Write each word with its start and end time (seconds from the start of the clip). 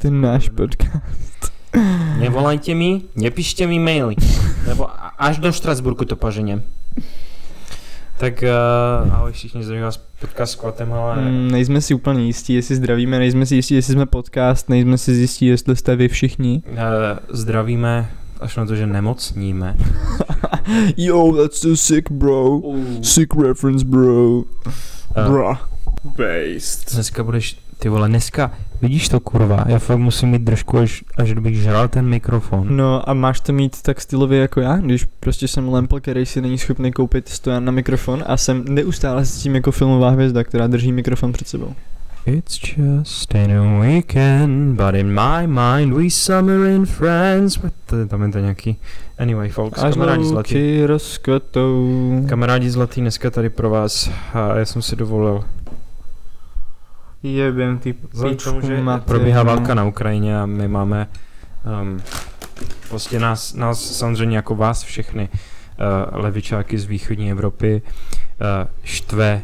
Ten 0.00 0.20
náš 0.20 0.48
podcast. 0.48 1.52
Nevolajte 2.18 2.74
mi, 2.74 3.04
nepíšte 3.16 3.66
mi 3.68 3.76
maily, 3.78 4.16
lebo 4.66 4.88
a- 4.90 5.12
až 5.20 5.38
do 5.38 5.52
Štrasburku 5.52 6.04
to 6.04 6.16
poženiem. 6.16 6.62
Tak 8.18 8.44
uh, 8.44 9.12
ahoj 9.14 9.32
všichni, 9.32 9.64
zdravím 9.64 9.84
vás 9.84 9.96
podcast 9.96 10.52
Squatem, 10.52 10.92
ale 10.92 11.16
Mm, 11.22 11.50
nejsme 11.50 11.80
si 11.80 11.94
úplně 11.94 12.24
jistí, 12.24 12.54
jestli 12.54 12.76
zdravíme, 12.76 13.18
nejsme 13.18 13.46
si 13.46 13.54
jistí, 13.56 13.74
jestli 13.74 13.92
jsme 13.92 14.06
podcast, 14.06 14.68
nejsme 14.68 14.98
si 14.98 15.12
jistí, 15.12 15.46
jestli 15.46 15.76
jste 15.76 15.96
vy 15.96 16.08
všichni. 16.08 16.62
uh, 16.72 16.76
zdravíme 17.28 18.10
až 18.40 18.56
na 18.56 18.66
to, 18.66 18.76
že 18.76 18.86
nemocníme. 18.86 19.76
Yo, 20.96 21.32
that's 21.36 21.60
so 21.60 21.76
sick, 21.76 22.10
bro. 22.10 22.60
Sick 23.02 23.34
reference, 23.36 23.84
bro. 23.84 24.38
Uh, 24.38 24.44
Bro. 25.28 25.56
Based. 26.16 26.94
dneska 26.94 27.24
budeš, 27.24 27.56
ty 27.80 27.88
vole, 27.88 28.08
dneska, 28.08 28.50
vidíš 28.82 29.08
to 29.08 29.20
kurva, 29.20 29.64
já 29.68 29.78
fakt 29.78 29.98
musím 29.98 30.28
mít 30.28 30.42
držku, 30.42 30.78
až, 30.78 31.04
až 31.16 31.32
kdybych 31.32 31.56
žral 31.56 31.88
ten 31.88 32.06
mikrofon. 32.06 32.76
No 32.76 33.08
a 33.08 33.14
máš 33.14 33.40
to 33.40 33.52
mít 33.52 33.82
tak 33.82 34.00
stylově 34.00 34.40
jako 34.40 34.60
já, 34.60 34.76
když 34.76 35.04
prostě 35.20 35.48
jsem 35.48 35.68
lempl, 35.68 36.00
který 36.00 36.26
si 36.26 36.40
není 36.40 36.58
schopný 36.58 36.92
koupit 36.92 37.28
stojan 37.28 37.64
na 37.64 37.72
mikrofon 37.72 38.24
a 38.26 38.36
jsem 38.36 38.64
neustále 38.68 39.24
s 39.24 39.42
tím 39.42 39.54
jako 39.54 39.72
filmová 39.72 40.10
hvězda, 40.10 40.44
která 40.44 40.66
drží 40.66 40.92
mikrofon 40.92 41.32
před 41.32 41.48
sebou. 41.48 41.74
It's 42.26 42.60
just 42.76 43.34
a 43.34 43.80
weekend, 43.80 44.76
but 44.76 44.94
in 44.94 45.06
my 45.20 45.46
mind 45.46 45.94
we 45.94 46.10
summer 46.10 46.60
in 46.60 46.86
France. 46.86 47.60
With 47.62 47.72
the, 47.90 48.06
tam 48.08 48.22
je 48.22 48.28
to 48.28 48.38
nějaký... 48.38 48.76
Anyway, 49.18 49.48
folks, 49.48 49.82
Až 49.82 49.94
kamarádi 49.94 50.24
zlatý. 50.24 50.54
louky 50.54 50.86
rozkvetou. 50.86 52.24
Kamarádi 52.28 52.70
zlatý, 52.70 53.00
dneska 53.00 53.30
tady 53.30 53.50
pro 53.50 53.70
vás 53.70 54.10
a 54.34 54.56
já 54.56 54.64
jsem 54.64 54.82
si 54.82 54.96
dovolil. 54.96 55.44
Jebem 57.22 57.78
ty 57.78 57.92
pičku 57.92 58.60
probíhá 59.04 59.42
válka 59.42 59.74
na 59.74 59.84
Ukrajině 59.84 60.40
a 60.40 60.46
my 60.46 60.68
máme 60.68 61.08
um, 61.82 62.00
prostě 62.88 63.18
nás, 63.18 63.54
nás 63.54 63.96
samozřejmě 63.98 64.36
jako 64.36 64.54
vás 64.54 64.82
všechny 64.82 65.28
uh, 65.28 66.22
levičáky 66.22 66.78
z 66.78 66.84
východní 66.84 67.30
Evropy 67.30 67.82
uh, 68.40 68.68
štve 68.84 69.42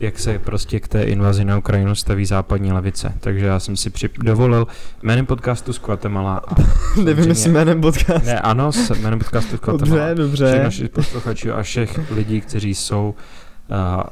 jak 0.00 0.18
se 0.18 0.38
prostě 0.38 0.80
k 0.80 0.88
té 0.88 1.02
invazi 1.02 1.44
na 1.44 1.58
Ukrajinu 1.58 1.94
staví 1.94 2.26
západní 2.26 2.72
levice. 2.72 3.12
Takže 3.20 3.46
já 3.46 3.60
jsem 3.60 3.76
si 3.76 3.90
přip- 3.90 4.18
dovolil 4.24 4.66
jménem 5.02 5.26
podcastu 5.26 5.72
z 5.72 5.80
Guatemala 5.80 6.36
a 6.48 6.54
Nevím, 7.04 7.28
jestli 7.28 7.50
jménem 7.50 7.80
podcast. 7.80 8.26
ne, 8.26 8.40
ano, 8.40 8.70
jménem 9.00 9.18
podcastu 9.18 9.56
z 9.56 9.60
Guatemala. 9.60 10.14
Dobře, 10.14 10.44
Všech 10.44 10.50
dobře. 10.52 10.64
našich 10.64 10.88
posluchačů 10.90 11.52
a 11.52 11.62
všech 11.62 12.10
lidí, 12.10 12.40
kteří 12.40 12.74
jsou 12.74 13.14
uh, 13.18 13.49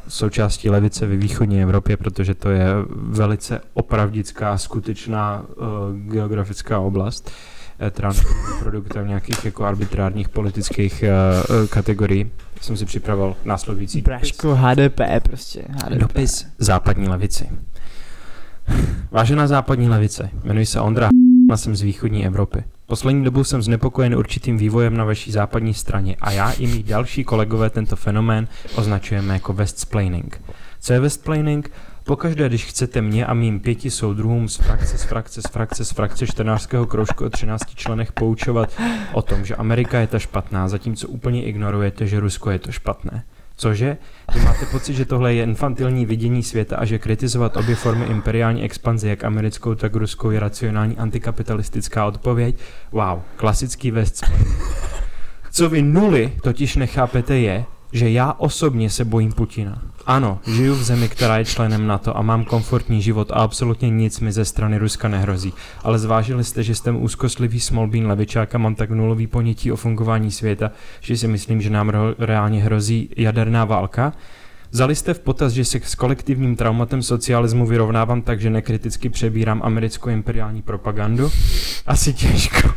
součástí 0.08 0.70
levice 0.70 1.06
ve 1.06 1.16
východní 1.16 1.62
Evropě, 1.62 1.96
protože 1.96 2.34
to 2.34 2.50
je 2.50 2.66
velice 2.90 3.60
opravdická, 3.74 4.58
skutečná 4.58 5.42
uh, 5.42 5.66
geografická 5.96 6.78
oblast, 6.80 7.30
která 7.90 8.08
není 8.08 8.60
produktem 8.60 9.08
nějakých 9.08 9.44
jako 9.44 9.64
arbitrárních 9.64 10.28
politických 10.28 11.04
uh, 11.50 11.66
kategorií. 11.66 12.30
Jsem 12.60 12.76
si 12.76 12.84
připravil 12.84 13.36
následující 13.44 14.02
Braško 14.02 14.54
HDP 14.54 15.00
prostě. 15.22 15.64
HDP. 15.68 15.98
dopis 15.98 16.46
západní 16.58 17.08
levici. 17.08 17.48
Vážená 19.10 19.46
západní 19.46 19.88
levice, 19.88 20.30
jmenuji 20.44 20.66
se 20.66 20.80
Ondra 20.80 21.08
a 21.50 21.56
jsem 21.56 21.76
z 21.76 21.82
východní 21.82 22.26
Evropy. 22.26 22.64
Poslední 22.88 23.24
dobou 23.24 23.44
jsem 23.44 23.62
znepokojen 23.62 24.14
určitým 24.14 24.58
vývojem 24.58 24.96
na 24.96 25.04
vaší 25.04 25.32
západní 25.32 25.74
straně 25.74 26.16
a 26.20 26.30
já 26.30 26.50
i 26.50 26.66
mý 26.66 26.82
další 26.82 27.24
kolegové 27.24 27.70
tento 27.70 27.96
fenomén 27.96 28.48
označujeme 28.76 29.34
jako 29.34 29.52
westsplaining. 29.52 30.42
Co 30.80 30.92
je 30.92 31.00
westsplaining? 31.00 31.70
Pokaždé, 32.04 32.48
když 32.48 32.64
chcete 32.64 33.02
mě 33.02 33.26
a 33.26 33.34
mým 33.34 33.60
pěti 33.60 33.90
soudruhům 33.90 34.48
z 34.48 34.56
frakce, 34.56 34.98
z 34.98 35.02
frakce, 35.02 35.42
z 35.42 35.46
frakce, 35.50 35.84
z 35.84 35.90
frakce 35.90 36.26
14. 36.26 36.68
kroužku 36.88 37.24
o 37.24 37.30
13 37.30 37.74
členech 37.74 38.12
poučovat 38.12 38.72
o 39.12 39.22
tom, 39.22 39.44
že 39.44 39.56
Amerika 39.56 40.00
je 40.00 40.06
ta 40.06 40.18
špatná, 40.18 40.68
zatímco 40.68 41.08
úplně 41.08 41.44
ignorujete, 41.44 42.06
že 42.06 42.20
Rusko 42.20 42.50
je 42.50 42.58
to 42.58 42.72
špatné. 42.72 43.24
Cože? 43.60 43.96
Vy 44.34 44.40
máte 44.40 44.66
pocit, 44.66 44.94
že 44.94 45.04
tohle 45.04 45.34
je 45.34 45.42
infantilní 45.42 46.06
vidění 46.06 46.42
světa 46.42 46.76
a 46.76 46.84
že 46.84 46.98
kritizovat 46.98 47.56
obě 47.56 47.74
formy 47.74 48.04
imperiální 48.04 48.62
expanze, 48.62 49.08
jak 49.08 49.24
americkou, 49.24 49.74
tak 49.74 49.94
ruskou, 49.94 50.30
je 50.30 50.40
racionální 50.40 50.96
antikapitalistická 50.96 52.06
odpověď? 52.06 52.56
Wow, 52.92 53.20
klasický 53.36 53.90
West 53.90 54.24
Co 55.50 55.68
vy 55.68 55.82
nuly 55.82 56.32
totiž 56.42 56.76
nechápete 56.76 57.38
je, 57.38 57.64
že 57.92 58.10
já 58.10 58.32
osobně 58.32 58.90
se 58.90 59.04
bojím 59.04 59.32
Putina. 59.32 59.82
Ano, 60.08 60.40
žiju 60.46 60.74
v 60.74 60.82
zemi, 60.82 61.08
která 61.08 61.38
je 61.38 61.44
členem 61.44 61.86
NATO 61.86 62.16
a 62.16 62.22
mám 62.22 62.44
komfortní 62.44 63.02
život 63.02 63.30
a 63.30 63.34
absolutně 63.34 63.90
nic 63.90 64.20
mi 64.20 64.32
ze 64.32 64.44
strany 64.44 64.78
Ruska 64.78 65.08
nehrozí. 65.08 65.52
Ale 65.82 65.98
zvážili 65.98 66.44
jste, 66.44 66.62
že 66.62 66.74
jsem 66.74 67.02
úzkostlivý 67.02 67.60
smolbín 67.60 68.06
levičák 68.06 68.54
a 68.54 68.58
mám 68.58 68.74
tak 68.74 68.90
nulový 68.90 69.26
ponětí 69.26 69.72
o 69.72 69.76
fungování 69.76 70.30
světa, 70.30 70.70
že 71.00 71.16
si 71.16 71.28
myslím, 71.28 71.60
že 71.60 71.70
nám 71.70 71.92
reálně 72.18 72.62
hrozí 72.62 73.10
jaderná 73.16 73.64
válka? 73.64 74.12
Vzali 74.70 74.94
jste 74.94 75.14
v 75.14 75.20
potaz, 75.20 75.52
že 75.52 75.64
se 75.64 75.80
s 75.84 75.94
kolektivním 75.94 76.56
traumatem 76.56 77.02
socialismu 77.02 77.66
vyrovnávám 77.66 78.22
tak, 78.22 78.40
že 78.40 78.50
nekriticky 78.50 79.08
přebírám 79.08 79.60
americkou 79.64 80.10
imperiální 80.10 80.62
propagandu? 80.62 81.30
Asi 81.86 82.12
těžko. 82.12 82.68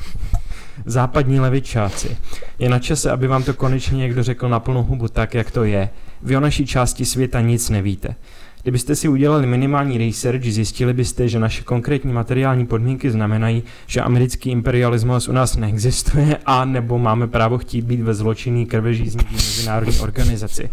Západní 0.86 1.40
levičáci. 1.40 2.18
Je 2.60 2.70
na 2.70 2.80
čase, 2.80 3.12
aby 3.12 3.28
vám 3.28 3.44
to 3.44 3.54
konečně 3.54 3.98
někdo 3.98 4.24
řekl 4.24 4.50
na 4.50 4.60
plnou 4.60 4.84
hubu 4.84 5.08
tak, 5.08 5.34
jak 5.34 5.52
to 5.52 5.64
je. 5.64 5.90
Vy 6.24 6.38
o 6.38 6.40
naší 6.40 6.66
části 6.66 7.06
světa 7.06 7.42
nic 7.42 7.70
nevíte. 7.70 8.16
Kdybyste 8.64 8.96
si 8.96 9.08
udělali 9.08 9.48
minimální 9.48 9.98
research, 9.98 10.44
zjistili 10.44 10.94
byste, 10.94 11.28
že 11.28 11.40
naše 11.40 11.64
konkrétní 11.64 12.14
materiální 12.14 12.66
podmínky 12.66 13.12
znamenají, 13.12 13.64
že 13.88 14.02
americký 14.02 14.50
imperialismus 14.50 15.28
u 15.28 15.32
nás 15.32 15.58
neexistuje 15.58 16.38
a 16.46 16.66
nebo 16.66 17.00
máme 17.00 17.28
právo 17.28 17.58
chtít 17.58 17.86
být 17.86 18.02
ve 18.02 18.14
zločinný 18.14 18.66
krvežízní 18.66 19.26
mezinárodní 19.32 20.00
organizaci. 20.00 20.70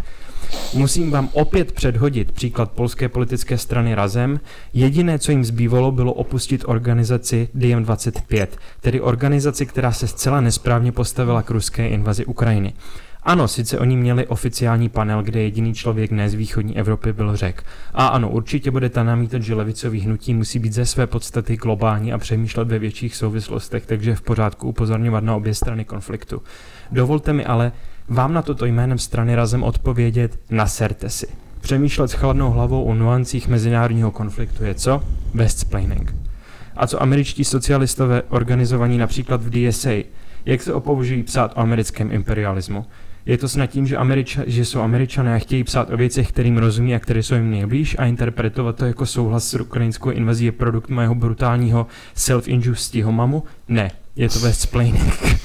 Musím 0.74 1.10
vám 1.10 1.28
opět 1.32 1.72
předhodit 1.72 2.32
příklad 2.32 2.70
polské 2.70 3.08
politické 3.08 3.58
strany 3.58 3.94
Razem. 3.94 4.40
Jediné, 4.74 5.18
co 5.18 5.30
jim 5.30 5.44
zbývalo, 5.44 5.92
bylo 5.92 6.12
opustit 6.12 6.64
organizaci 6.66 7.48
DM25, 7.56 8.46
tedy 8.80 9.00
organizaci, 9.00 9.66
která 9.66 9.92
se 9.92 10.08
zcela 10.08 10.40
nesprávně 10.40 10.92
postavila 10.92 11.42
k 11.42 11.50
ruské 11.50 11.88
invazi 11.88 12.24
Ukrajiny. 12.24 12.74
Ano, 13.28 13.48
sice 13.48 13.78
oni 13.78 13.96
měli 13.96 14.26
oficiální 14.26 14.88
panel, 14.88 15.22
kde 15.22 15.42
jediný 15.42 15.74
člověk 15.74 16.10
ne 16.10 16.30
z 16.30 16.34
východní 16.34 16.78
Evropy 16.78 17.12
byl 17.12 17.36
řek. 17.36 17.64
A 17.94 18.06
ano, 18.06 18.30
určitě 18.30 18.70
budete 18.70 19.04
namítat, 19.04 19.42
že 19.42 19.54
levicový 19.54 20.00
hnutí 20.00 20.34
musí 20.34 20.58
být 20.58 20.72
ze 20.72 20.86
své 20.86 21.06
podstaty 21.06 21.56
globální 21.56 22.12
a 22.12 22.18
přemýšlet 22.18 22.68
ve 22.68 22.78
větších 22.78 23.16
souvislostech, 23.16 23.86
takže 23.86 24.14
v 24.14 24.22
pořádku 24.22 24.68
upozorňovat 24.68 25.24
na 25.24 25.36
obě 25.36 25.54
strany 25.54 25.84
konfliktu. 25.84 26.42
Dovolte 26.92 27.32
mi 27.32 27.44
ale 27.44 27.72
vám 28.08 28.32
na 28.34 28.42
toto 28.42 28.66
jménem 28.66 28.98
strany 28.98 29.34
razem 29.34 29.62
odpovědět, 29.62 30.38
naserte 30.50 31.10
si. 31.10 31.26
Přemýšlet 31.60 32.08
s 32.08 32.12
chladnou 32.12 32.50
hlavou 32.50 32.84
o 32.84 32.94
nuancích 32.94 33.48
mezinárodního 33.48 34.10
konfliktu 34.10 34.64
je 34.64 34.74
co? 34.74 35.02
Westsplaining. 35.34 36.14
A 36.76 36.86
co 36.86 37.02
američtí 37.02 37.44
socialistové 37.44 38.22
organizovaní 38.22 38.98
například 38.98 39.42
v 39.42 39.50
DSA? 39.50 39.90
Jak 40.46 40.62
se 40.62 40.72
opoužují 40.72 41.22
psát 41.22 41.52
o 41.56 41.60
americkém 41.60 42.12
imperialismu? 42.12 42.86
Je 43.28 43.38
to 43.38 43.48
snad 43.48 43.66
tím, 43.66 43.86
že, 43.86 43.96
Američa, 43.96 44.42
že 44.46 44.64
jsou 44.64 44.80
američané 44.80 45.34
a 45.34 45.38
chtějí 45.38 45.64
psát 45.64 45.90
o 45.90 45.96
věcech, 45.96 46.28
kterým 46.28 46.58
rozumí 46.58 46.94
a 46.94 46.98
které 46.98 47.22
jsou 47.22 47.34
jim 47.34 47.50
nejblíž 47.50 47.96
a 47.98 48.04
interpretovat 48.04 48.76
to 48.76 48.84
jako 48.84 49.06
souhlas 49.06 49.48
s 49.48 49.54
ukrajinskou 49.54 50.10
invazí 50.10 50.44
je 50.44 50.52
produkt 50.52 50.88
mého 50.88 51.14
brutálního 51.14 51.86
self-injustiho 52.14 53.12
mamu? 53.12 53.42
Ne, 53.68 53.90
je 54.16 54.28
to 54.28 54.38
westsplaining. 54.38 55.38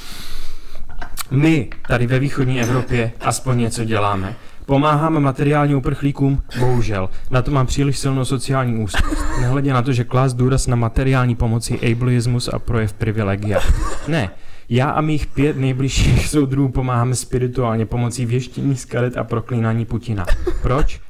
My 1.31 1.69
tady 1.87 2.07
ve 2.07 2.19
východní 2.19 2.61
Evropě 2.61 3.11
aspoň 3.21 3.59
něco 3.59 3.83
děláme. 3.83 4.35
Pomáháme 4.65 5.19
materiálním 5.19 5.77
uprchlíkům? 5.77 6.41
Bohužel. 6.59 7.09
Na 7.31 7.41
to 7.41 7.51
mám 7.51 7.65
příliš 7.65 7.99
silnou 7.99 8.25
sociální 8.25 8.83
úzkost. 8.83 9.23
Nehledě 9.41 9.73
na 9.73 9.81
to, 9.81 9.93
že 9.93 10.03
klást 10.03 10.33
důraz 10.33 10.67
na 10.67 10.75
materiální 10.75 11.35
pomoci 11.35 11.91
ableismus 11.91 12.47
a 12.47 12.59
projev 12.59 12.93
privilegia. 12.93 13.59
Ne, 14.07 14.29
já 14.69 14.89
a 14.89 15.01
mých 15.01 15.27
pět 15.27 15.57
nejbližších 15.57 16.27
soudrů 16.27 16.69
pomáháme 16.69 17.15
spirituálně 17.15 17.85
pomocí 17.85 18.25
věštění 18.25 18.75
z 18.75 18.85
karet 18.85 19.17
a 19.17 19.23
proklínání 19.23 19.85
Putina. 19.85 20.25
Proč? 20.61 21.01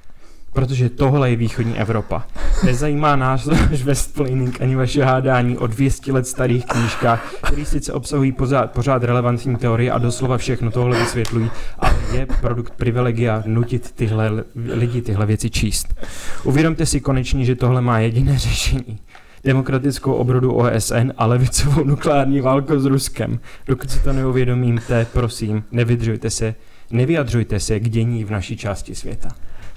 Protože 0.54 0.90
tohle 0.90 1.30
je 1.30 1.36
východní 1.36 1.80
Evropa. 1.80 2.26
Nezajímá 2.66 3.16
nás 3.16 3.46
váš 3.46 3.84
Westplaining 3.84 4.62
ani 4.62 4.76
vaše 4.76 5.04
hádání 5.04 5.58
o 5.58 5.68
200 5.68 6.12
let 6.12 6.28
starých 6.28 6.66
knížkách, 6.66 7.34
které 7.42 7.66
sice 7.66 7.94
obsahují 7.94 8.32
pořád, 8.32 8.72
pořád 8.72 9.04
relevantní 9.04 9.56
teorie 9.56 9.92
a 9.92 9.98
doslova 9.98 10.38
všechno 10.38 10.72
tohle 10.72 11.00
vysvětlují, 11.00 11.52
ale 11.80 11.96
je 12.14 12.28
produkt 12.42 12.74
privilegia 12.74 13.44
nutit 13.46 13.92
tyhle 13.92 14.32
lidi 14.56 15.02
tyhle 15.02 15.26
věci 15.26 15.50
číst. 15.50 15.96
Uvědomte 16.44 16.86
si 16.86 17.02
konečně, 17.02 17.46
že 17.46 17.56
tohle 17.56 17.82
má 17.82 18.00
jediné 18.00 18.38
řešení. 18.40 19.00
Demokratickou 19.44 20.14
obrodu 20.14 20.54
OSN 20.54 21.12
a 21.18 21.26
levicovou 21.26 21.84
nukleární 21.84 22.42
válku 22.42 22.80
s 22.80 22.86
Ruskem. 22.86 23.40
Dokud 23.68 23.90
si 23.90 24.00
to 24.00 24.14
neuvědomíte, 24.14 25.08
prosím, 25.14 25.64
nevydržujte 25.72 26.30
se, 26.30 26.56
nevyjadřujte 26.92 27.60
se 27.60 27.80
k 27.80 27.90
dění 27.90 28.24
v 28.24 28.32
naší 28.32 28.58
části 28.58 28.96
světa. 28.96 29.30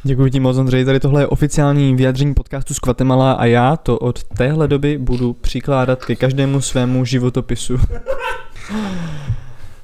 Děkuji 0.03 0.31
ti 0.31 0.41
moc, 0.41 0.57
Ondřej. 0.57 0.85
Tady 0.85 1.01
tohle 1.01 1.23
je 1.23 1.27
oficiální 1.27 1.97
vyjádření 1.97 2.35
podcastu 2.35 2.75
z 2.75 2.81
Guatemala 2.81 3.33
a 3.33 3.45
já 3.45 3.77
to 3.77 3.99
od 3.99 4.25
téhle 4.25 4.69
doby 4.69 4.99
budu 4.99 5.33
přikládat 5.33 6.05
ke 6.05 6.17
každému 6.17 6.61
svému 6.61 7.05
životopisu. 7.05 7.77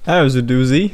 That 0.05 0.23
was 0.23 0.35
a 0.35 0.41
doozy. 0.41 0.91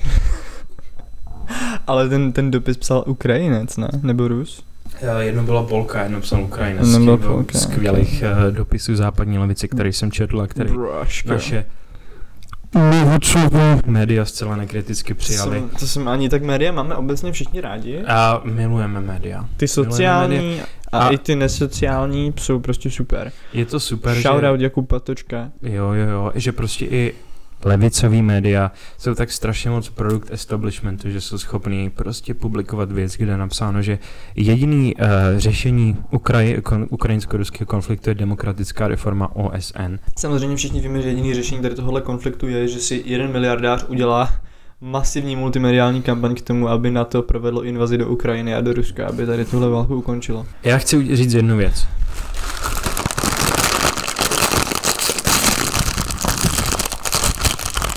Ale 1.87 2.09
ten, 2.09 2.33
ten 2.33 2.51
dopis 2.51 2.77
psal 2.77 3.05
Ukrajinec, 3.07 3.77
ne? 3.77 3.89
Nebo 4.03 4.29
Rus? 4.29 4.68
Eh, 5.03 5.25
Jedno 5.25 5.43
byla 5.43 5.63
Polka, 5.63 6.03
jedno 6.03 6.21
psal 6.21 6.43
Ukrajina. 6.43 6.81
Jedno 6.83 7.01
byla 7.05 7.17
těch 7.17 7.27
Polka, 7.27 7.59
skvělých 7.59 8.23
eh, 8.23 8.51
dopisů 8.51 8.97
západní 8.97 9.39
levice, 9.39 9.69
který 9.69 9.93
jsem 9.93 10.11
četl 10.13 10.41
a 10.41 10.47
který 10.47 10.71
Braško. 10.73 11.29
naše 11.29 11.65
média 13.87 14.25
zcela 14.25 14.57
nekriticky 14.57 15.15
To 15.15 15.19
přijali. 15.19 15.59
jsem, 15.59 15.69
to 15.69 15.87
jsem 15.87 16.09
ani 16.09 16.29
tak 16.29 16.43
média 16.43 16.73
máme 16.73 16.95
obecně 16.95 17.33
všichni 17.33 17.61
rádi. 17.61 18.03
A 18.07 18.41
milujeme 18.45 19.01
média. 19.01 19.41
Ty 19.57 19.67
Milujeme 19.67 19.69
sociální 19.69 20.61
a, 20.93 20.99
A- 20.99 21.09
i 21.09 21.19
ty 21.19 21.37
nesociální 21.37 22.35
jsou 22.41 22.61
prostě 22.61 22.91
super. 22.91 23.33
Je 23.53 23.65
to 23.65 23.81
super, 23.81 24.21
Shout 24.23 24.41
že... 24.41 24.65
Jakub 24.65 24.89
Patočka. 24.89 25.51
Jo, 25.63 25.93
jo, 25.93 26.09
jo, 26.09 26.33
že 26.35 26.53
prostě 26.53 26.85
i 26.85 27.15
levicový 27.65 28.23
média 28.23 28.71
jsou 28.99 29.15
tak 29.15 29.33
strašně 29.33 29.71
moc 29.71 29.89
produkt 29.89 30.31
establishmentu, 30.31 31.11
že 31.11 31.21
jsou 31.21 31.39
schopní 31.39 31.91
prostě 31.91 32.35
publikovat 32.35 32.93
věc, 32.93 33.17
kde 33.17 33.33
je 33.33 33.37
napsáno, 33.37 33.83
že 33.83 33.99
jediný 34.37 34.95
uh, 34.95 35.09
řešení 35.37 35.97
Ukraji, 36.11 36.63
kon, 36.63 36.87
ukrajinsko-ruského 36.91 37.67
konfliktu 37.67 38.11
je 38.11 38.15
demokratická 38.15 38.89
reforma 38.89 39.37
OSN. 39.37 39.99
Samozřejmě 40.19 40.57
všichni 40.57 40.81
víme, 40.81 41.03
že 41.03 41.09
jediný 41.09 41.35
řešení 41.35 41.63
tady 41.63 41.75
tohohle 41.75 42.01
konfliktu 42.01 42.49
je, 42.49 42.69
že 42.69 42.79
si 42.79 43.03
jeden 43.07 43.33
miliardář 43.33 43.85
udělá 43.89 44.31
masivní 44.81 45.37
multimediální 45.37 46.03
kampaň 46.03 46.35
k 46.35 46.41
tomu, 46.41 46.69
aby 46.69 46.91
na 46.91 47.05
to 47.05 47.23
provedlo 47.23 47.65
invazi 47.65 47.99
do 47.99 48.09
Ukrajiny 48.09 48.55
a 48.55 48.61
do 48.61 48.73
Ruska, 48.73 49.07
aby 49.07 49.27
tady 49.27 49.45
tuhle 49.45 49.69
válku 49.69 49.97
ukončilo. 49.97 50.47
Já 50.65 50.79
chci 50.79 51.17
říct 51.17 51.35
jednu 51.35 51.57
věc. 51.57 51.89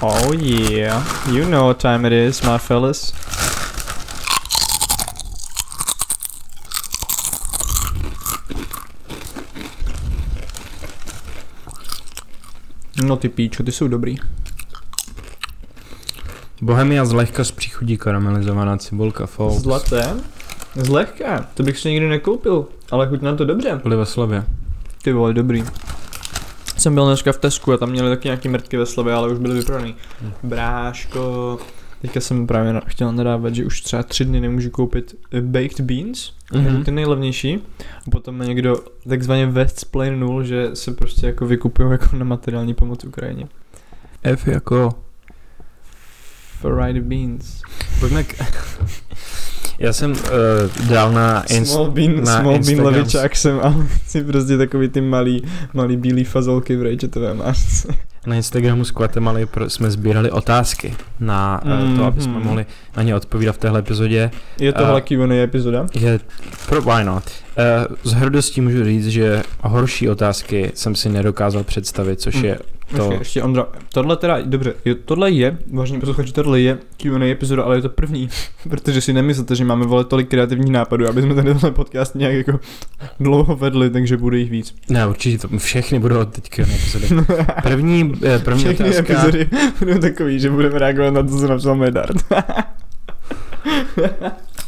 Oh 0.03 0.33
yeah, 0.33 1.03
you 1.31 1.45
know 1.45 1.67
what 1.67 1.79
time 1.79 2.05
it 2.05 2.13
is, 2.13 2.41
my 2.41 2.57
fellas. 2.57 3.13
No 13.03 13.17
ty 13.17 13.29
píčo, 13.29 13.63
ty 13.63 13.71
jsou 13.71 13.87
dobrý. 13.87 14.15
Bohemia 16.61 17.05
zlehka 17.05 17.43
z 17.43 17.51
příchudí 17.51 17.97
karamelizovaná 17.97 18.77
cibulka 18.77 19.25
Fox. 19.25 19.55
Zlaté? 19.55 20.15
Zlehká, 20.75 21.47
to 21.53 21.63
bych 21.63 21.79
si 21.79 21.89
nikdy 21.89 22.09
nekoupil, 22.09 22.67
ale 22.91 23.07
chutná 23.07 23.35
to 23.35 23.45
dobře. 23.45 23.79
Byly 23.83 23.95
ve 23.95 24.05
slově. 24.05 24.43
Ty 25.01 25.13
vole, 25.13 25.33
dobrý. 25.33 25.63
Jsem 26.81 26.93
byl 26.93 27.05
dneska 27.05 27.31
v 27.31 27.37
Tesku 27.37 27.73
a 27.73 27.77
tam 27.77 27.89
měli 27.89 28.09
taky 28.09 28.27
nějaký 28.27 28.49
mrtky 28.49 28.77
ve 28.77 28.85
slově, 28.85 29.13
ale 29.13 29.29
už 29.31 29.39
byly 29.39 29.55
vyprodaný. 29.55 29.95
Hm. 30.21 30.31
Bráško. 30.43 31.59
Teďka 32.01 32.19
jsem 32.19 32.47
právě 32.47 32.81
chtěl 32.87 33.11
nadávat, 33.11 33.55
že 33.55 33.65
už 33.65 33.81
třeba 33.81 34.03
tři 34.03 34.25
dny 34.25 34.41
nemůžu 34.41 34.69
koupit 34.69 35.15
eh, 35.31 35.41
baked 35.41 35.81
beans, 35.81 36.31
Mhm. 36.53 36.65
mm-hmm. 36.65 36.83
ty 36.83 36.91
nejlevnější. 36.91 37.59
A 38.07 38.09
potom 38.11 38.35
mě 38.35 38.47
někdo 38.47 38.75
takzvaně 39.09 39.45
vesplainul, 39.45 40.43
že 40.43 40.69
se 40.73 40.91
prostě 40.91 41.27
jako 41.27 41.45
vykupují 41.45 41.91
jako 41.91 42.15
na 42.15 42.25
materiální 42.25 42.73
pomoc 42.73 43.03
Ukrajině. 43.03 43.47
F 44.23 44.47
jako... 44.47 44.95
Fried 46.61 47.03
beans. 47.03 47.61
Pojďme 47.99 48.23
k... 48.23 48.35
Já 49.81 49.93
jsem 49.93 50.11
uh, 50.11 50.17
dal 50.89 51.11
na 51.11 51.43
Inst... 51.43 51.71
small 51.71 51.91
bean, 51.91 52.23
na 52.23 52.39
small 52.39 52.43
bean 52.43 52.55
Instagram. 52.57 52.85
levičák 52.85 53.35
jsem, 53.35 53.59
ale 53.63 53.75
si 54.07 54.23
prostě 54.23 54.57
takový 54.57 54.89
ty 54.89 55.01
malý, 55.01 55.43
malý 55.73 55.97
bílý 55.97 56.23
fazolky 56.23 56.75
v 56.75 56.83
rajčetové 56.83 57.33
másce. 57.33 57.87
Na 58.25 58.35
Instagramu 58.35 58.85
z 58.85 58.91
Guatemaly 58.91 59.45
pro- 59.45 59.69
jsme 59.69 59.91
sbírali 59.91 60.31
otázky 60.31 60.93
na 61.19 61.61
mm, 61.63 61.97
to, 61.97 62.05
aby 62.05 62.21
jsme 62.21 62.33
Mhm. 62.33 62.43
mohli 62.43 62.65
na 62.97 63.03
ně 63.03 63.15
odpovídat 63.15 63.53
v 63.53 63.57
téhle 63.57 63.79
epizodě. 63.79 64.31
Je 64.59 64.73
tohle 64.73 64.97
A- 64.97 65.01
Q&A 65.01 65.33
epizoda? 65.43 65.87
Je, 65.99 66.19
pro, 66.69 66.81
why 66.81 67.03
not? 67.03 67.23
Uh, 67.89 67.95
s 68.03 68.13
hrdostí 68.13 68.61
můžu 68.61 68.83
říct, 68.83 69.07
že 69.07 69.43
horší 69.61 70.09
otázky 70.09 70.71
jsem 70.73 70.95
si 70.95 71.09
nedokázal 71.09 71.63
představit, 71.63 72.21
což 72.21 72.35
Mm. 72.35 72.45
je 72.45 72.59
To... 72.91 72.97
to... 72.97 73.13
Ještě 73.13 73.43
Ondra, 73.43 73.65
tohle 73.93 74.17
teda, 74.17 74.37
dobře, 74.45 74.73
jo, 74.85 74.95
tohle 75.05 75.31
je, 75.31 75.57
vážení 75.73 75.99
posluchači, 75.99 76.33
tohle 76.33 76.61
je 76.61 76.77
Q&A 76.97 77.25
epizoda, 77.31 77.63
ale 77.63 77.75
je 77.77 77.81
to 77.81 77.89
první, 77.89 78.29
protože 78.69 79.01
si 79.01 79.13
nemyslíte, 79.13 79.55
že 79.55 79.65
máme 79.65 79.85
vole 79.85 80.03
tolik 80.05 80.29
kreativních 80.29 80.71
nápadů, 80.71 81.07
aby 81.09 81.21
jsme 81.21 81.35
tenhle 81.35 81.71
podcast 81.71 82.15
nějak 82.15 82.33
jako 82.33 82.59
dlouho 83.19 83.55
vedli, 83.55 83.89
takže 83.89 84.17
bude 84.17 84.37
jich 84.37 84.51
víc. 84.51 84.75
Ne, 84.89 85.07
určitě 85.07 85.47
to 85.47 85.57
všechny 85.57 85.99
budou 85.99 86.19
od 86.19 86.29
teďka 86.29 86.63
epizody. 86.63 87.07
První, 87.63 88.10
eh, 88.25 88.39
první 88.39 88.63
Všechny 88.63 88.89
otázka... 88.89 89.13
epizody 89.13 89.49
budou 89.79 89.99
takový, 89.99 90.39
že 90.39 90.49
budeme 90.49 90.79
reagovat 90.79 91.13
na 91.13 91.23
to, 91.23 91.29
co 91.29 91.47
napsal 91.47 91.75
Medard. 91.75 92.17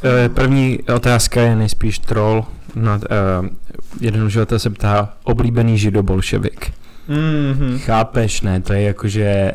Eh, 0.05 0.29
První 0.29 0.79
otázka 0.95 1.41
je 1.41 1.55
nejspíš 1.55 1.99
troll. 1.99 2.45
Nad, 2.75 3.01
uh, 3.41 3.47
jeden 4.01 4.23
uživatel 4.23 4.59
se 4.59 4.69
ptá, 4.69 5.13
oblíbený 5.23 5.77
židobolševik. 5.77 6.71
Mhm. 7.07 7.79
Chápeš, 7.79 8.41
ne? 8.41 8.61
To 8.61 8.73
je 8.73 8.81
jakože... 8.81 9.51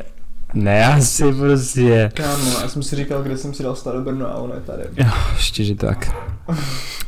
Ne, 0.55 0.87
asi 0.87 1.33
prostě... 1.33 2.11
Kámo, 2.15 2.61
já 2.63 2.69
jsem 2.69 2.83
si 2.83 2.97
říkal, 2.97 3.23
kde 3.23 3.37
jsem 3.37 3.55
si 3.55 3.63
dal 3.63 3.75
Starobrno 3.75 4.27
a 4.27 4.35
ono 4.35 4.55
je 4.55 4.61
tady. 4.61 4.83
Jo, 4.97 5.07
ještě, 5.37 5.65
že 5.65 5.75
tak. 5.75 6.13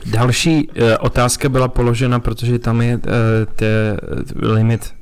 Další 0.06 0.68
uh, 0.68 0.88
otázka 1.00 1.48
byla 1.48 1.68
položena, 1.68 2.20
protože 2.20 2.58
tam 2.58 2.82
je 2.82 2.96
uh, 2.96 3.02
te, 3.54 3.96
limit 4.36 4.94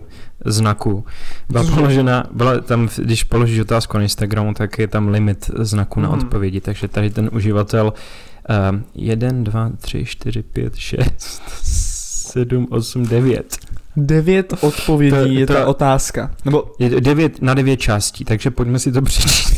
znaku. 0.45 1.05
Byla 1.51 1.65
položena, 1.75 2.25
byla 2.33 2.61
tam, 2.61 2.89
když 2.97 3.25
položíš 3.25 3.59
otázku 3.61 3.97
na 3.97 4.03
Instagramu, 4.03 4.55
tak 4.55 4.79
je 4.79 4.89
tam 4.89 5.09
limit 5.09 5.51
znaku 5.59 6.01
na 6.01 6.09
Mhm. 6.09 6.19
odpovědi, 6.19 6.61
takže 6.61 6.89
tady 6.89 7.11
ten 7.11 7.31
uživatel 7.33 7.93
um, 8.71 8.85
1, 8.95 9.29
2, 9.33 9.71
3, 9.81 10.05
4, 10.05 10.43
5, 10.43 10.77
6, 10.77 11.43
7, 12.33 12.67
8, 12.71 13.07
9. 13.07 13.57
Devět 13.97 14.55
odpovědí 14.61 15.17
To- 15.17 15.33
je 15.41 15.47
to- 15.47 15.53
ta 15.53 15.67
otázka. 15.67 16.31
Nebo 16.45 16.65
Je 16.79 17.01
devět 17.01 17.43
na 17.43 17.55
devět 17.55 17.77
částí, 17.77 18.25
takže 18.25 18.51
pojďme 18.51 18.79
si 18.79 18.93
to 18.93 19.03
přečíst. 19.03 19.53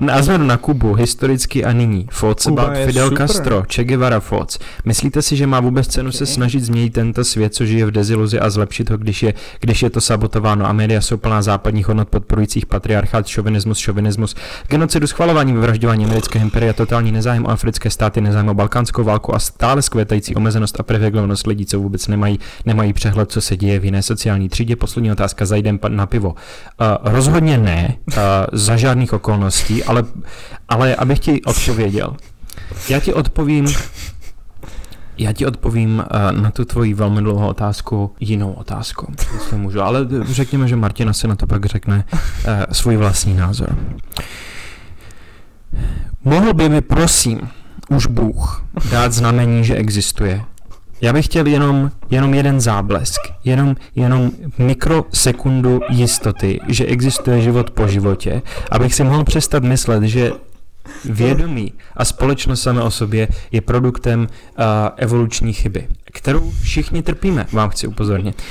Názor 0.00 0.40
na 0.40 0.56
Kubu, 0.56 0.94
historicky 0.94 1.64
a 1.64 1.72
nyní. 1.72 2.08
Kuba 2.44 2.72
je 2.74 2.86
Fidel 2.86 3.08
super. 3.08 3.26
Castro, 3.28 3.62
Che 3.74 3.84
Guevara 3.84 4.20
thoughts. 4.20 4.58
Myslíte 4.84 5.22
si, 5.22 5.36
že 5.36 5.46
má 5.46 5.60
vůbec 5.60 5.86
cenu 5.86 6.12
se 6.12 6.24
Ok. 6.24 6.30
snažit 6.30 6.64
změnit 6.64 6.92
tento 6.92 7.24
svět, 7.24 7.54
co 7.54 7.66
žije 7.66 7.86
v 7.86 7.90
deziluzi 7.90 8.40
a 8.40 8.50
zlepšit 8.50 8.90
ho, 8.90 8.96
když 8.98 9.22
je, 9.22 9.34
když 9.60 9.82
je 9.82 9.90
to 9.90 10.00
sabotováno 10.00 10.66
a 10.66 10.72
média 10.72 11.00
jsou 11.00 11.16
plná 11.16 11.42
západních 11.42 11.88
hodnot 11.88 12.08
podporujících 12.08 12.66
patriarchát, 12.66 13.26
šovinismus, 13.26 13.78
šovinismus, 13.78 14.34
genocidu, 14.68 15.06
schvalování, 15.06 15.52
vyvražďování 15.52 16.04
amerického 16.04 16.44
imperia, 16.44 16.72
totální 16.72 17.12
nezájem 17.12 17.46
o 17.46 17.50
africké 17.50 17.90
státy, 17.90 18.20
nezájem 18.20 18.48
o 18.48 18.54
balkánskou 18.54 19.04
válku 19.04 19.34
a 19.34 19.38
stále 19.38 19.82
skvětající 19.82 20.34
omezenost 20.34 20.80
a 20.80 20.82
privilegovanost 20.82 21.46
lidí, 21.46 21.66
co 21.66 21.80
vůbec 21.80 22.08
nemají, 22.08 22.38
nemají 22.66 22.92
přehled, 22.92 23.32
co 23.32 23.40
se 23.40 23.56
děje 23.56 23.78
v 23.78 23.84
jiné 23.84 24.02
sociální 24.02 24.48
třídě. 24.48 24.76
Poslední 24.76 25.12
otázka, 25.12 25.46
zajdem 25.46 25.78
na 25.88 26.06
pivo. 26.06 26.28
Uh, 26.28 26.34
rozhodně 27.12 27.58
ne, 27.58 27.96
uh, 28.08 28.14
za 28.52 28.76
žádných 28.76 29.12
okolností, 29.12 29.79
ale, 29.84 30.04
ale 30.68 30.96
abych 30.96 31.18
ti 31.18 31.42
odpověděl. 31.42 32.16
Já 32.88 33.00
ti 33.00 33.14
odpovím, 33.14 33.66
já 35.18 35.32
ti 35.32 35.46
odpovím 35.46 35.98
uh, 35.98 36.42
na 36.42 36.50
tu 36.50 36.64
tvoji 36.64 36.94
velmi 36.94 37.20
dlouhou 37.20 37.48
otázku 37.48 38.14
jinou 38.20 38.52
otázkou, 38.52 39.06
jestli 39.34 39.56
můžu. 39.56 39.82
Ale 39.82 40.06
řekněme, 40.22 40.68
že 40.68 40.76
Martina 40.76 41.12
se 41.12 41.28
na 41.28 41.36
to 41.36 41.46
pak 41.46 41.66
řekne 41.66 42.04
uh, 42.12 42.52
svůj 42.72 42.96
vlastní 42.96 43.34
názor. 43.34 43.76
Mohl 46.24 46.54
by 46.54 46.68
mi 46.68 46.80
prosím 46.80 47.40
už 47.88 48.06
Bůh 48.06 48.64
dát 48.90 49.12
znamení, 49.12 49.64
že 49.64 49.74
existuje. 49.74 50.44
Já 51.00 51.12
bych 51.12 51.24
chtěl 51.24 51.46
jenom, 51.46 51.90
jenom 52.10 52.34
jeden 52.34 52.60
záblesk, 52.60 53.20
jenom, 53.44 53.76
jenom 53.96 54.30
mikrosekundu 54.58 55.80
jistoty, 55.90 56.60
že 56.68 56.84
existuje 56.84 57.40
život 57.40 57.70
po 57.70 57.86
životě, 57.86 58.42
abych 58.70 58.94
si 58.94 59.04
mohl 59.04 59.24
přestat 59.24 59.62
myslet, 59.62 60.02
že 60.02 60.32
vědomí 61.04 61.72
a 61.96 62.04
společnost 62.04 62.62
samé 62.62 62.82
o 62.82 62.90
sobě 62.90 63.28
je 63.52 63.60
produktem 63.60 64.20
uh, 64.20 64.26
evoluční 64.96 65.52
chyby, 65.52 65.88
kterou 66.12 66.52
všichni 66.62 67.02
trpíme, 67.02 67.46
vám 67.52 67.70
chci 67.70 67.86
upozornit. 67.86 68.42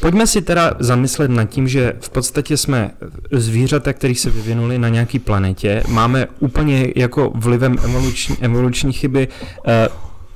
Pojďme 0.00 0.26
si 0.26 0.42
teda 0.42 0.74
zamyslet 0.78 1.30
nad 1.30 1.44
tím, 1.44 1.68
že 1.68 1.92
v 2.00 2.10
podstatě 2.10 2.56
jsme 2.56 2.90
zvířata, 3.32 3.92
které 3.92 4.14
se 4.14 4.30
vyvinuli 4.30 4.78
na 4.78 4.88
nějaký 4.88 5.18
planetě, 5.18 5.82
máme 5.88 6.26
úplně 6.38 6.92
jako 6.96 7.32
vlivem 7.34 7.76
evoluční, 7.84 8.36
evoluční 8.40 8.92
chyby 8.92 9.28
uh, 9.28 9.72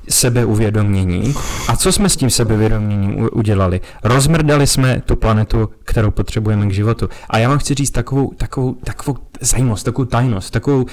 sebeuvědomění. 0.09 1.33
A 1.67 1.75
co 1.75 1.91
jsme 1.91 2.09
s 2.09 2.15
tím 2.17 2.29
sebeuvědoměním 2.29 3.19
u- 3.23 3.27
udělali? 3.27 3.81
Rozmrdali 4.03 4.67
jsme 4.67 5.01
tu 5.05 5.15
planetu, 5.15 5.69
kterou 5.83 6.11
potřebujeme 6.11 6.65
k 6.67 6.73
životu. 6.73 7.09
A 7.29 7.37
já 7.37 7.49
vám 7.49 7.57
chci 7.57 7.73
říct 7.73 7.91
takovou, 7.91 8.31
takovou, 8.37 8.73
takovou 8.83 9.17
zajímavost, 9.41 9.83
takovou 9.83 10.05
tajnost, 10.05 10.53
takovou 10.53 10.85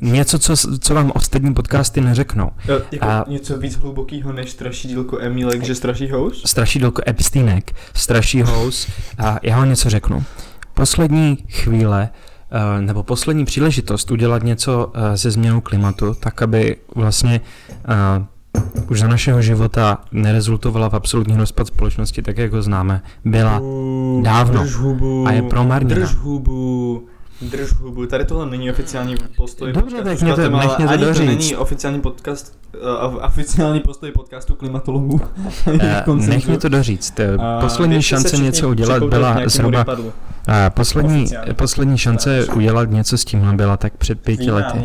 něco, 0.00 0.38
co, 0.38 0.54
co 0.78 0.94
vám 0.94 1.12
ostatní 1.14 1.54
podcasty 1.54 2.00
neřeknou. 2.00 2.50
Jo, 2.68 2.80
jako 2.92 3.06
A- 3.06 3.24
něco 3.28 3.58
víc 3.58 3.76
hlubokého 3.76 4.32
než 4.32 4.50
strašidílko 4.50 5.18
Emilek, 5.20 5.62
že 5.62 5.74
straší 5.74 6.10
host? 6.10 6.48
Strašidlko 6.48 7.02
Epsteinek, 7.08 7.72
straší 7.94 8.42
hous 8.42 8.88
a 9.18 9.38
já 9.42 9.56
vám 9.56 9.68
něco 9.68 9.90
řeknu. 9.90 10.24
Poslední 10.74 11.38
chvíle 11.48 12.08
nebo 12.80 13.02
poslední 13.02 13.44
příležitost 13.44 14.10
udělat 14.10 14.42
něco 14.42 14.92
eh, 14.94 15.18
se 15.18 15.30
změnou 15.30 15.60
klimatu, 15.60 16.14
tak 16.20 16.42
aby 16.42 16.76
vlastně 16.94 17.40
eh, 17.88 18.24
už 18.90 19.00
za 19.00 19.08
našeho 19.08 19.42
života 19.42 19.98
nerezultovala 20.12 20.88
v 20.88 20.94
absolutní 20.94 21.36
rozpad 21.36 21.66
společnosti, 21.66 22.22
tak 22.22 22.38
jak 22.38 22.52
ho 22.52 22.62
známe, 22.62 23.02
byla 23.24 23.60
dávno. 24.22 24.62
Drž 24.62 24.74
hubu. 24.74 25.26
A 25.26 25.32
je 25.32 25.42
promarněna. 25.42 26.00
Drž 26.00 26.14
hubu. 26.14 27.06
Drž 27.42 27.72
hubu. 27.72 28.06
Tady 28.06 28.24
tohle 28.24 28.50
není 28.50 28.70
oficiální 28.70 29.14
postoj 29.36 29.72
Dobře, 29.72 29.96
tak 29.96 30.20
mě 30.20 30.34
to- 30.34 30.40
nech 30.50 30.78
mě 30.78 30.86
to 30.86 30.92
ani 30.92 31.04
to 31.14 31.24
není 31.24 31.56
oficiální 31.56 32.00
podcast, 32.00 32.58
oficiální 33.26 33.80
postoj 33.80 34.12
podcastu 34.12 34.54
klimatologů. 34.54 35.20
Eh, 35.80 36.04
Nech 36.14 36.48
mě 36.48 36.58
to 36.58 36.68
doříct. 36.68 37.20
Eh, 37.20 37.38
Poslední 37.60 38.02
šance 38.02 38.36
něco 38.36 38.68
udělat 38.68 39.02
byla 39.02 39.36
zhruba 39.46 39.84
eh, 40.48 40.70
poslední, 40.70 41.22
Oficiálně. 41.22 41.54
poslední 41.54 41.98
šance 41.98 42.46
udělat 42.46 42.90
něco 42.90 43.18
s 43.18 43.24
tímhle 43.24 43.52
byla 43.52 43.76
tak 43.76 43.96
před 43.96 44.20
pěti 44.20 44.50
lety. 44.50 44.78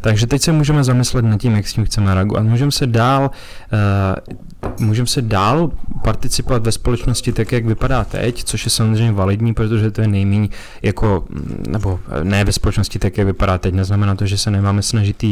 Takže 0.00 0.26
teď 0.26 0.42
se 0.42 0.52
můžeme 0.52 0.84
zamyslet 0.84 1.24
nad 1.24 1.40
tím, 1.40 1.52
jak 1.56 1.68
s 1.68 1.72
tím 1.72 1.84
chceme 1.84 2.14
reagovat. 2.14 2.42
Můžeme 2.42 2.72
se 2.72 2.86
dál, 2.86 3.30
uh, 3.72 4.86
můžeme 4.86 5.06
se 5.06 5.22
dál 5.22 5.70
participovat 6.04 6.64
ve 6.64 6.72
společnosti 6.72 7.32
tak, 7.32 7.52
jak 7.52 7.66
vypadá 7.66 8.04
teď, 8.04 8.44
což 8.44 8.64
je 8.64 8.70
samozřejmě 8.70 9.12
validní, 9.12 9.54
protože 9.54 9.90
to 9.90 10.00
je 10.00 10.08
nejméně 10.08 10.48
jako, 10.82 11.24
nebo 11.68 12.00
eh, 12.20 12.24
ne 12.24 12.44
ve 12.44 12.52
společnosti 12.52 12.98
tak, 12.98 13.18
jak 13.18 13.26
vypadá 13.26 13.58
teď, 13.58 13.74
neznamená 13.74 14.14
to, 14.14 14.26
že 14.26 14.38
se 14.38 14.50
nemáme 14.50 14.82
snažit 14.82 15.24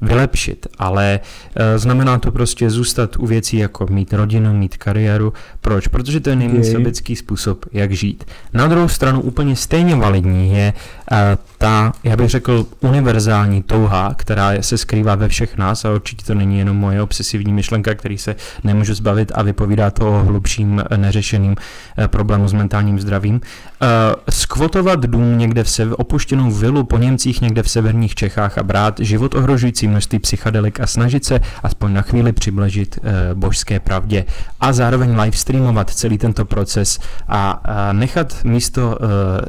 vylepšit, 0.00 0.66
ale 0.78 1.20
znamená 1.76 2.18
to 2.18 2.32
prostě 2.32 2.70
zůstat 2.70 3.16
u 3.16 3.26
věcí 3.26 3.56
jako 3.56 3.86
mít 3.90 4.12
rodinu, 4.12 4.52
mít 4.52 4.76
kariéru. 4.76 5.32
Proč? 5.60 5.86
Protože 5.86 6.20
to 6.20 6.30
je 6.30 6.36
nejméně 6.36 6.60
Okay. 6.60 6.72
sobecký 6.72 7.16
způsob, 7.16 7.64
jak 7.72 7.92
žít. 7.92 8.24
Na 8.54 8.66
druhou 8.66 8.88
stranu 8.88 9.20
úplně 9.20 9.56
stejně 9.56 9.96
validní 9.96 10.52
je 10.52 10.72
uh, 10.72 10.99
ta, 11.58 11.92
já 12.04 12.16
bych 12.16 12.30
řekl, 12.30 12.66
univerzální 12.80 13.62
touha, 13.62 14.14
která 14.16 14.52
se 14.60 14.78
skrývá 14.78 15.14
ve 15.14 15.28
všech 15.28 15.56
nás 15.56 15.84
a 15.84 15.90
určitě 15.90 16.24
to 16.24 16.34
není 16.34 16.58
jenom 16.58 16.76
moje 16.76 17.02
obsesivní 17.02 17.52
myšlenka, 17.52 17.94
který 17.94 18.18
se 18.18 18.36
nemůžu 18.64 18.94
zbavit 18.94 19.32
a 19.34 19.42
vypovídá 19.42 19.90
to 19.90 20.10
o 20.10 20.24
hlubším 20.24 20.82
eh, 20.90 20.96
neřešeným 20.96 21.56
eh, 21.98 22.08
problému 22.08 22.48
s 22.48 22.52
mentálním 22.52 23.00
zdravím. 23.00 23.40
Eh, 23.82 23.86
skvotovat 24.30 25.00
dům 25.00 25.38
někde 25.38 25.64
v 25.64 25.70
sever, 25.70 25.94
opuštěnou 25.98 26.50
vilu 26.50 26.84
po 26.84 26.98
Němcích 26.98 27.40
někde 27.40 27.62
v 27.62 27.70
severních 27.70 28.14
Čechách 28.14 28.58
a 28.58 28.62
brát 28.62 29.00
život 29.00 29.34
ohrožující 29.34 29.88
množství 29.88 30.18
psychedelik 30.18 30.80
a 30.80 30.86
snažit 30.86 31.24
se 31.24 31.40
aspoň 31.62 31.92
na 31.92 32.02
chvíli 32.02 32.32
přiblížit 32.32 32.98
božské 33.34 33.80
pravdě 33.80 34.24
a 34.60 34.72
zároveň 34.72 35.20
livestreamovat 35.20 35.90
celý 35.90 36.18
tento 36.18 36.44
proces 36.44 36.98
a, 37.28 37.62
nechat 37.92 38.44
místo 38.44 38.98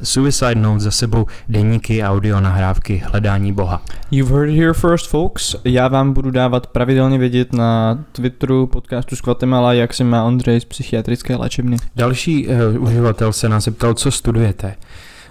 Suicide 0.04 0.56
Note 0.56 0.80
za 0.80 0.92
sebou 0.92 1.26
deníky, 1.52 2.04
audio 2.04 2.40
nahrávky, 2.40 3.04
hledání 3.06 3.54
Boha. 3.54 3.82
You've 4.12 4.34
heard 4.34 4.50
it 4.50 4.58
here 4.60 4.74
first, 4.74 5.08
folks. 5.08 5.56
Já 5.66 5.88
vám 5.88 6.14
budu 6.14 6.32
dávat 6.32 6.68
pravidelně 6.68 7.18
vědět 7.18 7.54
na 7.54 8.00
Twitteru 8.12 8.68
podcastu 8.68 9.16
z 9.16 9.22
Guatemala, 9.22 9.74
jak 9.74 9.94
se 9.94 10.04
má 10.04 10.24
Ondřej 10.24 10.62
z 10.62 10.66
psychiatrické 10.66 11.36
léčebny. 11.36 11.78
Další 11.96 12.48
uh, 12.48 12.84
uživatel 12.84 13.34
se 13.34 13.50
nás 13.50 13.64
zeptal, 13.64 13.94
co 13.94 14.12
studujete. 14.12 14.76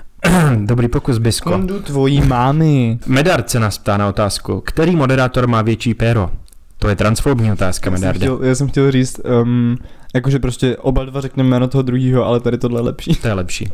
Dobrý 0.64 0.88
pokus, 0.88 1.18
Bisko. 1.18 1.50
Kondu 1.50 1.80
tvojí 1.80 2.20
mámy. 2.20 2.98
Medard 3.06 3.50
se 3.50 3.60
nás 3.60 3.78
ptá 3.78 3.96
na 3.96 4.08
otázku, 4.08 4.60
který 4.60 4.96
moderátor 4.96 5.46
má 5.46 5.62
větší 5.62 5.94
péro? 5.94 6.30
To 6.78 6.88
je 6.88 6.96
transfobní 6.96 7.52
otázka, 7.52 7.90
Já 7.90 7.96
jsem, 7.96 8.00
Medarde. 8.00 8.18
chtěl, 8.26 8.38
já 8.42 8.54
jsem 8.54 8.68
chtěl 8.68 8.90
říct, 8.90 9.20
um, 9.42 9.76
jakože 10.14 10.38
prostě 10.38 10.76
oba 10.76 11.04
dva 11.04 11.20
řekneme 11.20 11.48
jméno 11.48 11.68
toho 11.68 11.82
druhého, 11.82 12.24
ale 12.24 12.40
tady 12.40 12.58
tohle 12.58 12.78
je 12.80 12.84
lepší. 12.84 13.14
To 13.14 13.28
je 13.28 13.34
lepší. 13.34 13.72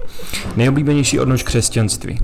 Nejoblíbenější 0.57 1.21
odnož 1.21 1.43
křesťanství. 1.43 2.19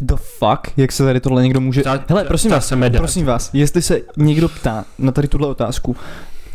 The 0.00 0.14
fuck? 0.16 0.72
Jak 0.76 0.92
se 0.92 1.04
tady 1.04 1.20
tohle 1.20 1.42
někdo 1.42 1.60
může... 1.60 1.82
Ta- 1.82 2.04
Hele, 2.08 2.24
prosím 2.24 2.50
ta 2.50 2.56
vás, 2.56 2.72
prosím 2.96 3.26
vás, 3.26 3.50
jestli 3.52 3.82
se 3.82 4.00
někdo 4.16 4.48
ptá 4.48 4.84
na 4.98 5.12
tady 5.12 5.28
tuhle 5.28 5.48
otázku, 5.48 5.96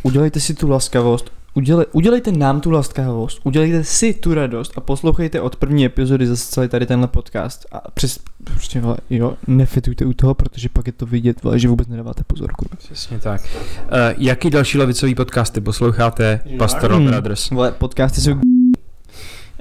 udělejte 0.02 0.40
si 0.40 0.54
tu 0.54 0.68
laskavost, 0.70 1.32
udělej, 1.54 1.86
udělejte 1.92 2.32
nám 2.32 2.60
tu 2.60 2.70
laskavost, 2.70 3.40
udělejte 3.44 3.84
si 3.84 4.14
tu 4.14 4.34
radost 4.34 4.72
a 4.76 4.80
poslouchejte 4.80 5.40
od 5.40 5.56
první 5.56 5.84
epizody 5.84 6.26
zase 6.26 6.46
celý 6.52 6.68
tady 6.68 6.86
tenhle 6.86 7.08
podcast 7.08 7.66
a 7.72 7.90
přes, 7.90 8.18
prostě 8.44 8.80
vole, 8.80 8.96
jo, 9.10 9.34
nefetujte 9.46 10.04
u 10.04 10.12
toho, 10.12 10.34
protože 10.34 10.68
pak 10.68 10.86
je 10.86 10.92
to 10.92 11.06
vidět, 11.06 11.42
vole, 11.42 11.58
že 11.58 11.68
vůbec 11.68 11.88
nedáváte 11.88 12.22
pozor, 12.26 12.52
kurva. 12.52 12.76
Přesně 12.78 13.18
tak. 13.18 13.40
Uh, 13.82 13.88
jaký 14.18 14.50
další 14.50 14.78
levicový 14.78 15.14
podcasty 15.14 15.60
posloucháte? 15.60 16.40
Pastor 16.58 16.92
Hmm. 16.92 17.06
Brothers. 17.06 17.50
Vole, 17.50 17.72
podcasty 17.72 18.20
jsou... 18.20 18.30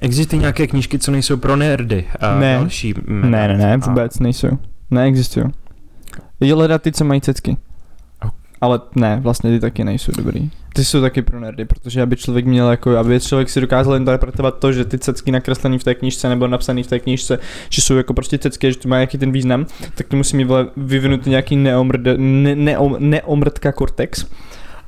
Existují 0.03 0.39
nějaké 0.39 0.67
knížky, 0.67 0.99
co 0.99 1.11
nejsou 1.11 1.37
pro 1.37 1.55
nerdy? 1.55 2.07
A 2.19 2.39
Ne. 2.39 2.57
Další 2.59 2.93
Ne, 3.07 3.47
ne, 3.47 3.57
ne, 3.57 3.73
A- 3.73 3.77
vůbec 3.89 4.19
nejsou. 4.19 4.57
Neexistují. 4.91 5.45
Je 6.39 6.53
hledat 6.53 6.81
ty, 6.81 6.91
co 6.91 7.05
mají 7.05 7.21
cecky. 7.21 7.57
Ale 8.61 8.79
ne, 8.95 9.19
vlastně 9.21 9.51
ty 9.51 9.59
taky 9.59 9.83
nejsou 9.83 10.11
dobrý. 10.17 10.49
Ty 10.73 10.85
jsou 10.85 11.01
taky 11.01 11.21
pro 11.21 11.39
nerdy, 11.39 11.65
protože 11.65 12.01
aby 12.01 12.15
člověk 12.15 12.45
měl 12.45 12.69
jako, 12.69 12.97
aby 12.97 13.19
člověk 13.19 13.49
si 13.49 13.61
dokázal 13.61 13.95
interpretovat 13.95 14.59
to, 14.59 14.71
že 14.71 14.85
ty 14.85 14.99
cecky 14.99 15.31
nakreslené 15.31 15.79
v 15.79 15.83
té 15.83 15.95
knížce 15.95 16.29
nebo 16.29 16.47
napsané 16.47 16.83
v 16.83 16.87
té 16.87 16.99
knížce, 16.99 17.39
že 17.69 17.81
jsou 17.81 17.95
jako 17.95 18.13
prostě 18.13 18.37
cecky, 18.37 18.71
že 18.71 18.77
to 18.77 18.89
má 18.89 18.97
jaký 18.97 19.17
ten 19.17 19.31
význam, 19.31 19.65
tak 19.95 20.07
to 20.07 20.15
musí 20.15 20.37
mít 20.37 20.47
vyvinutý 20.77 21.29
nějaký 21.29 21.55
neomrd, 21.55 22.01
ne, 22.17 22.55
neom, 22.55 22.95
neomrdka 22.99 23.71
kortex. 23.71 24.25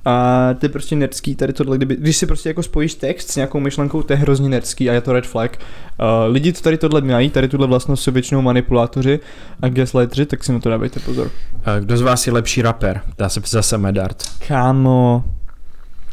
A 0.05 0.49
je 0.63 0.69
prostě 0.69 0.95
nerdský 0.95 1.35
tady 1.35 1.53
tohle, 1.53 1.77
kdyby, 1.77 1.95
když 1.95 2.17
si 2.17 2.25
prostě 2.25 2.49
jako 2.49 2.63
spojíš 2.63 2.95
text 2.95 3.31
s 3.31 3.35
nějakou 3.35 3.59
myšlenkou, 3.59 4.03
to 4.03 4.13
je 4.13 4.17
hrozně 4.17 4.49
nerdský 4.49 4.89
a 4.89 4.93
je 4.93 5.01
to 5.01 5.13
red 5.13 5.27
flag. 5.27 5.57
Uh, 5.57 6.33
lidi, 6.33 6.53
co 6.53 6.63
tady 6.63 6.77
tohle 6.77 7.01
mají, 7.01 7.29
tady 7.29 7.47
tuhle 7.47 7.67
vlastnost 7.67 8.03
jsou 8.03 8.11
většinou 8.11 8.41
manipulátoři 8.41 9.19
a 9.61 9.69
gaslightři, 9.69 10.25
tak 10.25 10.43
si 10.43 10.53
na 10.53 10.59
to 10.59 10.69
dávejte 10.69 10.99
pozor. 10.99 11.29
A 11.65 11.79
Kdo 11.79 11.97
z 11.97 12.01
vás 12.01 12.27
je 12.27 12.33
lepší 12.33 12.61
rapper? 12.61 13.01
Dá 13.17 13.29
se 13.29 13.41
zase 13.45 13.77
Medard. 13.77 14.23
Kámo, 14.47 15.23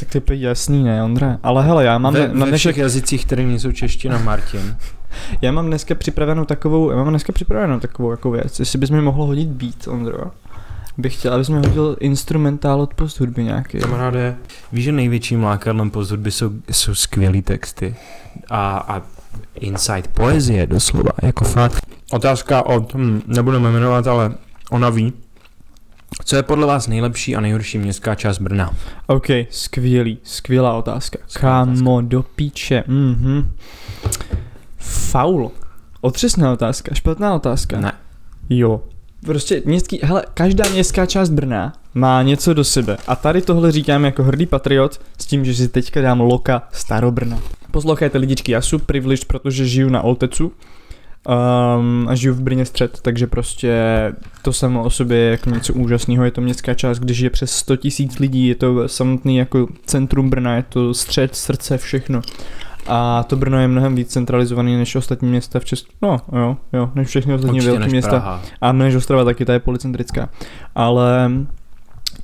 tak 0.00 0.25
to 0.25 0.32
je 0.32 0.38
jasný, 0.38 0.85
ne, 0.85 1.04
Ondra? 1.04 1.38
Ale 1.42 1.64
hele, 1.64 1.85
já 1.85 1.99
mám, 1.99 2.14
ve, 2.14 2.28
na 2.28 2.47
dnešek, 2.47 2.59
všech 2.59 2.82
jazycích, 2.82 3.26
které 3.26 3.42
nejsou 3.42 3.73
čeština, 3.73 4.18
Martin. 4.18 4.76
já 5.42 5.52
mám 5.52 5.66
dneska 5.66 5.94
připravenou 5.94 6.44
takovou, 6.44 6.90
já 6.90 6.97
mám 6.97 7.09
dneska 7.09 7.32
připravenou 7.32 7.80
takovou 7.80 8.11
jako 8.11 8.30
věc, 8.30 8.61
jestli 8.61 8.78
bys 8.78 8.90
mi 8.90 9.02
mohl 9.02 9.25
hodit 9.25 9.49
beat, 9.49 9.88
Ondro. 9.88 10.30
Bych 11.00 11.14
chtěl, 11.14 11.35
abys 11.35 11.49
mi 11.49 11.57
hodil 11.57 11.97
instrumentál 12.00 12.80
od 12.80 12.95
post 12.95 13.21
hudby 13.21 13.45
nějaký. 13.45 13.78
Kamaráde, 13.78 14.37
víš, 14.73 14.85
že 14.85 14.92
největším 14.92 15.45
lákadlem 15.45 15.90
post 15.90 16.11
hudby 16.11 16.30
jsou, 16.30 16.50
jsou 16.71 16.95
skvělý 16.95 17.42
texty 17.42 17.97
a, 18.50 18.78
a 18.78 19.02
insight 19.54 20.09
poezie 20.09 20.66
doslova, 20.66 21.11
jako 21.23 21.45
fakt. 21.45 21.87
Otázka 22.12 22.66
od, 22.66 22.95
hm, 22.95 23.23
nebudeme 23.26 23.71
jmenovat, 23.71 24.07
ale 24.07 24.35
ona 24.71 24.90
ví. 24.90 25.12
Co 26.25 26.37
je 26.37 26.42
podle 26.42 26.66
vás 26.66 26.88
nejlepší 26.88 27.37
a 27.37 27.40
nejhorší 27.40 27.78
městská 27.78 28.14
část 28.14 28.38
Brna? 28.38 28.75
OK, 29.07 29.26
skvělý, 29.50 30.19
skvělá 30.23 30.73
otázka. 30.73 31.19
Skvělá 31.26 31.66
Kámo, 31.66 32.00
do 32.00 32.23
píče, 32.23 32.85
mhm. 32.87 33.50
Faul. 34.78 35.50
Otřesná 36.00 36.52
otázka, 36.52 36.95
špatná 36.95 37.35
otázka. 37.35 37.80
Ne. 37.80 37.92
Jo. 38.50 38.80
Prostě 39.25 39.62
městský, 39.65 40.00
hele, 40.03 40.25
každá 40.35 40.69
městská 40.69 41.07
část 41.07 41.31
Brna 41.31 41.73
má 41.95 42.23
něco 42.23 42.55
do 42.55 42.65
sebe. 42.65 42.97
A 43.07 43.17
tady 43.17 43.43
tohle 43.43 43.73
říkám 43.73 44.05
jako 44.05 44.23
hrdý 44.23 44.47
patriot 44.47 45.00
s 45.19 45.27
tím, 45.27 45.45
že 45.45 45.55
si 45.55 45.69
teďka 45.69 46.03
dám 46.03 46.21
loka 46.21 46.69
Starobrna. 46.73 47.39
Poslouchejte 47.71 48.19
lidičky, 48.19 48.53
já 48.53 48.61
jsem 48.61 48.81
privileged, 48.81 49.25
protože 49.25 49.67
žiju 49.67 49.89
na 49.89 50.03
Oltecu. 50.03 50.53
Um, 51.29 52.09
a 52.09 52.15
žiju 52.15 52.35
v 52.35 52.41
Brně 52.41 52.65
střed, 52.65 52.99
takže 53.03 53.27
prostě 53.27 53.83
to 54.43 54.53
samo 54.53 54.85
o 54.85 54.91
sobě 54.91 55.19
je 55.19 55.31
jako 55.31 55.50
něco 55.50 55.75
úžasného. 55.75 56.25
Je 56.25 56.31
to 56.31 56.41
městská 56.41 56.75
část, 56.75 56.99
kde 56.99 57.15
žije 57.15 57.31
přes 57.31 57.53
100 57.53 57.77
tisíc 57.77 58.19
lidí, 58.19 58.49
je 58.49 58.55
to 58.55 58.89
samotný 58.89 59.37
jako 59.37 59.69
centrum 59.85 60.31
Brna, 60.31 60.57
je 60.57 60.62
to 60.62 60.95
střed, 60.95 61.37
srdce, 61.37 61.79
všechno. 61.79 62.23
A 62.87 63.22
to 63.22 63.37
Brno 63.37 63.58
je 63.60 63.68
mnohem 63.68 63.94
víc 63.94 64.08
centralizovaný 64.08 64.76
než 64.76 64.96
ostatní 64.96 65.28
města 65.28 65.60
v 65.60 65.64
Česku. 65.64 65.92
No, 66.02 66.20
jo, 66.32 66.56
jo, 66.72 66.90
než 66.94 67.08
všechny 67.08 67.34
ostatní 67.34 67.58
Určitě 67.58 67.70
velké 67.70 67.88
města. 67.90 68.10
Praha. 68.10 68.42
A 68.60 68.72
než 68.72 68.94
Ostrava 68.94 69.25
taky, 69.25 69.44
ta 69.44 69.52
je 69.52 69.58
policentrická. 69.58 70.28
Ale 70.75 71.30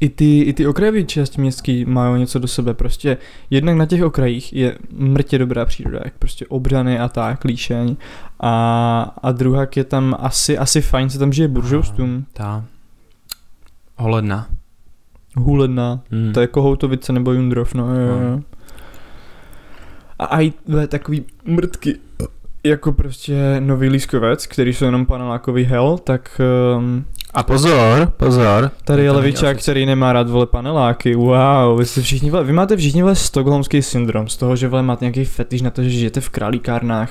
i 0.01 0.09
ty, 0.09 0.41
i 0.41 0.53
ty 0.53 0.67
okrajové 0.67 1.03
části 1.03 1.41
městský 1.41 1.85
mají 1.85 2.19
něco 2.21 2.39
do 2.39 2.49
sebe. 2.49 2.75
Prostě 2.75 3.17
jednak 3.51 3.77
na 3.77 3.87
těch 3.87 4.03
okrajích 4.03 4.53
je 4.53 4.79
mrtě 4.93 5.39
dobrá 5.39 5.65
příroda, 5.65 6.01
jak 6.05 6.15
prostě 6.19 6.47
obrany 6.47 6.99
a 6.99 7.09
tak, 7.09 7.45
líšeň. 7.45 7.97
A, 8.41 9.15
a 9.23 9.33
druhá 9.33 9.67
je 9.77 9.85
tam 9.85 10.17
asi, 10.21 10.59
asi 10.59 10.81
fajn, 10.81 11.11
se 11.11 11.19
tam 11.19 11.33
žije 11.33 11.49
buržoustům. 11.49 12.27
Ta. 12.33 12.65
Holedna. 13.97 14.47
Hůledna, 15.37 16.01
Hmm. 16.11 16.33
to 16.33 16.41
je 16.41 16.47
Kohoutovice 16.47 17.13
nebo 17.13 17.33
Jundrov, 17.33 17.75
no 17.75 17.95
jo, 17.95 18.07
jo. 18.07 18.31
No. 18.31 18.43
A 20.27 20.37
aj 20.37 20.53
takový 20.89 21.25
mrtky, 21.45 21.97
jako 22.65 22.93
prostě 22.93 23.57
nový 23.61 23.89
lískovec, 23.89 24.47
který 24.47 24.75
jsou 24.75 24.85
jenom 24.85 25.07
panelákový 25.07 25.65
hell, 25.65 25.99
tak 25.99 26.41
um, 26.79 27.05
A 27.35 27.43
pozor, 27.43 28.13
pozor. 28.17 28.71
tady 28.85 29.03
je 29.03 29.11
levičák, 29.11 29.59
který 29.59 29.87
nemá 29.87 30.13
rád 30.13 30.31
vole 30.31 30.47
paneláky. 30.47 31.15
Wow, 31.15 31.79
vy 31.79 31.87
jste 31.87 32.01
všichni, 32.03 32.31
vole, 32.31 32.45
vy 32.45 32.53
máte 32.53 32.77
všichni 32.77 33.03
vole 33.03 33.15
stockholmský 33.15 33.83
syndrom 33.83 34.29
z 34.29 34.37
toho, 34.37 34.57
že 34.57 34.69
vole 34.69 34.83
máte 34.83 35.05
nějaký 35.05 35.25
fetiš 35.25 35.63
na 35.63 35.71
to, 35.71 35.83
že 35.83 35.91
žijete 35.91 36.21
v 36.21 36.29
králíkárnách. 36.29 37.11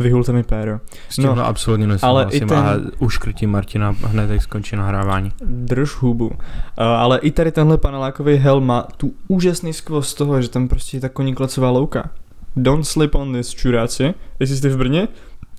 Vyhulte 0.00 0.32
mi 0.32 0.42
péro. 0.42 0.80
S 1.08 1.16
tímhle 1.16 1.34
No, 1.36 1.46
absolutně 1.46 1.84
ale 1.84 1.92
nesouhlasím 1.94 2.42
i 2.42 2.46
ten- 2.46 2.58
a 2.58 2.74
uškrtím 2.98 3.50
Martina 3.50 3.96
hned, 4.04 4.30
jak 4.30 4.42
skončí 4.42 4.76
nahrávání. 4.76 5.32
Drž 5.44 5.90
hubu. 5.90 6.26
Uh, 6.26 6.34
ale 6.76 7.18
i 7.18 7.30
tady 7.30 7.52
tenhle 7.52 7.78
panelákový 7.78 8.34
hell 8.36 8.60
má 8.60 8.86
tu 8.96 9.12
úžasný 9.28 9.72
skvost 9.72 10.08
z 10.08 10.14
toho, 10.14 10.42
že 10.42 10.48
tam 10.48 10.68
prostě 10.68 10.96
je 10.96 11.00
ta 11.00 11.08
koníklacová 11.08 11.70
louka. 11.70 12.10
Don't 12.56 12.86
slip 12.86 13.14
on 13.14 13.32
this, 13.32 13.50
čuráci. 13.54 14.14
Jestli 14.40 14.56
jste 14.56 14.68
v 14.68 14.76
Brně, 14.76 15.08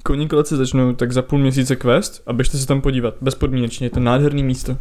koníklaci 0.04 0.56
začnou 0.56 0.94
tak 0.94 1.12
za 1.12 1.22
půl 1.22 1.40
měsíce 1.40 1.76
quest 1.76 2.22
a 2.28 2.34
běžte 2.34 2.58
se 2.58 2.68
tam 2.68 2.82
podívat. 2.82 3.14
Bezpodmínečně, 3.22 3.86
je 3.86 3.90
to 3.92 4.00
nádherný 4.00 4.44
místo. 4.44 4.78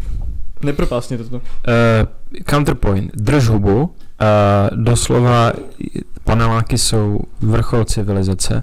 Nepropásněte 0.63 1.25
to. 1.25 1.37
Uh, 1.37 1.43
counterpoint, 2.51 3.11
drž 3.15 3.49
hubu. 3.49 3.81
Uh, 3.83 3.89
doslova 4.85 5.53
paneláky 6.25 6.79
jsou 6.79 7.21
vrchol 7.41 7.85
civilizace. 7.85 8.63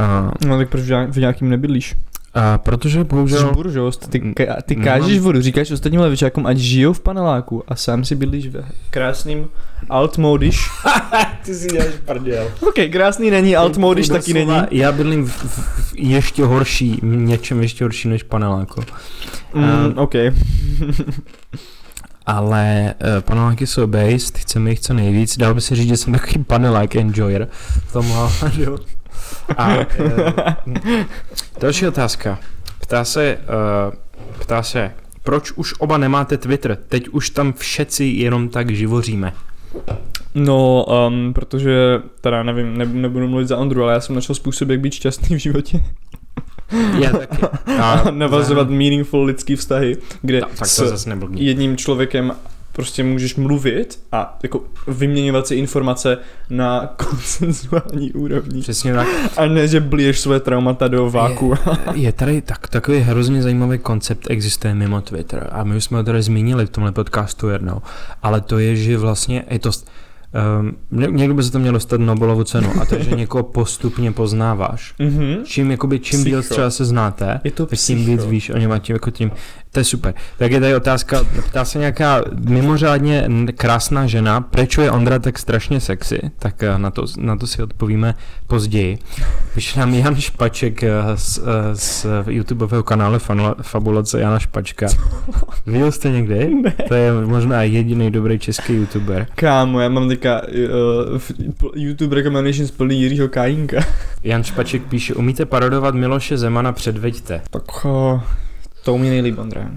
Uh, 0.00 0.30
No 0.48 0.58
tak 0.58 0.68
proč 0.68 0.82
v 0.84 0.88
nějak- 0.88 1.10
v 1.10 1.16
nějakým 1.16 1.48
nebydlíš? 1.48 1.94
uh, 2.36 2.42
protože 2.56 2.98
Jsi 2.98 3.04
bohužel... 3.04 3.52
buržost, 3.54 4.08
ty, 4.10 4.20
ka- 4.20 4.62
ty 4.62 4.76
Nemám- 4.76 4.84
kážeš 5.00 5.18
vodu, 5.18 5.42
říkáš 5.42 5.70
ostatním 5.70 6.00
levičákům, 6.00 6.46
ať 6.46 6.56
žijou 6.56 6.92
v 6.92 7.00
paneláku 7.00 7.62
a 7.68 7.76
sám 7.76 8.04
si 8.04 8.14
bydlíš 8.14 8.46
ve 8.48 8.62
krásným 8.90 9.48
altmodiš. 9.90 10.58
Ty 11.44 11.54
si 11.54 11.66
děláš 11.66 11.88
prdel. 12.04 12.48
ok, 12.60 12.74
krásný 12.92 13.30
není, 13.30 13.56
altmodiš 13.56 14.08
taky 14.08 14.34
není. 14.34 14.52
Já 14.70 14.92
bydlím 14.92 15.26
v, 15.26 15.44
v, 15.44 15.58
v 15.58 15.94
ještě 15.96 16.44
horší, 16.44 17.00
něčem 17.02 17.62
ještě 17.62 17.84
horší 17.84 18.08
než 18.08 18.22
paneláko. 18.22 18.80
Mm, 19.54 19.62
Um, 19.64 19.92
ok. 19.96 20.14
Ale 22.26 22.94
uh, 23.02 23.20
paneláky 23.20 23.66
jsou 23.66 23.86
based, 23.86 24.38
chceme 24.38 24.70
jich 24.70 24.80
co 24.80 24.94
nejvíc. 24.94 25.36
Dal 25.38 25.54
by 25.54 25.60
se 25.60 25.76
říct, 25.76 25.88
že 25.88 25.96
jsem 25.96 26.12
takový 26.12 26.44
panelák 26.44 26.96
enjoyer 26.96 27.48
v 27.88 27.92
tom 27.92 28.10
ohledu. 28.10 28.76
A 29.56 29.76
uh, 29.76 29.84
další 31.60 31.86
otázka. 31.86 32.38
Ptá 32.80 33.04
se, 33.04 33.38
uh, 33.88 33.94
ptá 34.38 34.62
se, 34.62 34.92
proč 35.22 35.52
už 35.52 35.74
oba 35.78 35.98
nemáte 35.98 36.36
Twitter? 36.38 36.78
Teď 36.88 37.08
už 37.08 37.30
tam 37.30 37.52
všetci 37.52 38.04
jenom 38.04 38.48
tak 38.48 38.70
živoříme. 38.70 39.32
No, 40.34 40.84
um, 41.08 41.34
protože, 41.34 42.02
teda 42.20 42.42
nevím, 42.42 42.78
ne, 42.78 42.86
nebudu 42.86 43.28
mluvit 43.28 43.48
za 43.48 43.56
Ondru, 43.56 43.82
ale 43.82 43.92
já 43.92 44.00
jsem 44.00 44.14
našel 44.14 44.34
způsob, 44.34 44.68
jak 44.68 44.80
být 44.80 44.94
šťastný 44.94 45.36
v 45.36 45.38
životě. 45.40 45.80
Já 47.00 47.10
taky. 47.10 47.36
A 47.80 48.10
navazovat 48.10 48.70
meaningful 48.70 49.24
lidský 49.24 49.56
vztahy, 49.56 49.96
kde 50.22 50.40
Ta, 50.40 50.46
tak 50.46 50.58
to 50.58 50.66
s 50.66 50.76
zase 50.76 51.08
neblbý. 51.08 51.46
jedním 51.46 51.76
člověkem 51.76 52.32
prostě 52.76 53.04
můžeš 53.04 53.36
mluvit 53.36 54.00
a 54.12 54.38
jako 54.42 54.64
vyměňovat 54.88 55.46
si 55.46 55.54
informace 55.54 56.18
na 56.50 56.86
konsenzuální 56.96 58.12
úrovni. 58.12 58.60
Přesně 58.60 58.94
tak. 58.94 59.08
A 59.36 59.46
ne, 59.46 59.68
že 59.68 59.80
blíješ 59.80 60.20
své 60.20 60.40
traumata 60.40 60.88
do 60.88 61.10
váku. 61.10 61.54
Je 61.94 62.12
tady 62.12 62.42
tak, 62.42 62.68
takový 62.68 62.98
hrozně 62.98 63.42
zajímavý 63.42 63.78
koncept, 63.78 64.30
existuje 64.30 64.74
mimo 64.74 65.00
Twitter 65.00 65.48
a 65.52 65.64
my 65.64 65.76
už 65.76 65.84
jsme 65.84 65.98
ho 65.98 66.04
tady 66.04 66.22
zmínili 66.22 66.66
v 66.66 66.70
tomhle 66.70 66.92
podcastu 66.92 67.48
jednou, 67.48 67.82
ale 68.22 68.40
to 68.40 68.58
je, 68.58 68.76
že 68.76 68.98
vlastně 68.98 69.44
je 69.50 69.58
to, 69.58 69.70
um, 70.60 70.76
někdo 71.16 71.34
by 71.34 71.42
se 71.42 71.52
to 71.52 71.58
měl 71.58 71.72
dostat 71.72 72.00
Nobelovu 72.00 72.44
cenu 72.44 72.70
a 72.82 72.84
to 72.84 72.94
je, 72.94 73.04
že 73.04 73.10
někoho 73.10 73.42
postupně 73.42 74.12
poznáváš. 74.12 74.94
Mhm. 74.98 75.36
Čím, 75.44 75.70
jakoby, 75.70 75.98
čím 75.98 76.24
díl 76.24 76.42
třeba 76.42 76.70
se 76.70 76.84
znáte, 76.84 77.40
Je 77.44 77.50
to 77.50 77.66
tak 77.66 77.78
tím 77.78 78.04
víc 78.04 78.24
víš 78.24 78.50
o 78.50 78.58
něm 78.58 78.72
a 78.72 78.78
tím 78.78 78.96
jako 78.96 79.10
tím, 79.10 79.30
to 79.76 79.80
je 79.80 79.84
super. 79.84 80.14
Tak 80.38 80.52
je 80.52 80.60
tady 80.60 80.74
otázka, 80.74 81.24
ptá 81.48 81.64
se 81.64 81.78
nějaká 81.78 82.24
mimořádně 82.48 83.28
krásná 83.56 84.06
žena, 84.06 84.40
proč 84.40 84.78
je 84.78 84.90
Ondra 84.90 85.18
tak 85.18 85.38
strašně 85.38 85.80
sexy, 85.80 86.20
tak 86.38 86.62
eh, 86.62 86.78
na 86.78 86.90
to, 86.90 87.04
na 87.18 87.36
to 87.36 87.46
si 87.46 87.62
odpovíme 87.62 88.14
později. 88.46 88.98
Píše 89.54 89.80
nám 89.80 89.94
Jan 89.94 90.16
Špaček 90.16 90.82
eh, 90.82 90.92
z, 91.14 91.38
eh, 91.38 91.76
z 91.76 92.06
YouTubeového 92.28 92.82
kanálu 92.82 93.18
Fabulace 93.62 94.20
Jana 94.20 94.38
Špačka. 94.38 94.86
Viděl 95.66 95.92
jste 95.92 96.10
někdy? 96.10 96.54
Ne. 96.54 96.74
To 96.88 96.94
je 96.94 97.12
možná 97.12 97.62
jediný 97.62 98.10
dobrý 98.10 98.38
český 98.38 98.72
YouTuber. 98.72 99.26
Kámo, 99.34 99.80
já 99.80 99.88
mám 99.88 100.08
teďka 100.08 100.42
uh, 100.42 101.20
YouTube 101.74 102.16
recommendations 102.16 102.70
plný 102.70 103.02
Jiřího 103.02 103.28
Kajínka. 103.28 103.80
Jan 104.24 104.44
Špaček 104.44 104.82
píše, 104.82 105.14
umíte 105.14 105.46
parodovat 105.46 105.94
Miloše 105.94 106.38
Zemana, 106.38 106.72
předveďte. 106.72 107.40
Tak 107.50 107.84
uh, 107.84 108.20
to 108.86 108.94
u 108.94 108.98
mě 108.98 109.10
nejlíp, 109.10 109.38
Ondra. 109.38 109.70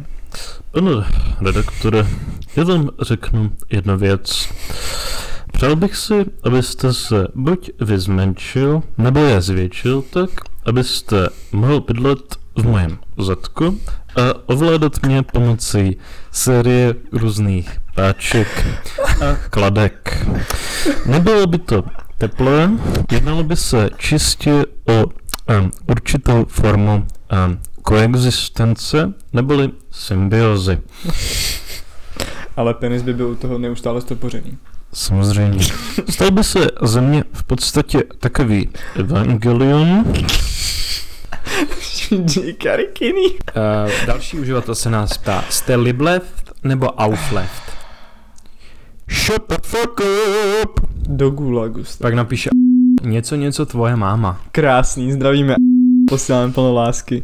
Pane 0.72 0.92
redaktore, 1.42 2.08
já 2.56 2.64
vám 2.64 2.90
řeknu 3.02 3.52
jednu 3.70 3.98
věc. 3.98 4.50
Přál 5.54 5.76
bych 5.76 5.96
si, 5.96 6.26
abyste 6.44 6.94
se 6.94 7.28
buď 7.36 7.70
vy 7.80 8.00
zmenšil, 8.00 8.84
nebo 8.98 9.20
je 9.20 9.42
zvětšil 9.42 10.02
tak, 10.02 10.30
abyste 10.66 11.28
mohl 11.52 11.82
bydlet 11.82 12.36
v 12.56 12.64
mojem 12.64 12.98
zadku 13.18 13.80
a 14.16 14.50
ovládat 14.50 15.06
mě 15.06 15.24
pomocí 15.24 15.98
série 16.32 16.96
různých 17.12 17.80
páček 17.96 18.68
a 19.22 19.36
kladek. 19.50 20.28
Nebylo 21.06 21.48
by 21.48 21.58
to 21.58 21.84
teplé, 22.18 22.72
jednalo 23.12 23.44
by 23.44 23.56
se 23.56 23.90
čistě 23.98 24.66
o 24.88 25.06
um, 25.06 25.72
určitou 25.88 26.46
formu 26.46 26.94
um, 27.48 27.60
koexistence 27.82 29.14
neboli 29.34 29.72
symbiozy. 29.92 30.80
Ale 32.58 32.74
penis 32.74 33.02
by 33.02 33.14
byl 33.14 33.28
u 33.28 33.36
toho 33.36 33.58
neustále 33.58 34.02
stopořený. 34.02 34.58
Samozřejmě. 34.94 35.66
Stal 36.10 36.32
by 36.32 36.44
se 36.44 36.68
ze 36.82 37.02
mě 37.02 37.24
v 37.34 37.44
podstatě 37.44 38.04
takový 38.20 38.70
evangelion. 38.96 40.14
Karikiny. 42.58 43.22
Uh, 43.22 44.06
další 44.06 44.40
uživatel 44.40 44.76
se 44.76 44.90
nás 44.90 45.18
ptá, 45.18 45.44
jste 45.50 45.76
libleft 45.76 46.52
nebo 46.64 47.02
aufleft? 47.02 47.64
Shut 49.12 49.50
the 49.50 49.56
fuck 49.64 50.02
up! 50.64 50.80
Do 51.08 51.30
gulagu. 51.30 51.84
Pak 52.02 52.14
napíše 52.14 52.50
něco, 53.02 53.36
něco 53.36 53.66
tvoje 53.66 53.96
máma. 53.96 54.42
Krásný, 54.52 55.12
zdravíme. 55.12 55.56
Posíláme 56.10 56.54
plno 56.54 56.74
lásky. 56.74 57.24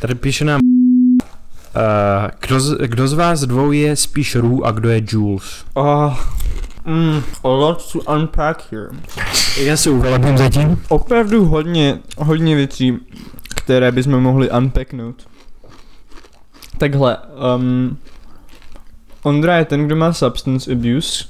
Tady 0.00 0.14
píše 0.14 0.44
nám, 0.44 0.60
uh, 0.62 1.80
kdo, 2.40 2.60
z, 2.60 2.76
kdo 2.86 3.08
z 3.08 3.12
vás 3.12 3.40
dvou 3.40 3.72
je 3.72 3.96
spíš 3.96 4.34
Rů 4.34 4.66
a 4.66 4.70
kdo 4.70 4.90
je 4.90 5.02
Jules? 5.08 5.64
Oh, 5.74 6.14
mm, 6.84 7.22
a 7.44 7.48
lot 7.48 7.92
to 7.92 7.98
unpack 8.12 8.62
here. 8.72 8.88
Já 9.60 9.76
si 9.76 9.90
uveledním 9.90 10.38
zatím. 10.38 10.82
Opravdu 10.88 11.44
hodně, 11.44 11.98
hodně 12.18 12.56
věcí, 12.56 12.98
které 13.56 13.92
bychom 13.92 14.20
mohli 14.20 14.50
unpacknout. 14.50 15.28
Takhle, 16.78 17.16
um, 17.56 17.96
Ondra 19.22 19.56
je 19.56 19.64
ten, 19.64 19.86
kdo 19.86 19.96
má 19.96 20.12
substance 20.12 20.72
abuse, 20.72 21.24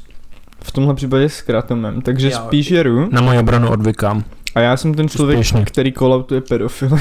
v 0.62 0.72
tomhle 0.72 0.94
případě 0.94 1.28
s 1.28 1.42
kratomem, 1.42 2.02
takže 2.02 2.30
Já- 2.30 2.44
spíš 2.44 2.70
je 2.70 2.82
Ru. 2.82 3.08
Na 3.12 3.20
moji 3.20 3.38
obranu 3.38 3.70
odvykám. 3.70 4.24
A 4.56 4.60
já 4.60 4.76
jsem 4.76 4.94
ten 4.94 5.08
člověk, 5.08 5.38
Úspěšně. 5.38 5.64
který 5.64 5.92
kolautuje 5.92 6.40
pedofily. 6.40 7.00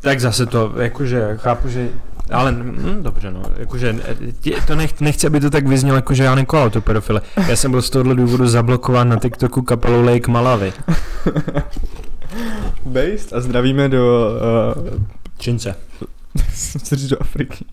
Tak 0.00 0.20
zase 0.20 0.46
to, 0.46 0.72
jakože, 0.76 1.36
chápu, 1.36 1.68
že 1.68 1.88
ale 2.30 2.52
hm, 2.52 3.02
dobře 3.02 3.30
no, 3.30 3.42
jakože 3.56 3.96
tě, 4.40 4.54
to 4.66 4.76
nech, 4.76 5.00
nechci, 5.00 5.26
aby 5.26 5.40
to 5.40 5.50
tak 5.50 5.66
vyznělo, 5.68 5.96
jakože 5.96 6.24
já 6.24 6.34
nekolal 6.34 6.70
tu 6.70 6.80
pedofile. 6.80 7.20
Já 7.48 7.56
jsem 7.56 7.70
byl 7.70 7.82
z 7.82 7.90
tohohle 7.90 8.14
důvodu 8.14 8.48
zablokován 8.48 9.08
na 9.08 9.16
TikToku 9.16 9.62
kapelou 9.62 10.02
Lake 10.02 10.30
Malavy. 10.30 10.72
Based 12.84 13.32
a 13.32 13.40
zdravíme 13.40 13.88
do, 13.88 14.30
uh, 14.76 14.98
Čince. 15.38 15.74
chci 16.78 16.96
říct 16.96 17.08
do 17.08 17.16
Afriky. 17.20 17.64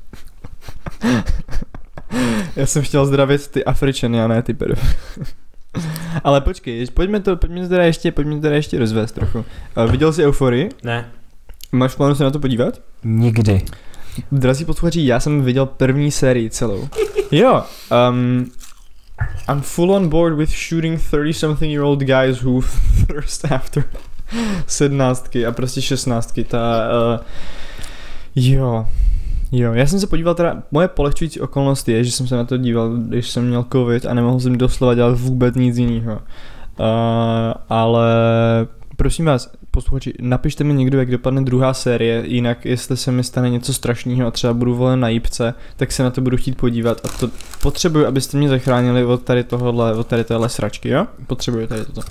Já 2.56 2.66
jsem 2.66 2.82
chtěl 2.82 3.06
zdravit 3.06 3.48
ty 3.48 3.66
Afričany 3.66 4.22
a 4.22 4.28
ne 4.28 4.42
ty 4.42 4.54
pedofily. 4.54 4.94
Ale 6.24 6.42
počkej, 6.42 6.88
pojďme 6.94 7.20
to, 7.20 7.38
pojďme 7.38 7.62
to 7.62 7.70
teda 7.70 7.84
ještě, 7.84 8.12
pojďme 8.12 8.36
to 8.36 8.42
teda 8.42 8.56
ještě 8.56 8.80
rozvést 8.80 9.12
trochu. 9.12 9.46
Uh, 9.78 9.92
viděl 9.92 10.14
jsi 10.14 10.26
Euforii? 10.26 10.70
Ne. 10.84 11.06
Máš 11.72 11.92
v 11.92 11.96
plánu 11.96 12.16
se 12.16 12.24
na 12.24 12.32
to 12.32 12.40
podívat? 12.40 12.82
Nikdy. 13.04 13.62
Drazí 14.32 14.66
posluchači, 14.66 15.06
já 15.06 15.20
jsem 15.20 15.42
viděl 15.42 15.66
první 15.66 16.12
sérii 16.12 16.50
celou. 16.50 16.88
Jo, 17.32 17.64
um, 18.10 18.52
I'm 19.50 19.62
full 19.62 19.92
on 19.92 20.10
board 20.10 20.38
with 20.38 20.50
shooting 20.50 21.02
30 21.12 21.34
something 21.34 21.74
year 21.74 21.84
old 21.84 22.00
guys 22.00 22.44
who 22.44 22.62
thirst 23.08 23.52
after 23.52 23.84
sednáctky 24.68 25.46
a 25.46 25.52
prostě 25.52 25.82
šestnáctky. 25.82 26.44
Ta, 26.44 26.90
uh, 27.18 27.26
jo, 28.36 28.88
jo, 29.52 29.74
já 29.74 29.86
jsem 29.86 30.00
se 30.00 30.08
podíval 30.08 30.36
teda, 30.36 30.64
moje 30.72 30.88
polehčující 30.88 31.40
okolnost 31.40 31.90
je, 31.90 32.04
že 32.04 32.12
jsem 32.12 32.28
se 32.28 32.36
na 32.36 32.44
to 32.44 32.58
díval, 32.58 32.90
když 32.90 33.30
jsem 33.30 33.48
měl 33.48 33.66
covid 33.72 34.06
a 34.06 34.14
nemohl 34.14 34.40
jsem 34.40 34.58
doslova 34.58 34.96
dělat 34.96 35.20
vůbec 35.20 35.56
nic 35.56 35.78
jiného. 35.78 36.14
Uh, 36.14 37.54
ale 37.70 38.08
prosím 38.98 39.26
vás, 39.26 39.52
posluchači, 39.72 40.14
napište 40.22 40.64
mi 40.64 40.74
někdo, 40.74 41.00
jak 41.00 41.12
dopadne 41.12 41.42
druhá 41.42 41.74
série, 41.74 42.24
jinak 42.26 42.66
jestli 42.66 42.98
se 42.98 43.12
mi 43.12 43.24
stane 43.24 43.50
něco 43.50 43.74
strašného 43.74 44.28
a 44.28 44.32
třeba 44.32 44.54
budu 44.54 44.76
volen 44.76 45.00
na 45.00 45.10
jípce, 45.10 45.54
tak 45.76 45.92
se 45.92 46.04
na 46.04 46.10
to 46.10 46.22
budu 46.22 46.38
chtít 46.38 46.58
podívat 46.58 47.02
a 47.06 47.08
to 47.20 47.30
potřebuji, 47.62 48.06
abyste 48.06 48.38
mě 48.38 48.50
zachránili 48.50 49.06
od 49.06 49.24
tady 49.24 49.44
tohohle, 49.44 49.96
od 49.96 50.08
tady 50.08 50.24
téhle 50.24 50.50
sračky, 50.50 50.90
jo? 50.90 51.08
Potřebuji 51.28 51.68
tady 51.68 51.86
toto. 51.86 52.02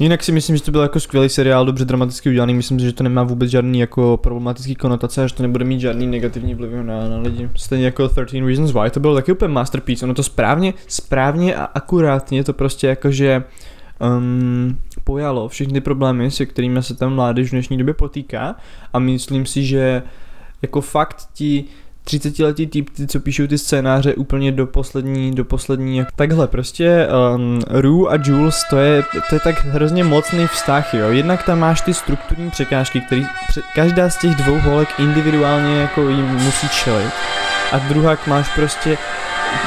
Jinak 0.00 0.22
si 0.22 0.32
myslím, 0.32 0.56
že 0.56 0.62
to 0.62 0.70
byl 0.70 0.82
jako 0.82 1.00
skvělý 1.00 1.28
seriál, 1.28 1.66
dobře 1.66 1.84
dramaticky 1.84 2.28
udělaný, 2.28 2.54
myslím 2.54 2.80
si, 2.80 2.86
že 2.86 2.92
to 2.92 3.02
nemá 3.02 3.22
vůbec 3.22 3.50
žádný 3.50 3.78
jako 3.78 4.16
problematický 4.22 4.74
konotace 4.74 5.24
a 5.24 5.26
že 5.26 5.34
to 5.34 5.42
nebude 5.42 5.64
mít 5.64 5.80
žádný 5.80 6.06
negativní 6.06 6.54
vliv 6.54 6.72
na, 6.72 7.08
na 7.08 7.18
lidi. 7.18 7.50
Stejně 7.56 7.84
jako 7.84 8.08
13 8.08 8.32
Reasons 8.32 8.72
Why, 8.72 8.90
to 8.90 9.00
bylo 9.00 9.14
taky 9.14 9.32
úplně 9.32 9.54
masterpiece, 9.54 10.04
ono 10.04 10.14
to 10.14 10.22
správně, 10.22 10.74
správně 10.88 11.56
a 11.56 11.64
akurátně 11.64 12.44
to 12.44 12.52
prostě 12.52 12.86
jakože 12.86 13.44
um, 14.18 14.78
pojalo 15.04 15.48
všechny 15.48 15.80
problémy, 15.80 16.30
se 16.30 16.46
kterými 16.46 16.82
se 16.82 16.94
tam 16.94 17.14
mládež 17.14 17.48
v 17.48 17.50
dnešní 17.50 17.78
době 17.78 17.94
potýká. 17.94 18.56
A 18.92 18.98
myslím 18.98 19.46
si, 19.46 19.64
že 19.64 20.02
jako 20.62 20.80
fakt 20.80 21.28
ti 21.32 21.64
30 22.08 22.38
letí 22.38 22.66
týpci, 22.66 23.06
co 23.06 23.20
píšou 23.20 23.46
ty 23.46 23.58
scénáře 23.58 24.14
úplně 24.14 24.52
do 24.52 24.66
poslední, 24.66 25.34
do 25.34 25.44
poslední, 25.44 26.04
takhle 26.16 26.46
prostě 26.46 27.08
um, 27.34 27.60
Rue 27.70 28.10
a 28.10 28.18
Jules, 28.24 28.64
to 28.70 28.76
je, 28.76 29.02
to 29.28 29.34
je 29.34 29.40
tak 29.40 29.64
hrozně 29.64 30.04
mocný 30.04 30.46
vztah, 30.46 30.94
jo, 30.94 31.10
jednak 31.10 31.42
tam 31.42 31.58
máš 31.58 31.80
ty 31.80 31.94
strukturní 31.94 32.50
překážky, 32.50 33.00
který 33.00 33.26
pře- 33.48 33.62
každá 33.74 34.10
z 34.10 34.18
těch 34.18 34.34
dvou 34.34 34.58
holek 34.58 34.88
individuálně 34.98 35.80
jako 35.80 36.08
jim 36.08 36.26
musí 36.26 36.68
čelit. 36.68 37.12
A 37.72 37.78
druhá 37.78 38.16
máš 38.26 38.54
prostě 38.54 38.98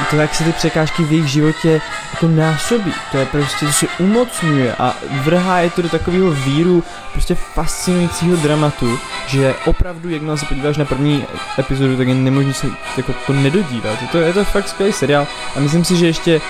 to, 0.10 0.16
jak 0.16 0.36
se 0.36 0.44
ty 0.44 0.52
překážky 0.52 1.04
v 1.04 1.12
jejich 1.12 1.28
životě 1.28 1.82
jako 2.14 2.28
násobí, 2.28 2.94
to 3.12 3.18
je 3.18 3.26
prostě, 3.26 3.66
to 3.66 3.72
se 3.72 3.88
umocňuje 4.00 4.76
a 4.76 4.96
vrhá 5.12 5.60
je 5.60 5.70
to 5.70 5.82
do 5.82 5.90
takového 5.90 6.32
víru 6.32 6.84
prostě 7.12 7.36
fascinujícího 7.36 8.36
dramatu, 8.36 9.00
že 9.28 9.56
opravdu, 9.66 10.10
jakmile 10.10 10.38
se 10.38 10.46
podíváš 10.46 10.78
na 10.78 10.86
první 10.86 11.26
epizodu, 11.60 11.98
tak 11.98 12.08
je 12.08 12.16
nemožný 12.16 12.54
se 12.54 12.68
jako 12.98 13.14
to 13.28 13.34
nedodívat. 13.34 14.00
To 14.12 14.18
je 14.18 14.34
to 14.34 14.46
fakt 14.46 14.68
skvělý 14.68 14.94
seriál 14.94 15.28
a 15.56 15.60
myslím 15.60 15.86
si, 15.86 15.96
že 15.96 16.08
ještě 16.08 16.42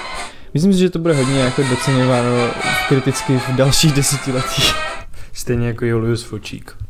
Myslím 0.53 0.73
si, 0.73 0.79
že 0.79 0.89
to 0.89 0.99
bude 0.99 1.13
hodně 1.13 1.39
jako 1.39 1.63
doceňováno 1.63 2.29
kriticky 2.87 3.39
v 3.39 3.55
dalších 3.55 3.93
desetiletích. 3.93 4.73
Stejně 5.33 5.67
jako 5.67 5.85
Julius 5.85 6.23
Fočík. 6.23 6.88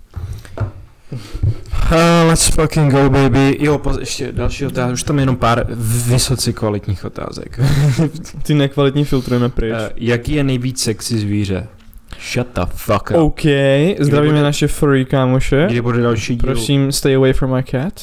Uh, 1.12 2.28
let's 2.28 2.50
fucking 2.50 2.92
go, 2.94 3.10
baby. 3.10 3.58
Jo, 3.60 3.78
poz, 3.78 3.98
ještě 4.00 4.32
další 4.32 4.66
otázka. 4.66 4.94
Už 4.94 5.04
tam 5.04 5.18
je 5.18 5.22
jenom 5.22 5.36
pár 5.36 5.66
vysoce 6.08 6.54
kvalitních 6.54 7.06
otázek. 7.06 7.60
Ty 8.44 8.54
nekvalitní 8.54 9.06
filtrujeme 9.06 9.50
pryč. 9.50 9.74
Uh, 9.74 9.80
jaký 9.96 10.34
je 10.34 10.44
nejvíc 10.44 10.84
sexy 10.84 11.20
zvíře? 11.20 11.68
Shut 12.34 12.48
the 12.56 12.62
fuck 12.66 13.10
up. 13.12 13.18
OK, 13.18 13.42
zdravíme 14.00 14.34
bude- 14.34 14.44
naše 14.44 14.68
furry 14.68 15.06
kámoše. 15.06 15.66
Kdy 15.70 15.82
bude 15.82 16.02
další 16.02 16.36
díl? 16.36 16.46
Prosím, 16.54 16.92
stay 16.92 17.16
away 17.16 17.34
from 17.34 17.56
my 17.56 17.64
cat. 17.64 17.94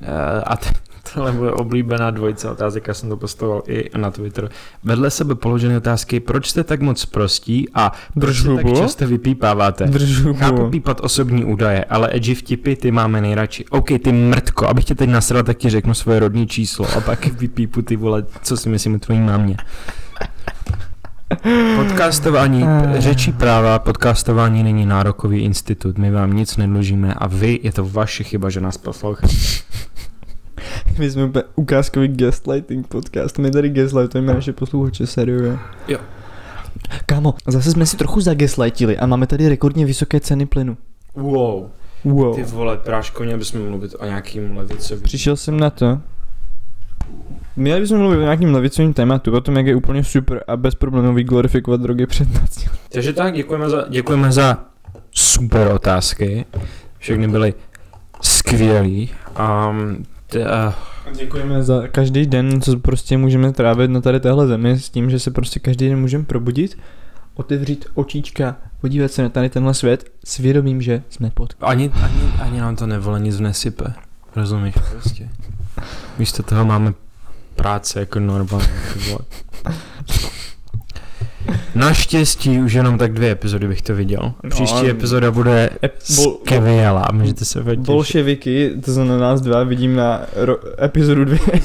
Uh, 0.00 0.08
a 0.46 0.56
t- 0.56 0.70
tohle 1.16 1.32
bude 1.32 1.52
oblíbená 1.52 2.10
dvojice 2.10 2.50
otázek, 2.50 2.88
já 2.88 2.94
jsem 2.94 3.08
to 3.08 3.16
postoval 3.16 3.62
i 3.66 3.98
na 3.98 4.10
Twitter. 4.10 4.48
Vedle 4.84 5.10
sebe 5.10 5.34
položené 5.34 5.76
otázky, 5.76 6.20
proč 6.20 6.48
jste 6.48 6.64
tak 6.64 6.80
moc 6.80 7.04
prostí 7.04 7.68
a 7.74 7.92
proč 8.20 8.36
se 8.42 8.54
tak 8.54 8.66
často 8.76 9.06
vypípáváte? 9.06 9.84
Držu 9.86 10.34
Chápu 10.34 10.70
pípat 10.70 11.00
osobní 11.00 11.44
údaje, 11.44 11.84
ale 11.84 12.08
edgy 12.12 12.34
vtipy 12.34 12.76
ty 12.76 12.90
máme 12.90 13.20
nejradši. 13.20 13.64
OK, 13.70 13.88
ty 14.04 14.12
mrtko, 14.12 14.66
abych 14.68 14.84
tě 14.84 14.94
teď 14.94 15.10
nasral, 15.10 15.42
tak 15.42 15.56
ti 15.56 15.70
řeknu 15.70 15.94
svoje 15.94 16.20
rodní 16.20 16.46
číslo 16.46 16.86
a 16.96 17.00
pak 17.00 17.26
vypípu 17.40 17.82
ty 17.82 17.96
vole, 17.96 18.24
co 18.42 18.56
si 18.56 18.68
myslím 18.68 18.94
o 18.94 18.98
tvojí 18.98 19.20
mámě. 19.20 19.56
Podcastování, 21.76 22.62
Ah. 22.64 23.00
řečí 23.00 23.32
práva, 23.32 23.78
podcastování 23.78 24.62
není 24.62 24.86
nárokový 24.86 25.38
institut, 25.40 25.98
my 25.98 26.10
vám 26.10 26.32
nic 26.32 26.56
nedlužíme 26.56 27.14
a 27.14 27.26
vy, 27.26 27.60
je 27.62 27.72
to 27.72 27.84
vaše 27.84 28.24
chyba, 28.24 28.50
že 28.50 28.60
nás 28.60 28.76
posloucháte. 28.76 29.34
My 30.98 31.10
jsme 31.10 31.24
úplně 31.24 31.44
ukázkový 31.54 32.08
gaslighting 32.08 32.86
podcast. 32.86 33.38
My 33.38 33.50
tady 33.50 33.68
gaslightujeme 33.68 34.34
naše 34.34 34.52
posluchače, 34.52 35.06
seriuje. 35.06 35.58
Jo. 35.88 35.98
Kámo, 37.06 37.34
zase 37.48 37.70
jsme 37.70 37.86
si 37.86 37.96
trochu 37.96 38.20
zagaslightili 38.20 38.98
a 38.98 39.06
máme 39.06 39.26
tady 39.26 39.48
rekordně 39.48 39.86
vysoké 39.86 40.20
ceny 40.20 40.46
plynu. 40.46 40.76
Wow. 41.14 41.66
Wow. 42.04 42.34
Ty 42.34 42.42
vole, 42.42 42.76
práško, 42.76 43.22
měli 43.22 43.38
bychom 43.38 43.68
mluvit 43.68 43.94
o 43.98 44.04
nějakým 44.04 44.56
levicovým. 44.56 45.02
Přišel 45.02 45.36
jsem 45.36 45.60
na 45.60 45.70
to. 45.70 46.00
Měli 47.56 47.80
bychom 47.80 47.98
mluvit 47.98 48.16
o 48.16 48.20
nějakým 48.20 48.54
levicovým 48.54 48.92
tématu, 48.92 49.32
o 49.32 49.40
tom, 49.40 49.56
jak 49.56 49.66
je 49.66 49.76
úplně 49.76 50.04
super 50.04 50.44
a 50.48 50.56
bezproblémový 50.56 51.24
glorifikovat 51.24 51.80
drogy 51.80 52.06
před 52.06 52.32
15 52.32 52.66
Takže 52.92 53.12
tak, 53.12 53.34
děkujeme 53.34 53.70
za, 53.70 53.84
děkujeme 53.88 54.32
za 54.32 54.64
super 55.10 55.72
otázky. 55.72 56.44
Všechny 56.98 57.28
byly 57.28 57.54
skvělý. 58.22 59.10
Um, 59.70 60.04
t, 60.26 60.38
uh, 60.40 60.72
Děkujeme 61.16 61.62
za 61.62 61.88
každý 61.88 62.26
den, 62.26 62.62
co 62.62 62.78
prostě 62.78 63.18
můžeme 63.18 63.52
trávit 63.52 63.90
na 63.90 64.00
tady 64.00 64.20
téhle 64.20 64.46
zemi 64.46 64.78
s 64.78 64.90
tím, 64.90 65.10
že 65.10 65.18
se 65.18 65.30
prostě 65.30 65.60
každý 65.60 65.88
den 65.88 66.00
můžeme 66.00 66.24
probudit, 66.24 66.78
otevřít 67.34 67.86
očička, 67.94 68.56
podívat 68.80 69.12
se 69.12 69.22
na 69.22 69.28
tady 69.28 69.50
tenhle 69.50 69.74
svět 69.74 70.12
s 70.24 70.38
vědomím, 70.38 70.82
že 70.82 71.02
jsme 71.10 71.30
pod. 71.30 71.54
ani, 71.60 71.90
ani, 72.02 72.32
ani 72.40 72.60
nám 72.60 72.76
to 72.76 72.86
nevole 72.86 73.20
nic 73.20 73.40
nesype. 73.40 73.84
Rozumíš 74.36 74.74
prostě. 74.90 75.28
Místo 76.18 76.42
toho 76.42 76.64
máme 76.64 76.94
práce 77.56 78.00
jako 78.00 78.20
normálně. 78.20 78.68
Naštěstí 81.74 82.58
už 82.60 82.72
jenom 82.72 82.98
tak 82.98 83.12
dvě 83.12 83.30
epizody 83.30 83.68
bych 83.68 83.82
to 83.82 83.94
viděl. 83.94 84.32
No, 84.44 84.50
Příští 84.50 84.74
ale- 84.78 84.90
epizoda 84.90 85.30
bude 85.30 85.70
Ep- 85.82 85.90
skvělá, 86.44 87.08
můžete 87.12 87.44
se 87.44 87.58
těšit. 87.64 87.78
Bolševiky, 87.80 88.70
to 88.84 88.92
znamená 88.92 89.18
nás 89.18 89.40
dva, 89.40 89.62
vidím 89.64 89.96
na 89.96 90.22
ro- 90.44 90.58
epizodu 90.84 91.24
dvě. 91.24 91.38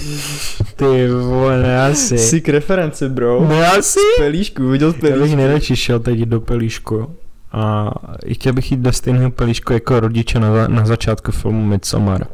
Ty 0.75 1.07
vole, 1.07 1.81
asi. 1.85 2.17
Sick 2.17 2.49
reference, 2.49 3.09
bro. 3.09 3.45
Ne 3.49 3.67
asi. 3.67 3.99
Pelíšku, 4.17 4.67
viděl 4.67 4.87
Já 4.87 4.93
bych 4.93 5.01
pelíšku. 5.01 5.35
nejradši 5.35 5.75
šel 5.75 5.99
teď 5.99 6.19
do 6.19 6.41
pelíšku. 6.41 7.07
A 7.51 7.91
chtěl 8.33 8.53
bych 8.53 8.71
jít 8.71 8.79
do 8.79 8.91
stejného 8.91 9.31
pelíšku 9.31 9.73
jako 9.73 9.99
rodiče 9.99 10.39
na, 10.39 10.53
za- 10.53 10.67
na 10.67 10.85
začátku 10.85 11.31
filmu 11.31 11.65
Midsommar. 11.65 12.27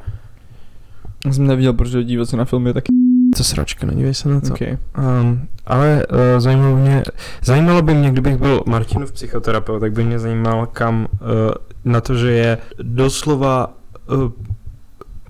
Já 1.26 1.34
jsem 1.34 1.48
neviděl, 1.48 1.74
protože 1.74 2.04
dívat 2.04 2.30
se 2.30 2.38
na 2.38 2.46
film 2.46 2.68
je 2.68 2.74
taky. 2.74 2.88
To 3.38 3.44
sračka, 3.44 3.88
nedívej 3.88 4.14
se 4.14 4.30
na 4.30 4.42
to. 4.42 4.54
Okay. 4.54 4.78
Um, 4.98 5.48
ale 5.66 6.06
uh, 6.12 6.18
zajímalo, 6.38 6.78
mě, 6.78 7.04
zajímalo 7.44 7.82
by 7.82 7.94
mě, 7.94 8.12
kdybych 8.12 8.38
byl 8.38 8.64
Martinův 8.66 9.12
psychoterapeut, 9.12 9.82
tak 9.82 9.92
by 9.94 10.04
mě 10.04 10.20
zajímal, 10.20 10.66
kam 10.66 11.08
uh, 11.22 11.28
na 11.86 12.02
to, 12.02 12.16
že 12.16 12.32
je 12.32 12.58
doslova 12.82 13.74
uh, 14.08 14.32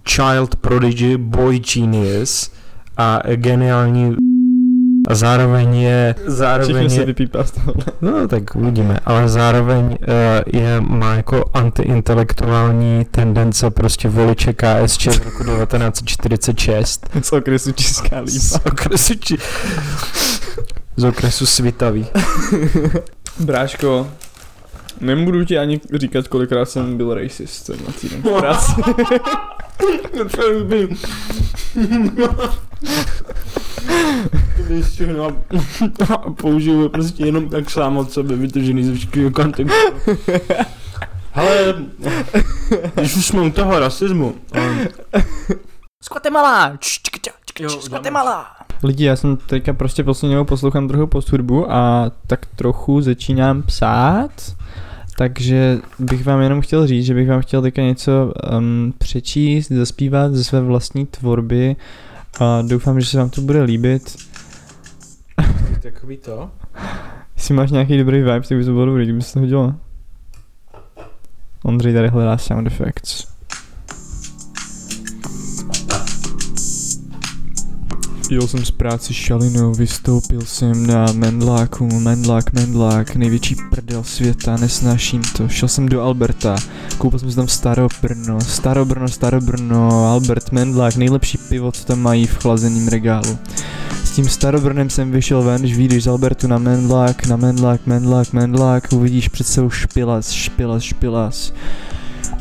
child 0.10 0.56
prodigy, 0.56 1.18
boy 1.18 1.60
genius 1.60 2.52
a 2.98 3.22
geniální 3.36 4.16
a 5.08 5.16
zároveň 5.16 5.76
je, 5.76 6.16
zároveň 6.26 6.76
Všechno 6.76 6.90
se 6.90 7.02
je, 7.02 7.06
vypípá 7.06 7.44
z 7.44 7.52
tohohle. 7.52 7.84
no 8.02 8.28
tak 8.28 8.56
uvidíme, 8.56 9.00
ale 9.06 9.30
zároveň 9.30 9.86
uh, 9.86 9.96
je, 10.62 10.82
má 10.82 11.16
jako 11.16 11.46
antiintelektuální 11.54 13.06
tendence 13.12 13.70
prostě 13.72 14.10
voliče 14.10 14.54
KSČ 14.54 15.08
z 15.08 15.18
roku 15.26 15.44
1946 15.44 17.10
Z 17.24 17.34
okresu 17.34 17.72
Česká 17.72 18.20
lípa. 18.20 18.40
z 18.40 18.60
okresu, 18.66 19.14
či... 19.16 19.38
z 20.98 21.04
okresu 21.04 21.46
Svitavý. 21.46 22.08
Bráško, 23.40 24.08
nebudu 25.02 25.46
ti 25.46 25.58
ani 25.58 25.82
říkat, 25.94 26.28
kolikrát 26.28 26.70
jsem 26.70 26.98
byl 26.98 27.14
racist 27.14 27.68
tenhle 27.68 27.94
týden 27.94 28.22
v 28.22 28.40
práci. 28.40 28.72
a 36.10 36.18
použiju 36.42 36.90
prostě 36.90 37.26
jenom 37.26 37.50
tak 37.50 37.70
sám 37.70 37.98
od 37.98 38.12
sebe, 38.12 38.36
vytržený 38.36 38.84
ze 38.84 38.94
všechého 38.94 39.32
kontextu. 39.32 39.78
Ale 41.34 41.76
když 42.96 43.16
už 43.16 43.26
jsme 43.26 43.42
u 43.42 43.52
toho 43.52 43.80
rasismu, 43.80 44.36
Z 46.04 46.10
Guatemala! 46.10 46.78
Jo, 47.60 47.70
Z 47.70 47.90
Guatemala! 47.90 48.46
Lidi, 48.84 49.06
já 49.06 49.16
jsem 49.16 49.38
teďka 49.38 49.74
prostě 49.74 50.04
poslední 50.04 50.36
dobou 50.36 50.46
poslouchám 50.46 50.88
trochu 50.88 51.08
posthudbu 51.08 51.72
a 51.72 52.12
tak 52.28 52.46
trochu 52.46 53.02
začínám 53.02 53.64
psát, 53.64 54.32
takže 55.18 55.80
bych 56.00 56.26
vám 56.26 56.42
jenom 56.42 56.62
chtěl 56.62 56.88
říct, 56.88 57.06
že 57.06 57.14
bych 57.14 57.30
vám 57.30 57.42
chtěl 57.42 57.62
teďka 57.62 57.82
něco 57.82 58.34
um, 58.58 58.94
přečíst, 58.98 59.72
zaspívat 59.72 60.34
ze 60.34 60.44
své 60.44 60.62
vlastní 60.62 61.06
tvorby 61.06 61.76
a 62.40 62.62
doufám, 62.62 63.02
že 63.02 63.08
se 63.08 63.18
vám 63.18 63.30
to 63.30 63.42
bude 63.42 63.62
líbit. 63.64 64.16
takový 65.82 66.18
to. 66.18 66.52
Jestli 67.38 67.54
máš 67.54 67.72
nějaký 67.72 67.98
dobrý 67.98 68.18
vibe, 68.18 68.42
tak 68.42 68.58
by 68.58 68.66
to 68.66 68.72
bylo 68.72 68.86
dobrý, 68.86 69.04
kdyby 69.04 69.22
se 69.22 69.34
to 69.34 69.40
hodilo. 69.40 69.74
Ondřej 71.64 71.94
tady 71.94 72.08
hledá 72.08 72.38
sound 72.38 72.68
effects. 72.68 73.37
Jel 78.30 78.48
jsem 78.48 78.66
z 78.66 78.72
práce 78.72 79.14
šalinou, 79.14 79.74
vystoupil 79.74 80.42
jsem 80.42 80.88
na 80.88 81.06
Mendláku, 81.14 82.00
Mendlák, 82.00 82.54
Mendlák, 82.54 83.16
největší 83.16 83.56
prdel 83.70 84.04
světa, 84.04 84.58
nesnáším 84.58 85.22
to. 85.38 85.50
Šel 85.50 85.68
jsem 85.68 85.90
do 85.90 86.02
Alberta, 86.02 86.56
koupil 86.98 87.20
jsem 87.20 87.30
si 87.30 87.36
tam 87.36 87.48
Starobrno, 87.48 88.42
Starobrno, 88.42 89.08
Starobrno, 89.08 90.06
Albert 90.06 90.52
Mendlák, 90.52 90.96
nejlepší 90.96 91.38
pivo, 91.38 91.72
co 91.72 91.86
tam 91.86 92.00
mají 92.00 92.28
v 92.28 92.38
chlazeném 92.38 92.88
regálu. 92.88 93.38
S 94.04 94.12
tím 94.12 94.30
Starobrnem 94.30 94.90
jsem 94.90 95.12
vyšel 95.12 95.44
ven, 95.44 95.62
když 95.62 95.78
vyjdeš 95.78 96.04
z 96.04 96.08
Albertu 96.08 96.48
na 96.48 96.58
Mendlák, 96.58 97.26
na 97.26 97.38
Mendlák, 97.38 97.82
Mendlák, 97.86 98.34
Mendlák, 98.34 98.88
uvidíš 98.94 99.28
před 99.28 99.48
sebou 99.48 99.70
špilas, 99.70 100.32
špilas, 100.32 100.84
špilas. 100.84 101.54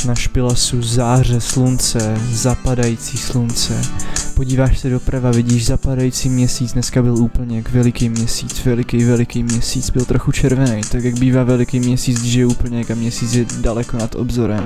Na 0.07 0.15
špilasu 0.15 0.83
záře 0.83 1.41
slunce, 1.41 2.21
zapadající 2.31 3.19
slunce. 3.19 3.83
Podíváš 4.37 4.79
se 4.79 4.91
doprava, 4.91 5.31
vidíš 5.31 5.67
zapadající 5.67 6.29
měsíc, 6.29 6.73
dneska 6.73 7.03
byl 7.03 7.17
úplně 7.17 7.57
jak 7.57 7.71
veliký 7.71 8.09
měsíc, 8.09 8.65
veliký, 8.65 9.05
veliký 9.05 9.43
měsíc, 9.43 9.91
byl 9.91 10.05
trochu 10.05 10.33
červený, 10.33 10.81
tak 10.91 11.05
jak 11.05 11.19
bývá 11.19 11.45
veliký 11.45 11.81
měsíc, 11.81 12.21
když 12.21 12.33
je 12.35 12.47
úplně 12.47 12.79
jak 12.79 12.91
a 12.91 12.95
měsíc 12.95 13.35
je 13.35 13.47
daleko 13.61 13.97
nad 13.97 14.15
obzorem. 14.15 14.65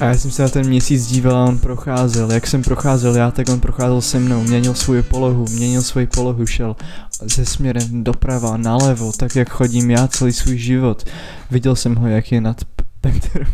A 0.00 0.04
já 0.04 0.14
jsem 0.14 0.30
se 0.30 0.42
na 0.42 0.48
ten 0.48 0.66
měsíc 0.66 1.06
díval 1.06 1.36
a 1.36 1.44
on 1.44 1.58
procházel. 1.58 2.32
Jak 2.32 2.46
jsem 2.46 2.62
procházel 2.62 3.16
já, 3.16 3.30
tak 3.30 3.48
on 3.48 3.60
procházel 3.60 4.00
se 4.00 4.18
mnou. 4.18 4.42
Měnil 4.42 4.74
svou 4.74 5.02
polohu, 5.02 5.46
měnil 5.50 5.82
svoji 5.82 6.06
polohu, 6.06 6.46
šel 6.46 6.76
ze 7.22 7.46
směrem 7.46 8.04
doprava, 8.04 8.56
nalevo, 8.56 9.12
tak 9.12 9.36
jak 9.36 9.50
chodím 9.50 9.90
já 9.90 10.08
celý 10.08 10.32
svůj 10.32 10.58
život. 10.58 11.04
Viděl 11.50 11.76
jsem 11.76 11.94
ho, 11.94 12.08
jak 12.08 12.32
je 12.32 12.40
nad 12.40 12.64
P- 12.64 12.84
Petrem. 13.00 13.46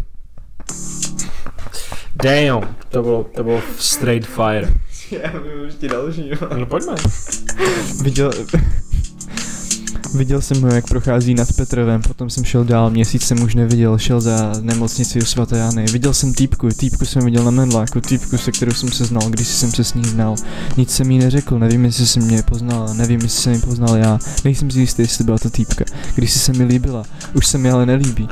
Damn, 2.22 2.76
to 2.88 3.02
bylo, 3.02 3.24
to 3.24 3.44
bylo 3.44 3.62
straight 3.79 4.26
fire. 4.29 4.72
Já 5.11 5.33
mám 5.33 5.64
ještě 5.64 5.88
další, 5.88 6.31
No 6.57 6.66
pojďme. 6.66 6.94
Viděl... 8.02 8.33
Viděl 10.16 10.40
jsem 10.40 10.62
ho, 10.62 10.68
jak 10.68 10.88
prochází 10.88 11.35
nad 11.35 11.52
Petrovem, 11.52 12.02
potom 12.02 12.31
jsem 12.31 12.44
šel 12.44 12.64
dál, 12.64 12.90
měsíc 12.90 13.22
jsem 13.22 13.42
už 13.42 13.55
neviděl, 13.55 13.98
šel 13.98 14.20
za 14.20 14.52
nemocnici 14.61 15.18
u 15.18 15.24
svaté 15.24 15.59
Jany. 15.59 15.85
Viděl 15.85 16.14
jsem 16.14 16.35
týpku, 16.35 16.68
týpku 16.68 17.05
jsem 17.05 17.24
viděl 17.24 17.44
na 17.44 17.50
Mendláku, 17.50 18.00
týpku, 18.00 18.38
se 18.38 18.52
kterou 18.52 18.72
jsem 18.72 18.88
se 18.88 19.05
znal, 19.05 19.22
když 19.31 19.48
jsem 19.48 19.72
se 19.72 19.85
s 19.85 19.94
ní 19.94 20.05
znal. 20.05 20.35
Nic 20.76 20.90
jsem 20.90 21.11
jí 21.11 21.18
neřekl, 21.18 21.59
nevím, 21.59 21.85
jestli 21.85 22.07
se 22.07 22.20
mě 22.20 22.42
poznala, 22.42 22.92
nevím, 22.92 23.20
jestli 23.20 23.42
se 23.42 23.50
mi 23.50 23.59
poznal 23.59 23.96
já, 23.96 24.18
nejsem 24.44 24.70
si 24.70 24.81
jistý, 24.81 25.02
jestli 25.02 25.24
byla 25.24 25.38
to 25.38 25.50
týpka. 25.50 25.85
Když 26.14 26.33
se 26.33 26.52
mi 26.52 26.64
líbila, 26.64 27.05
už 27.35 27.46
se 27.46 27.59
mi 27.59 27.70
ale 27.70 27.87
nelíbí. 27.87 28.29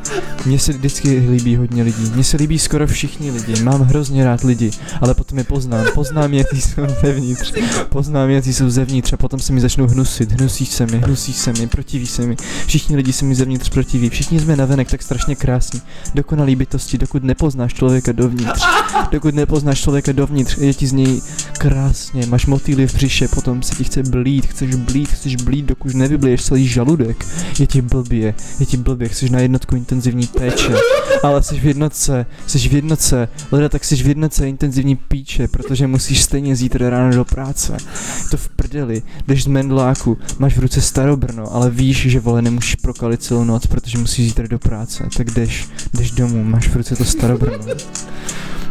Mně 0.47 0.59
se 0.59 0.73
vždycky 0.73 1.19
líbí 1.31 1.57
hodně 1.57 1.83
lidí, 1.83 2.11
mně 2.15 2.25
se 2.25 2.37
líbí 2.37 2.59
skoro 2.59 2.87
všichni 2.87 3.31
lidi, 3.31 3.63
mám 3.63 3.81
hrozně 3.81 4.25
rád 4.25 4.45
lidi, 4.45 4.71
ale 5.01 5.15
potom 5.15 5.39
je 5.39 5.45
poznám, 5.45 5.87
poznám 5.95 6.35
je, 6.35 6.45
ty 6.45 6.61
jsou 6.61 6.83
zevnitř, 7.03 7.53
poznám 7.89 8.31
je, 8.31 8.43
ty 8.43 8.53
jsou 8.53 8.71
zevnitř 8.71 9.13
a 9.13 9.17
potom 9.17 9.41
se 9.41 9.53
mi 9.53 9.61
začnou 9.61 9.87
hnusit, 9.87 10.33
hnusí 10.33 10.67
se 10.67 10.87
mi, 10.87 10.99
hnusí 10.99 11.33
se 11.33 11.53
mi, 11.53 11.67
protiví 11.75 12.07
se 12.07 12.27
mi, 12.27 12.37
všichni 12.67 12.97
lidi 12.97 13.13
se 13.13 13.25
mi 13.25 13.35
zevnitř 13.35 13.69
protiví, 13.69 14.11
všichni 14.11 14.41
jsme 14.41 14.57
navenek 14.57 14.91
tak 14.91 15.03
strašně 15.03 15.37
krásní, 15.37 15.83
dokonalý 16.15 16.57
bytosti, 16.57 16.99
dokud 16.99 17.25
nepoznáš 17.25 17.75
člověka 17.75 18.13
dovnitř, 18.13 18.63
dokud 19.11 19.35
nepoznáš 19.35 19.81
člověka 19.81 20.13
dovnitř, 20.13 20.59
je 20.59 20.75
ti 20.75 20.87
z 20.87 20.93
něj 20.93 21.21
krásně, 21.59 22.27
máš 22.27 22.47
motýly 22.47 22.87
v 22.87 22.95
břiše, 22.95 23.29
potom 23.29 23.63
se 23.63 23.75
ti 23.75 23.85
chce 23.85 24.03
blít, 24.03 24.47
chceš 24.47 24.75
blít, 24.75 25.09
chceš 25.09 25.37
blít, 25.37 25.67
dokud 25.67 25.95
nevybliješ 25.95 26.45
celý 26.45 26.69
žaludek, 26.69 27.27
je 27.59 27.67
ti 27.67 27.83
blbě, 27.83 28.35
je 28.61 28.67
ti 28.67 28.77
blbě, 28.77 29.09
chceš 29.09 29.31
na 29.31 29.39
jednotku 29.39 29.77
intenzivní 29.77 30.27
péče, 30.27 30.75
ale 31.23 31.43
jsi 31.43 31.61
v 31.61 31.65
jednotce, 31.65 32.27
jsi 32.47 32.59
v 32.59 32.73
jednotce, 32.73 33.29
leda 33.53 33.69
tak 33.69 33.85
jsi 33.85 33.97
v 33.97 34.07
jednotce 34.07 34.49
intenzivní 34.49 34.97
píče, 34.97 35.49
protože 35.49 35.87
musíš 35.87 36.23
stejně 36.23 36.57
zítra 36.57 36.91
ráno 36.91 37.17
do 37.17 37.25
práce. 37.25 37.77
Je 38.23 38.29
to 38.31 38.37
v 38.37 38.49
prdeli, 38.49 39.03
jdeš 39.29 39.45
z 39.45 39.47
Mendláku, 39.47 40.19
máš 40.39 40.57
v 40.57 40.61
ruce 40.61 40.81
starobrno, 40.81 41.54
ale 41.55 41.71
víš, 41.71 42.07
že 42.11 42.21
vole 42.21 42.43
nemůžeš 42.43 42.75
prokalit 42.75 43.23
celou 43.23 43.45
noc, 43.45 43.67
protože 43.67 43.99
musíš 43.99 44.27
zítra 44.29 44.47
do 44.47 44.59
práce, 44.59 45.09
tak 45.17 45.31
jdeš, 45.31 45.69
jdeš 45.95 46.11
domů, 46.11 46.45
máš 46.45 46.69
v 46.69 46.77
ruce 46.77 46.97
to 46.97 47.05
starobrno. 47.05 47.67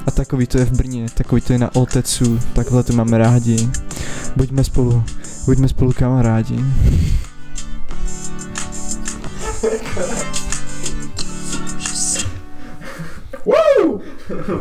A 0.06 0.12
takový 0.12 0.48
to 0.48 0.58
je 0.58 0.66
v 0.66 0.72
Brně, 0.72 1.06
takový 1.14 1.42
to 1.42 1.54
je 1.54 1.60
na 1.60 1.76
Oltecu, 1.76 2.40
takhle 2.54 2.84
to 2.84 2.94
máme 2.94 3.18
rádi. 3.18 3.70
Buďme 4.36 4.64
spolu, 4.64 5.04
buďme 5.46 5.68
spolu 5.68 5.94
kamarádi. 5.94 6.60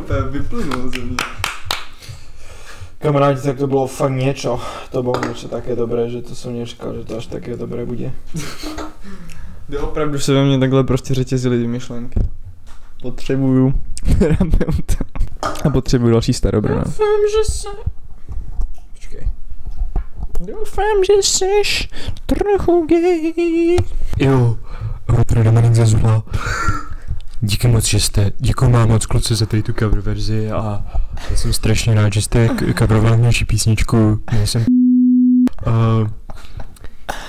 To 0.06 0.30
vyplynul 0.30 0.90
ze 0.90 0.98
mě. 0.98 1.16
Kamarádi, 3.02 3.40
tak 3.40 3.58
to 3.58 3.66
bylo 3.66 3.86
fakt 3.86 4.12
něco. 4.12 4.60
To 4.90 5.02
bylo 5.02 5.14
něco 5.28 5.48
také 5.48 5.76
dobré, 5.76 6.10
že 6.10 6.22
to 6.22 6.34
jsem 6.34 6.58
nečekal, 6.58 6.94
že 6.94 7.04
to 7.04 7.16
až 7.16 7.26
také 7.26 7.56
dobré 7.56 7.86
bude. 7.86 8.12
Jde 9.68 9.78
opravdu 9.80 10.18
se 10.18 10.34
ve 10.34 10.44
mně 10.44 10.58
takhle 10.58 10.84
prostě 10.84 11.14
řetězily 11.14 11.58
ty 11.58 11.66
myšlenky. 11.66 12.20
Potřebuju 13.02 13.74
terapeuta. 14.18 15.04
A 15.64 15.70
potřebuju 15.70 16.12
další 16.12 16.32
starobrno. 16.32 16.82
Doufám, 16.84 17.20
že 17.30 17.52
se... 17.52 17.68
Počkej. 18.92 19.28
Doufám, 20.40 21.04
že 21.06 21.22
jsi 21.22 21.88
trochu 22.26 22.86
gay. 22.86 23.76
Jo, 24.18 24.56
Petr 25.16 25.42
Dominik 25.42 25.74
Zazula. 25.74 26.22
Díky 27.44 27.68
moc, 27.68 27.84
že 27.84 28.00
jste, 28.00 28.30
děkuji 28.38 28.70
vám 28.70 28.88
moc 28.88 29.06
kluci 29.06 29.34
za 29.34 29.46
tady 29.46 29.62
tu 29.62 29.72
cover 29.72 30.00
verzi 30.00 30.50
a 30.50 30.84
já 31.30 31.36
jsem 31.36 31.52
strašně 31.52 31.94
rád, 31.94 32.12
že 32.12 32.22
jste 32.22 32.48
coverovali 32.78 33.22
naši 33.22 33.44
písničku, 33.44 34.20
já 34.32 34.46
jsem 34.46 34.64
uh, 35.66 36.08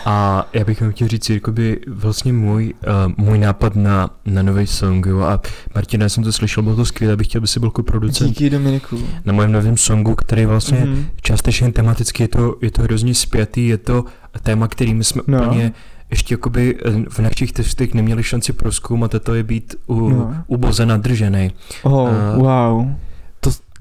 a 0.06 0.46
já 0.54 0.64
bych 0.66 0.82
vám 0.82 0.92
chtěl 0.92 1.08
říct, 1.08 1.30
jakoby 1.30 1.80
vlastně 1.88 2.34
můj, 2.34 2.74
uh, 3.08 3.26
můj 3.26 3.38
nápad 3.40 3.76
na, 3.76 4.10
na 4.26 4.42
nový 4.42 4.68
song, 4.68 5.06
jo, 5.06 5.20
a 5.20 5.42
Martina, 5.76 6.04
já 6.04 6.10
jsem 6.10 6.24
to 6.24 6.32
slyšel, 6.32 6.64
bylo 6.64 6.76
to 6.76 6.86
skvělé, 6.86 7.16
bych 7.16 7.28
chtěl, 7.28 7.40
aby 7.40 7.48
si 7.48 7.60
byl 7.60 7.68
jako 7.68 7.84
producent 7.84 8.30
Díky 8.30 8.50
Dominiku. 8.50 9.00
na 9.26 9.34
mém 9.34 9.52
novém 9.52 9.78
songu, 9.78 10.16
který 10.16 10.46
vlastně 10.46 10.80
Mhm. 10.86 11.06
částečně 11.22 11.72
tematicky 11.72 12.24
je 12.24 12.28
to, 12.28 12.56
je 12.62 12.72
to 12.72 12.82
hrozně 12.82 13.16
spjatý, 13.16 13.68
je 13.68 13.78
to 13.78 14.06
téma, 14.44 14.68
který 14.68 14.94
my 14.94 15.04
jsme 15.04 15.22
no. 15.28 15.44
úplně 15.48 15.72
ještě 16.14 16.34
jakoby 16.34 16.76
eh, 16.86 16.92
v 17.10 17.20
našich 17.20 17.52
testech 17.52 17.94
neměli 17.94 18.24
šanci 18.24 18.54
proskoumat 18.54 19.16
a 19.16 19.20
to 19.20 19.34
je 19.34 19.44
být 19.44 19.76
u, 19.88 20.10
No. 20.10 20.34
uboze 20.48 20.86
nadržený. 20.86 21.52
Oh, 21.84 22.10
Eh. 22.10 22.38
wow. 22.38 22.88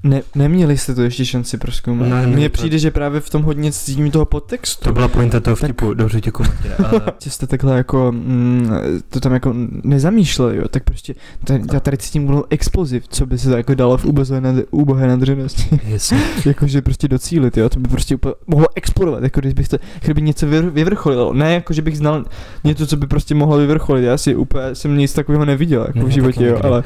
Ne, 0.03 0.21
neměli 0.35 0.77
jste 0.77 0.95
to 0.95 1.01
ještě 1.01 1.25
šanci 1.25 1.57
proskoumat. 1.57 2.07
Ne, 2.09 2.27
Mně 2.27 2.49
to- 2.49 2.53
přijde, 2.53 2.77
že 2.79 2.91
právě 2.91 3.19
v 3.19 3.29
tom 3.29 3.43
hodně 3.43 3.71
cítím 3.71 4.11
toho 4.11 4.25
podtextu. 4.25 4.83
To 4.85 4.93
byla 4.93 5.07
pointa 5.07 5.39
toho 5.39 5.55
Tak- 5.55 5.63
vtipu, 5.69 5.93
dobře 5.93 6.21
děkuji 6.21 6.43
že 7.23 7.29
jste 7.29 7.47
takhle 7.47 7.77
jako, 7.77 8.11
mm, 8.11 8.69
to 9.09 9.19
tam 9.19 9.33
jako 9.33 9.53
nezamýšleli, 9.83 10.57
jo, 10.57 10.67
tak 10.67 10.83
prostě 10.83 11.13
tady, 11.43 11.63
já 11.73 11.79
tady 11.79 11.97
cítím 11.97 12.23
úplnou 12.23 12.43
exploziv, 12.49 13.03
co 13.07 13.25
by 13.25 13.37
se 13.37 13.49
to 13.49 13.57
jako 13.57 13.73
dalo 13.75 13.97
v 13.97 14.05
ubohé, 14.05 14.41
nad, 14.41 14.55
ubohé 14.71 15.07
nadřenosti, 15.07 15.79
jasně. 15.87 16.17
jakože 16.45 16.81
prostě 16.81 17.07
docílit, 17.07 17.57
jo, 17.57 17.69
to 17.69 17.79
by 17.79 17.87
prostě 17.89 18.15
úplně 18.15 18.33
mohlo 18.47 18.67
explodovat, 18.75 19.23
jako 19.23 19.39
kdybyste, 19.39 19.79
kdyby 20.01 20.21
něco 20.21 20.47
vyvr, 20.47 20.69
vyvrcholilo, 20.69 21.33
ne 21.33 21.53
jako, 21.53 21.73
že 21.73 21.81
bych 21.81 21.97
znal 21.97 22.25
něco, 22.63 22.87
co 22.87 22.97
by 22.97 23.07
prostě 23.07 23.35
mohlo 23.35 23.57
vyvrcholit, 23.57 24.03
já 24.05 24.17
si 24.17 24.35
úplně 24.35 24.63
jsem 24.75 24.97
nic 24.97 25.13
takového 25.13 25.45
neviděl, 25.45 25.83
jako 25.87 25.99
Ne, 25.99 26.05
v 26.05 26.09
životě, 26.09 26.45
jo, 26.45 26.59
ale, 26.63 26.83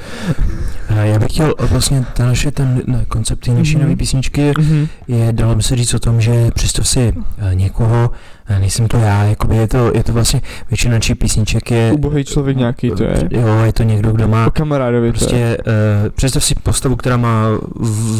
já 1.03 1.19
bych 1.19 1.29
chtěl 1.31 1.55
vlastně 1.59 2.05
ta 2.13 2.25
naše, 2.25 2.51
ten 2.51 2.81
ne, 3.07 3.09
koncept 3.09 3.39
té 3.45 3.51
naší 3.51 3.75
Mhm. 3.75 3.83
nové 3.83 3.95
písničky 3.95 4.41
je, 4.41 4.53
mhm. 4.59 4.87
je, 5.07 5.33
dalo 5.33 5.55
by 5.55 5.63
se 5.63 5.75
říct 5.75 5.93
o 5.93 5.99
tom, 5.99 6.21
že 6.21 6.51
představ 6.51 6.87
si 6.87 7.13
eh, 7.37 7.55
někoho, 7.55 8.11
nejsem 8.59 8.87
to 8.87 8.97
já, 8.97 9.23
jakoby 9.23 9.55
je 9.55 9.67
to, 9.67 9.91
je 9.95 10.03
to 10.03 10.13
vlastně, 10.13 10.41
většina 10.69 10.95
našich 10.95 11.15
písniček 11.15 11.71
je... 11.71 11.91
ubohý 11.91 12.23
člověk 12.23 12.57
nějaký 12.57 12.91
to 12.91 13.03
je, 13.03 13.29
Jo, 13.31 13.47
je 13.65 13.73
to 13.73 13.83
někdo, 13.83 14.11
kdo 14.11 14.27
má 14.27 14.47
o 14.47 14.51
kamarádovi 14.51 15.11
Prostě 15.11 15.57
uh, 15.57 16.09
představ 16.09 16.43
si 16.43 16.55
postavu, 16.55 16.95
která 16.95 17.17
má 17.17 17.47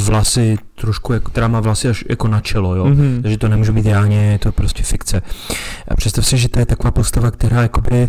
vlasy 0.06 0.58
trošku, 0.76 1.14
jako, 1.14 1.32
která 1.32 1.48
má 1.48 1.60
vlasy 1.60 1.90
až 1.90 2.06
jako 2.10 2.28
na 2.28 2.42
čelo, 2.42 2.76
jo. 2.76 2.86
Mhm. 2.86 3.20
Takže 3.22 3.38
to 3.38 3.48
nemůže 3.48 3.72
být 3.72 3.86
reálně, 3.86 4.32
je 4.32 4.40
to 4.40 4.52
prostě 4.52 4.84
fikce. 4.84 5.22
A 5.88 5.96
představ 5.96 6.26
si, 6.26 6.38
že 6.38 6.50
to 6.50 6.60
je 6.60 6.66
taková 6.66 6.92
postava, 6.92 7.32
která 7.32 7.62
jakoby, 7.62 8.08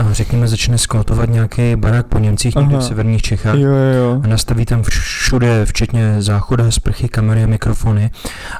eh, 0.00 0.04
řekněme, 0.10 0.48
začne 0.48 0.78
skotovat 0.78 1.30
nějaký 1.30 1.76
barák 1.76 2.06
po 2.06 2.18
Němcích 2.18 2.54
někde 2.56 2.76
v 2.76 2.82
severních 2.82 3.22
Čechách. 3.22 3.54
jo, 3.54 3.70
jo, 3.70 3.94
jo, 3.94 4.20
A 4.24 4.26
nastaví 4.26 4.64
tam 4.64 4.82
všude, 4.82 5.66
včetně 5.66 6.22
záchoda, 6.22 6.70
sprchy, 6.70 7.08
kamery 7.08 7.44
a 7.44 7.46
mikrofony. 7.46 8.10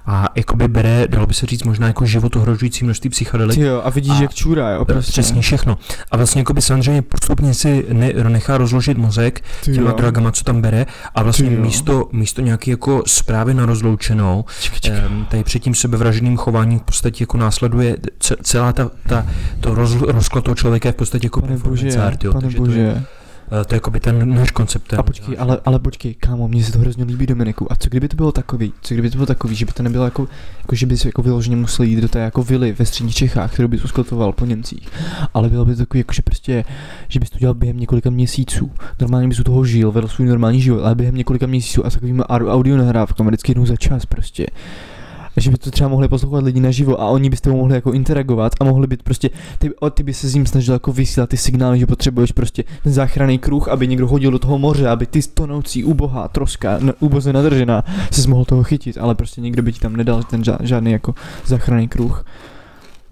A 0.07 0.29
jakoby 0.37 0.69
bere, 0.69 1.07
dalo 1.09 1.27
by 1.27 1.35
se 1.35 1.47
říct, 1.47 1.63
možná 1.63 1.87
jako 1.87 2.07
život 2.07 2.37
ohrožující 2.37 2.85
množství 2.85 2.98
psychedelik. 3.11 3.59
Ty 3.59 3.65
jo, 3.65 3.81
a 3.85 3.91
vidíš, 3.91 4.19
A- 4.19 4.23
jak 4.23 4.35
čůrá, 4.35 4.71
jo, 4.71 4.85
prostě, 4.85 5.13
Přesně 5.13 5.43
všechno. 5.43 5.79
A 6.11 6.17
vlastně 6.17 6.41
jakoby 6.41 6.63
samozřejmě 6.63 7.03
postupně 7.03 7.55
si 7.55 7.87
ne, 7.93 8.13
nechá 8.29 8.59
rozložit 8.59 8.99
mozek 8.99 9.41
Ty 9.65 9.73
těma 9.73 9.91
jo. 9.91 9.97
drogama, 9.97 10.33
co 10.33 10.45
tam 10.45 10.61
bere 10.63 10.87
a 11.15 11.23
vlastně 11.23 11.51
místo, 11.51 12.09
místo 12.13 12.41
nějaký 12.43 12.71
jako 12.71 13.03
zprávy 13.07 13.55
na 13.55 13.67
rozloučenou, 13.67 14.45
čekaj. 14.61 15.07
um, 15.09 15.27
tady 15.31 15.45
před 15.45 15.59
tím 15.59 15.75
sebevražedným 15.75 16.37
chováním 16.37 16.79
v 16.79 16.83
podstatě 16.83 17.23
jako 17.23 17.37
následuje 17.37 17.97
ce- 18.19 18.37
celá 18.43 18.73
ta, 18.73 18.91
ta 19.09 19.27
to 19.61 19.75
roz, 19.75 19.95
rozklad 19.95 20.45
toho 20.45 20.55
člověka 20.55 20.89
je 20.89 20.93
v 20.93 20.97
podstatě 20.97 21.27
jako 21.27 21.41
Pane 21.41 21.57
bože, 21.57 21.89
jo, 22.23 22.33
pane 22.33 22.43
takže 22.43 22.57
to 22.57 22.63
je, 22.65 22.69
bože. 22.69 23.03
To 23.49 23.75
je 23.75 23.77
jako 23.77 23.91
by 23.91 24.01
ten 24.01 24.35
náš 24.35 24.51
koncept. 24.51 24.95
A 24.95 25.03
počkej, 25.03 25.37
ale, 25.39 25.61
ale 25.65 25.79
počkej, 25.79 26.15
kámo, 26.15 26.49
mně 26.49 26.65
se 26.65 26.73
to 26.73 26.79
hrozně 26.79 27.05
líbí 27.05 27.27
Dominiku. 27.27 27.73
A 27.73 27.77
co 27.77 27.89
kdyby 27.89 28.09
to 28.09 28.17
bylo 28.17 28.33
takový, 28.33 28.73
co 28.81 28.95
kdyby 28.95 29.11
to 29.11 29.17
bylo 29.17 29.27
takový, 29.27 29.55
že 29.55 29.67
by 29.67 29.73
to 29.73 29.83
nebylo 29.83 30.05
jako, 30.05 30.29
jako 30.59 30.75
že 30.75 30.87
bys 30.87 31.05
jako 31.05 31.23
vyloženě 31.23 31.57
musel 31.57 31.85
jít 31.85 32.01
do 32.01 32.09
té 32.09 32.19
jako 32.19 32.43
vily 32.43 32.73
ve 32.73 32.87
středních 32.87 33.15
Čechách, 33.15 33.53
kterou 33.53 33.69
bys 33.69 33.85
usklotoval 33.85 34.33
po 34.33 34.45
Němcích. 34.45 34.89
Ale 35.35 35.49
bylo 35.49 35.65
by 35.65 35.73
to 35.73 35.79
takový, 35.79 36.01
jako 36.01 36.13
že 36.13 36.23
prostě, 36.23 36.65
že 37.09 37.21
bys 37.21 37.31
to 37.31 37.39
dělal 37.39 37.55
během 37.55 37.77
několika 37.77 38.11
měsíců. 38.11 38.71
Normálně 39.01 39.29
bys 39.29 39.41
u 39.41 39.45
toho 39.45 39.65
žil, 39.65 39.93
vedl 39.93 40.09
svůj 40.09 40.29
normální 40.29 40.61
život, 40.61 40.83
ale 40.85 40.95
během 40.95 41.15
několika 41.15 41.47
měsíců 41.47 41.87
a 41.87 41.91
takovým 41.91 42.21
audio 42.21 42.77
nahrávkami 42.77 43.29
vždycky 43.29 43.51
jednou 43.51 43.67
za 43.67 43.77
čas 43.77 44.07
prostě. 44.07 44.47
Že 45.41 45.51
by 45.51 45.59
to 45.59 45.71
třeba 45.71 45.89
mohli 45.89 46.09
poslouchat 46.09 46.43
lidi 46.45 46.61
naživo 46.61 47.01
a 47.01 47.07
oni 47.07 47.31
by 47.31 47.37
s 47.37 47.41
tebou 47.41 47.57
mohli 47.57 47.75
jako 47.75 47.93
interagovat 47.93 48.53
a 48.61 48.65
mohli 48.65 48.87
být 48.87 49.03
prostě, 49.03 49.31
ty, 49.59 49.75
o, 49.75 49.91
ty 49.91 50.03
by 50.03 50.15
se 50.15 50.29
s 50.29 50.35
ním 50.35 50.47
snažil 50.47 50.75
jako 50.75 50.93
vysílat 50.93 51.29
ty 51.31 51.37
signály, 51.37 51.79
že 51.79 51.87
potřebuješ 51.87 52.33
prostě 52.33 52.65
ten 52.83 52.93
záchranný 52.93 53.39
kruh, 53.39 53.69
aby 53.69 53.87
někdo 53.89 54.07
hodil 54.09 54.31
do 54.31 54.39
toho 54.39 54.59
moře, 54.59 54.89
aby 54.89 55.07
ty 55.07 55.23
stonoucí 55.23 55.85
ubohá 55.85 56.29
troska, 56.29 56.79
n- 56.81 56.93
uboze 57.01 57.33
nadržená, 57.33 57.85
se 58.13 58.29
mohl 58.29 58.45
toho 58.45 58.63
chytit, 58.63 58.99
ale 58.99 59.15
prostě 59.15 59.41
někdo 59.41 59.63
by 59.63 59.73
ti 59.73 59.81
tam 59.81 59.97
nedal 59.97 60.23
ten 60.23 60.43
ža- 60.43 60.59
žádný 60.63 60.93
jako 60.93 61.15
záchranný 61.47 61.89
kruh. 61.89 62.25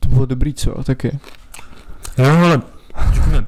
To 0.01 0.09
bylo 0.09 0.27
dobrý, 0.27 0.55
co? 0.55 0.71
Taky. 0.85 1.19
Jo, 2.19 2.25
ale... 2.45 2.61
Řekněme, 3.13 3.47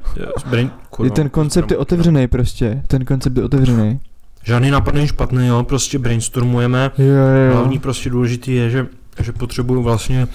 brain, 0.50 0.70
Je 1.04 1.10
ten 1.10 1.28
koncept 1.30 1.70
je 1.70 1.76
otevřený 1.76 2.26
prostě, 2.28 2.82
ten 2.86 3.04
koncept 3.04 3.36
je 3.36 3.44
otevřený. 3.44 4.00
Žádný 4.48 4.70
nápad 4.70 4.94
není 4.94 5.06
špatný, 5.08 5.46
jo, 5.46 5.62
prostě 5.62 5.98
brainstormujeme. 5.98 6.90
Jo, 6.98 7.06
jo, 7.06 7.52
Hlavní 7.54 7.78
prostě 7.78 8.10
důležitý 8.10 8.54
je, 8.54 8.70
že, 8.70 8.86
že 9.20 9.32
potřebuju 9.32 9.82
vlastně 9.82 10.28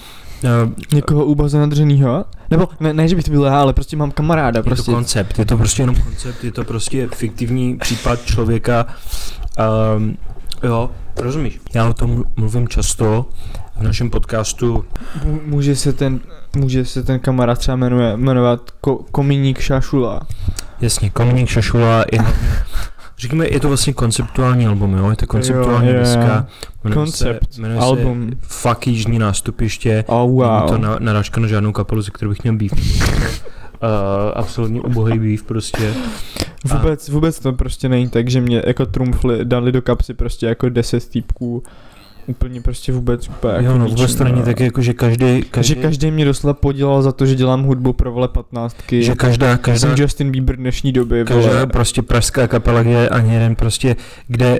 uh, 0.44 0.50
Někoho 0.94 1.26
úboze 1.26 1.60
nadrženýho? 1.60 2.26
Nebo 2.50 2.70
ne, 2.80 2.94
ne, 2.94 3.08
že 3.08 3.16
bych 3.16 3.26
to 3.26 3.32
byl 3.32 3.44
já, 3.44 3.62
ale 3.62 3.74
prostě 3.74 3.98
mám 3.98 4.12
kamaráda, 4.12 4.60
je 4.60 4.64
prostě. 4.64 4.92
to 4.92 4.92
koncept, 4.92 5.40
je 5.40 5.46
to 5.46 5.58
prostě 5.58 5.82
jenom 5.82 5.96
koncept, 5.96 6.44
je 6.44 6.52
to 6.52 6.64
prostě 6.64 7.08
fiktivní 7.16 7.78
případ 7.78 8.26
člověka. 8.26 8.86
Um, 9.98 10.18
jo, 10.64 10.90
rozumíš? 11.18 11.60
Já 11.76 11.90
o 11.90 11.94
tom 11.94 12.24
mluvím 12.36 12.68
často 12.68 13.26
v 13.80 13.84
našem 13.84 14.10
podcastu. 14.10 14.86
Mů- 15.26 15.42
Může 15.46 15.76
se 15.76 15.94
ten, 15.94 16.20
může 16.56 16.86
se 16.86 17.04
ten 17.04 17.20
kamarád 17.20 17.58
třeba 17.60 17.78
jmenuje, 17.78 18.18
jmenovat 18.18 18.72
ko, 18.82 18.96
Komíník 19.12 19.60
Šašula. 19.60 20.22
Jasně, 20.82 21.10
Komuník 21.10 21.50
Šašula 21.50 22.06
je 22.12 22.20
Říkáme, 23.18 23.48
je 23.48 23.60
to 23.60 23.68
vlastně 23.68 23.94
konceptuální 23.94 24.68
album, 24.68 24.94
jo? 24.94 25.10
Je 25.10 25.16
to 25.16 25.28
konceptuální 25.28 25.88
Jo, 25.88 25.94
deska. 25.94 26.48
Jmenuje 26.84 26.96
Koncept, 27.06 27.60
album. 27.80 28.30
Se 28.30 28.38
Fuck 28.42 28.88
jižní 28.88 29.20
nástupiště. 29.20 30.04
Oh, 30.08 30.32
Wow. 30.32 30.54
Není 30.54 30.68
to 30.68 30.78
na, 30.78 30.98
narážka 31.00 31.42
na 31.42 31.48
žádnou 31.48 31.72
kapelu, 31.72 32.02
ze 32.02 32.12
kterou 32.12 32.30
bych 32.30 32.44
měl 32.44 32.56
býv. 32.56 32.74
Uh, 32.74 32.80
absolutně 34.34 34.82
ubohý 34.82 35.20
býv 35.20 35.44
prostě. 35.44 35.94
Vůbec, 36.66 37.10
vůbec 37.10 37.40
to 37.40 37.54
prostě 37.54 37.90
není 37.90 38.10
tak, 38.10 38.30
že 38.30 38.42
mě 38.42 38.64
jako 38.68 38.86
trumfli, 38.86 39.46
dali 39.46 39.72
do 39.72 39.82
kapsy 39.82 40.14
prostě 40.14 40.46
jako 40.46 40.70
10 40.70 41.10
týpků. 41.10 41.64
Úplně 42.28 42.62
prostě 42.62 42.92
vůbec 42.92 43.30
úplně 43.30 43.54
jako 43.54 43.66
jo, 43.66 43.78
no, 43.78 43.86
vůbec 43.86 44.16
to 44.16 44.24
není 44.24 44.42
tak 44.42 44.60
jako, 44.60 44.82
že 44.82 44.94
každý, 44.94 45.44
každý, 45.52 45.76
Že 45.76 45.82
každý 45.82 46.12
mě 46.12 46.26
doslova 46.26 46.54
podělal 46.54 47.02
za 47.02 47.12
to, 47.12 47.26
že 47.26 47.36
dělám 47.36 47.64
hudbu 47.64 47.94
pro 47.94 48.12
vole 48.12 48.28
patnáctky. 48.28 49.04
že 49.04 49.16
každá, 49.16 49.58
každá, 49.58 49.80
Jsem 49.90 50.04
Justin 50.04 50.32
Bieber 50.32 50.56
dnešní 50.56 50.92
doby, 50.92 51.24
každá 51.28 51.52
vole. 51.54 51.68
prostě 51.68 52.02
pražská 52.02 52.48
kapela, 52.48 52.84
kde 52.84 53.10
ani 53.10 53.34
jeden 53.34 53.56
prostě, 53.56 53.96
kde 54.28 54.60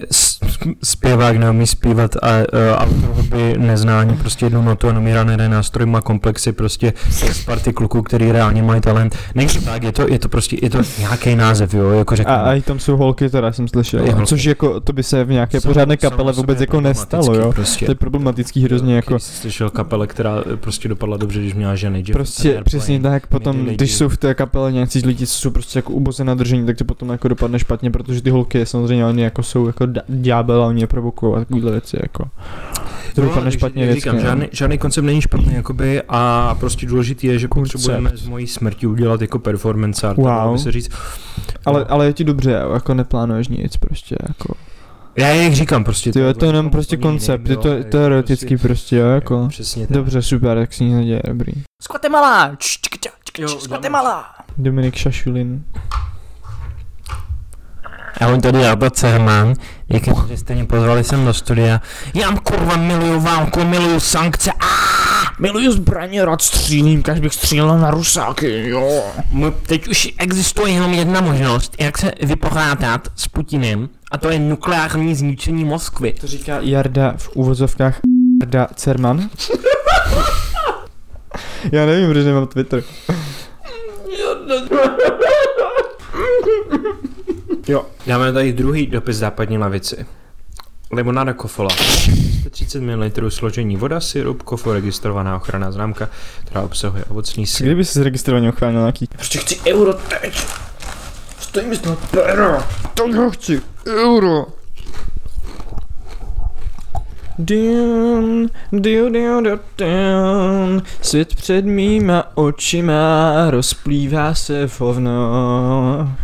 zpěvák 0.84 1.38
neumí 1.38 1.68
zpívat 1.68 2.16
a 2.16 2.30
uh, 2.38 2.44
autor 2.76 3.10
hudby 3.16 3.56
nezná 3.58 4.00
ani 4.00 4.16
prostě 4.16 4.46
jednu 4.46 4.62
notu 4.62 4.90
a 4.90 4.94
nomírá 4.94 5.24
na 5.24 5.32
jeden 5.32 5.52
nástroj, 5.52 5.86
má 5.86 6.02
komplexy 6.02 6.52
prostě 6.52 6.94
z 7.10 7.46
party 7.46 7.74
kluků, 7.74 8.02
který 8.02 8.32
reálně 8.32 8.64
mají 8.64 8.82
talent. 8.82 9.16
Není 9.36 9.50
to 9.50 9.62
tak, 9.62 9.84
je 9.84 9.92
to, 9.92 10.08
je 10.10 10.20
to 10.20 10.30
prostě, 10.30 10.58
je 10.62 10.70
to 10.70 10.78
nějaký 11.00 11.36
název, 11.36 11.74
jo, 11.74 11.90
jako 11.90 12.14
A, 12.14 12.16
řekněme. 12.16 12.40
a 12.40 12.54
i 12.54 12.62
tam 12.62 12.80
jsou 12.80 12.98
holky, 12.98 13.30
teda 13.30 13.52
jsem 13.52 13.68
slyšel. 13.68 14.00
Holky. 14.12 14.26
Což 14.26 14.44
jako, 14.44 14.80
to 14.80 14.94
by 14.94 15.04
se 15.04 15.24
v 15.24 15.30
nějaké 15.30 15.62
pořádné 15.62 15.98
kapele 15.98 16.34
vůbec 16.34 16.62
jako 16.62 16.82
nestalo, 16.82 17.36
jo. 17.36 17.53
Prostě. 17.56 17.86
To 17.86 17.92
je 17.92 17.96
problematický 17.96 18.64
hrozně 18.64 18.96
jako. 18.96 19.14
Když 19.14 19.24
jsi 19.24 19.34
slyšel 19.42 19.70
kapele, 19.70 20.08
která 20.08 20.44
eh, 20.54 20.58
prostě 20.58 20.88
dopadla 20.90 21.18
dobře, 21.18 21.40
když 21.40 21.54
měla 21.54 21.76
ženy. 21.76 21.98
Jeff 22.00 22.12
Prostě 22.12 22.48
Airplane. 22.50 22.64
přesně 22.64 23.00
tak, 23.00 23.28
potom, 23.28 23.66
když 23.66 23.96
jsou 23.96 24.10
v 24.10 24.18
té 24.18 24.34
kapele 24.34 24.72
nějací 24.72 25.02
lidi, 25.06 25.28
co 25.28 25.34
jsou 25.34 25.50
prostě 25.50 25.80
jako 25.80 25.94
uboze 25.94 26.24
nadržení, 26.24 26.66
tak 26.66 26.78
to 26.78 26.86
potom 26.86 27.10
jako 27.10 27.28
dopadne 27.28 27.60
špatně, 27.60 27.92
protože 27.92 28.22
ty 28.22 28.30
holky 28.30 28.66
samozřejmě 28.66 29.06
oni 29.06 29.22
jako 29.24 29.44
jsou 29.44 29.68
jako 29.68 29.88
ďábel 30.08 30.64
a 30.64 30.68
oni 30.68 30.82
je 30.82 30.88
provokují 30.88 31.34
a 31.36 31.40
takovýhle 31.40 31.72
věci 31.72 31.98
jako. 32.02 32.24
To 33.16 33.22
No, 33.22 33.28
dopadne 33.28 33.52
špatně 33.52 33.84
vždycky. 33.84 34.00
říkám, 34.00 34.16
no. 34.16 34.22
žádný, 34.22 34.48
žádný 34.52 34.78
koncept 34.78 35.06
není 35.06 35.22
špatný 35.22 35.54
jakoby 35.54 36.02
a 36.10 36.56
prostě 36.60 36.86
důležitý 36.86 37.28
je, 37.28 37.40
že 37.40 37.48
Koncept. 37.48 37.74
potřebujeme 37.74 38.12
z 38.16 38.28
mojí 38.28 38.48
smrti 38.48 38.88
udělat 38.88 39.22
jako 39.22 39.40
performance 39.40 40.08
art, 40.08 40.18
Wow. 40.18 40.58
se 40.58 40.72
říct. 40.72 40.90
Ale, 41.66 41.86
ale 41.86 42.06
je 42.06 42.14
ti 42.14 42.24
dobře, 42.24 42.52
jako 42.74 42.94
neplánuješ 42.94 43.48
nic 43.48 43.78
prostě 43.78 44.16
jako. 44.30 44.54
Já 45.16 45.28
jak 45.28 45.54
říkám 45.54 45.84
prostě. 45.84 46.12
Ty 46.12 46.20
jo, 46.20 46.28
je 46.28 46.34
to 46.34 46.46
jenom 46.46 46.66
úplně 46.66 46.72
prostě 46.72 46.98
koncept, 46.98 47.50
je 47.50 47.58
to 47.58 47.68
je 47.68 47.84
teoreticky 47.84 48.58
prostě, 48.58 48.96
jo, 48.96 49.08
jako. 49.08 49.48
Přesně 49.48 49.88
tak. 49.88 49.98
Dobře, 49.98 50.22
super, 50.22 50.58
tak 50.58 50.74
si 50.74 50.84
nic 50.84 50.96
neděje, 50.96 51.22
dobrý. 51.28 51.52
Z 51.82 51.88
Guatemala! 51.88 52.56
Č, 52.58 52.78
z 53.38 53.40
dáme. 53.42 53.68
Guatemala! 53.68 54.26
Dominik 54.58 54.96
Šašulin. 54.96 55.64
Ahoj, 58.22 58.42
tady 58.42 58.60
je 58.60 58.70
Abba 58.70 58.90
Cerman. 58.90 59.54
Díky, 59.88 60.12
že 60.28 60.38
jste 60.38 60.56
mě 60.56 60.66
pozvali 60.66 61.04
sem 61.04 61.26
do 61.26 61.34
studia. 61.34 61.82
Já 62.14 62.36
kurva 62.36 62.78
miluju 62.78 63.20
válku, 63.20 63.64
miluju 63.64 64.00
sankce. 64.00 64.52
A 64.52 64.94
Miluju 65.40 65.72
zbraně, 65.72 66.26
rád 66.26 66.42
střílím, 66.42 67.04
kaž 67.04 67.20
bych 67.20 67.34
střílel 67.34 67.78
na 67.78 67.92
rusáky, 67.92 68.70
jo. 68.70 69.04
teď 69.66 69.88
už 69.88 70.14
existuje 70.18 70.74
jenom 70.74 70.94
jedna 70.94 71.22
možnost, 71.22 71.76
jak 71.80 71.98
se 71.98 72.12
vypořádat 72.22 73.08
s 73.16 73.28
Putinem, 73.28 73.90
a 74.14 74.18
to 74.18 74.30
je 74.30 74.40
nukleární 74.40 75.16
zničení 75.16 75.66
Moskvy. 75.66 76.14
To 76.14 76.28
říká 76.28 76.58
Jarda 76.62 77.14
v 77.18 77.30
úvozovkách 77.36 78.00
Jarda 78.42 78.68
Cerman. 78.76 79.30
Já 81.72 81.86
nevím, 81.86 82.10
protože 82.10 82.26
nemám 82.26 82.48
Twitter. 82.48 82.84
Jo. 87.68 87.86
Dáme 88.08 88.34
tady 88.34 88.54
druhý 88.54 88.88
dopis 88.88 89.18
západní 89.18 89.58
lavici. 89.58 90.06
Limonáda 90.92 91.34
kofola. 91.34 91.70
130 92.42 92.82
ml 92.82 93.30
složení 93.30 93.78
voda, 93.78 94.00
syrup, 94.00 94.44
kofo, 94.44 94.74
registrovaná 94.74 95.36
ochranná 95.36 95.72
známka, 95.72 96.10
která 96.46 96.62
obsahuje 96.62 97.06
ovocný 97.06 97.48
syrup. 97.48 97.68
Kdyby 97.68 97.86
se 97.86 98.00
zaregistrovaně 98.00 98.50
ochránil 98.50 98.80
nějaký. 98.80 99.08
Prostě 99.08 99.40
chci 99.40 99.60
euro 99.68 99.94
teď. 99.94 100.46
Stojí 101.54 101.68
mi 101.68 101.78
to 101.78 101.98
pero. 102.12 102.64
To 102.94 103.08
já 103.08 103.30
chci. 103.30 103.62
Euro. 103.88 104.46
Dun, 107.40 108.50
du, 108.72 109.10
du, 109.10 109.42
du, 109.42 109.60
dun. 109.78 110.84
Svět 111.02 111.36
před 111.36 111.66
mýma 111.66 112.38
očima 112.38 113.34
rozplývá 113.50 114.34
se 114.34 114.70
hovno. 114.80 116.16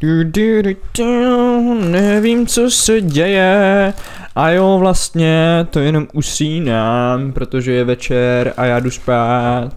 Du, 0.00 0.24
du, 0.24 0.62
du, 0.62 0.70
du, 0.98 1.74
nevím, 1.74 2.46
co 2.46 2.70
se 2.70 3.00
děje. 3.00 3.92
A 4.36 4.50
jo, 4.50 4.78
vlastně 4.78 5.66
to 5.70 5.80
jenom 5.80 6.06
usínám, 6.12 7.32
protože 7.32 7.72
je 7.72 7.84
večer 7.84 8.52
a 8.56 8.64
já 8.64 8.80
jdu 8.80 8.90
spát. 8.90 9.72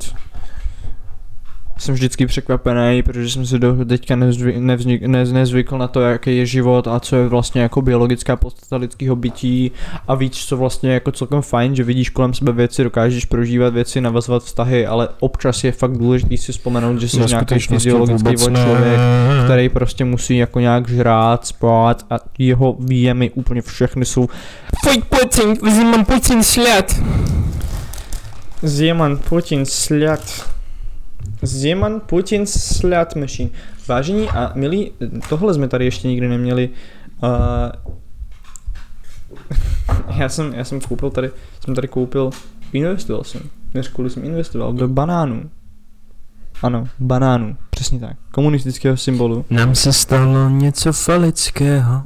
Jsem 1.80 1.96
vždycky 1.96 2.26
překvapený, 2.26 3.04
protože 3.04 3.30
jsem 3.30 3.46
se 3.46 3.60
do 3.60 3.86
teďka 3.86 4.16
nezvy, 4.16 4.60
nevznik, 4.60 5.02
ne, 5.02 5.26
nezvykl 5.26 5.78
na 5.78 5.88
to, 5.88 6.02
jaký 6.02 6.38
je 6.38 6.46
život 6.46 6.88
a 6.88 7.00
co 7.00 7.16
je 7.16 7.28
vlastně 7.28 7.62
jako 7.62 7.82
biologická 7.82 8.36
podstata 8.36 8.76
lidského 8.76 9.16
bytí 9.16 9.72
a 10.08 10.16
víc, 10.16 10.38
co 10.38 10.58
vlastně 10.58 10.92
jako 10.92 11.12
celkem 11.12 11.42
fajn, 11.42 11.76
že 11.76 11.84
vidíš 11.84 12.10
kolem 12.10 12.34
sebe 12.34 12.52
věci, 12.52 12.84
dokážeš 12.84 13.26
prožívat 13.26 13.74
věci, 13.74 14.02
navazovat 14.02 14.44
vztahy, 14.44 14.86
ale 14.86 15.10
občas 15.20 15.64
je 15.64 15.72
fakt 15.72 15.98
důležitý 15.98 16.38
si 16.38 16.52
vzpomenout, 16.52 17.02
že 17.02 17.10
jsi 17.10 17.20
nějaký 17.20 17.60
fyziologický 17.60 18.36
člověk, 18.36 19.00
který 19.46 19.70
prostě 19.70 20.06
musí 20.06 20.38
jako 20.38 20.60
nějak 20.60 20.90
žrát, 20.90 21.46
spát 21.46 22.06
a 22.10 22.16
jeho 22.38 22.76
výjemy 22.80 23.30
úplně 23.30 23.62
všechny 23.62 24.06
jsou 24.06 24.30
Pojď 24.84 25.04
Putin, 25.04 25.56
Zeman 25.72 26.06
Putin 26.06 26.44
sled. 26.44 26.96
Zeman 28.62 29.18
Putin 29.18 29.66
slad. 29.66 30.59
Zeman 31.42 32.00
Putin 32.00 32.46
slad 32.46 33.16
machine. 33.16 33.50
Vážení 33.88 34.30
a 34.30 34.52
milí, 34.56 34.92
tohle 35.30 35.54
jsme 35.54 35.68
tady 35.68 35.86
ještě 35.86 36.08
nikdy 36.08 36.28
neměli. 36.28 36.70
Uh, 37.24 37.30
já 40.18 40.30
jsem, 40.30 40.54
já 40.54 40.64
jsem 40.64 40.82
koupil 40.82 41.10
tady, 41.10 41.32
jsem 41.66 41.76
tady 41.76 41.88
koupil, 41.88 42.30
investoval 42.74 43.24
jsem, 43.24 43.42
dnes 43.74 43.88
kvůli 43.88 44.10
jsem 44.10 44.26
investoval 44.26 44.74
do 44.74 44.88
banánů. 44.88 45.50
Ano, 46.62 46.88
banánů, 47.00 47.58
přesně 47.70 48.00
tak. 48.00 48.18
Komunistického 48.32 48.98
symbolu. 48.98 49.46
Nám 49.50 49.76
se 49.76 49.94
stalo 49.94 50.50
něco 50.50 50.94
falického. 50.94 52.04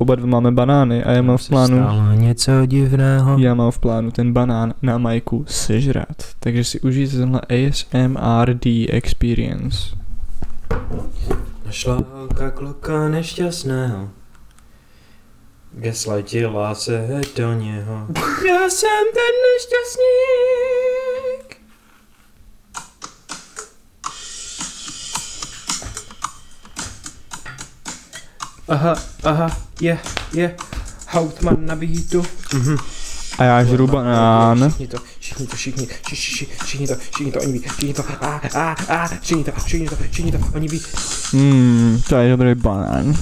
Oba 0.00 0.14
dva 0.14 0.26
máme 0.26 0.50
banány 0.50 1.04
a 1.04 1.12
já 1.12 1.22
mám 1.22 1.36
v 1.36 1.48
plánu, 1.48 1.78
něco 2.14 2.52
divného. 2.66 3.38
já 3.38 3.54
mám 3.54 3.70
v 3.70 3.78
plánu 3.78 4.10
ten 4.10 4.32
banán 4.32 4.74
na 4.82 4.98
majku 4.98 5.44
sežrat. 5.48 6.22
Takže 6.38 6.64
si 6.64 6.80
užijte 6.80 7.16
tenhle 7.16 7.40
ASMRD 7.40 8.66
experience. 8.88 9.78
Našla 11.66 12.04
holka 12.14 12.50
kluka 12.50 13.08
nešťastného. 13.08 14.08
Gaslightila 15.72 16.74
se 16.74 17.20
do 17.36 17.52
něho. 17.52 18.06
Já 18.48 18.70
jsem 18.70 19.06
ten 19.14 19.34
nešťastník. 19.52 21.49
Aha, 28.70 28.94
aha, 29.24 29.50
je, 29.80 29.98
je. 30.32 30.54
Hautman 31.06 31.56
na 31.66 31.76
beatu. 31.76 32.22
Mhm. 32.54 32.76
A 33.38 33.44
já 33.44 33.64
žru 33.64 33.86
banán. 33.86 34.68
Všichni 34.68 34.86
to, 34.86 34.98
všichni 35.20 35.46
to, 35.46 35.56
všichni, 35.56 35.86
všichni, 35.86 36.16
všichni, 36.16 36.56
všichni 36.64 36.86
to, 36.86 36.94
všichni 37.10 37.32
to, 37.32 37.40
oni 37.40 37.52
ví, 37.52 37.58
všichni 37.58 37.94
to, 37.94 38.02
a, 38.20 38.40
a, 38.54 38.76
a, 38.88 39.08
všichni 39.20 39.44
to, 39.44 39.52
všichni 39.64 39.88
to, 39.88 39.96
všichni 40.10 40.32
to, 40.32 40.38
oni 40.54 40.68
ví. 40.68 40.80
Hmm, 41.32 42.00
to 42.08 42.16
je 42.16 42.30
dobrý 42.30 42.54
banán. 42.54 43.14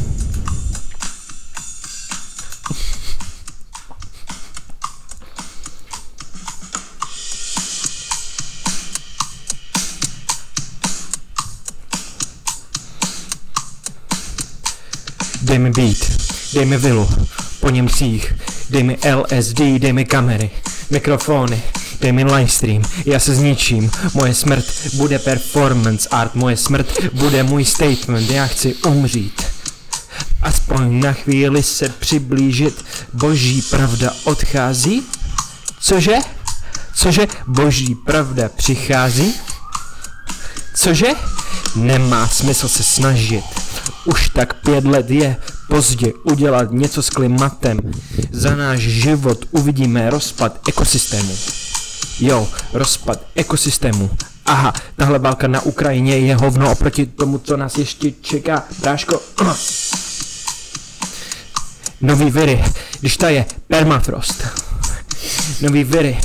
Dej 15.49 15.59
mi 15.59 15.71
beat, 15.71 15.97
dej 16.53 16.67
mi 16.67 16.77
vilu, 16.77 17.09
po 17.61 17.71
Němcích, 17.71 18.35
dej 18.71 18.83
mi 18.83 18.99
LSD, 19.15 19.61
dej 19.79 19.93
mi 19.93 20.05
kamery, 20.05 20.51
mikrofony, 20.91 21.63
dej 22.01 22.13
mi 22.13 22.25
livestream, 22.25 22.83
já 23.07 23.21
se 23.21 23.35
zničím, 23.35 23.91
moje 24.15 24.35
smrt 24.35 24.65
bude 24.93 25.19
performance 25.19 26.09
art, 26.09 26.35
moje 26.35 26.57
smrt 26.57 26.87
bude 27.13 27.43
můj 27.43 27.65
statement, 27.65 28.31
já 28.31 28.47
chci 28.47 28.75
umřít. 28.75 29.43
Aspoň 30.43 31.01
na 31.01 31.13
chvíli 31.13 31.63
se 31.63 31.89
přiblížit, 31.89 32.85
boží 33.13 33.63
pravda 33.63 34.13
odchází? 34.25 35.03
Cože? 35.81 36.17
Cože 36.95 37.27
boží 37.47 37.95
pravda 37.95 38.49
přichází? 38.57 39.35
Cože? 40.75 41.09
Nemá 41.77 42.29
smysl 42.29 42.69
se 42.69 42.83
snažit. 42.83 43.68
Už 44.09 44.29
tak 44.29 44.55
pět 44.55 44.85
let 44.85 45.11
je 45.11 45.37
pozdě 45.69 46.13
udělat 46.25 46.71
něco 46.71 47.03
s 47.03 47.11
klimatem. 47.11 47.79
Za 48.33 48.57
náš 48.57 48.81
život 48.81 49.45
uvidíme 49.51 50.11
rozpad 50.11 50.61
ekosystému. 50.69 51.37
Jo, 52.21 52.49
rozpad 52.73 53.21
ekosystému. 53.35 54.11
Aha, 54.47 54.73
tahle 54.97 55.19
válka 55.19 55.49
na 55.49 55.61
Ukrajině 55.61 56.19
je 56.19 56.37
hovno 56.37 56.73
oproti 56.73 57.07
tomu, 57.07 57.39
co 57.39 57.57
nás 57.57 57.79
ještě 57.79 58.13
čeká. 58.21 58.65
Bráško, 58.81 59.21
nový 62.01 62.31
viry, 62.31 62.65
když 63.01 63.17
ta 63.17 63.29
je 63.29 63.47
permafrost. 63.67 64.45
Nový 65.61 65.85
viry, 65.85 66.19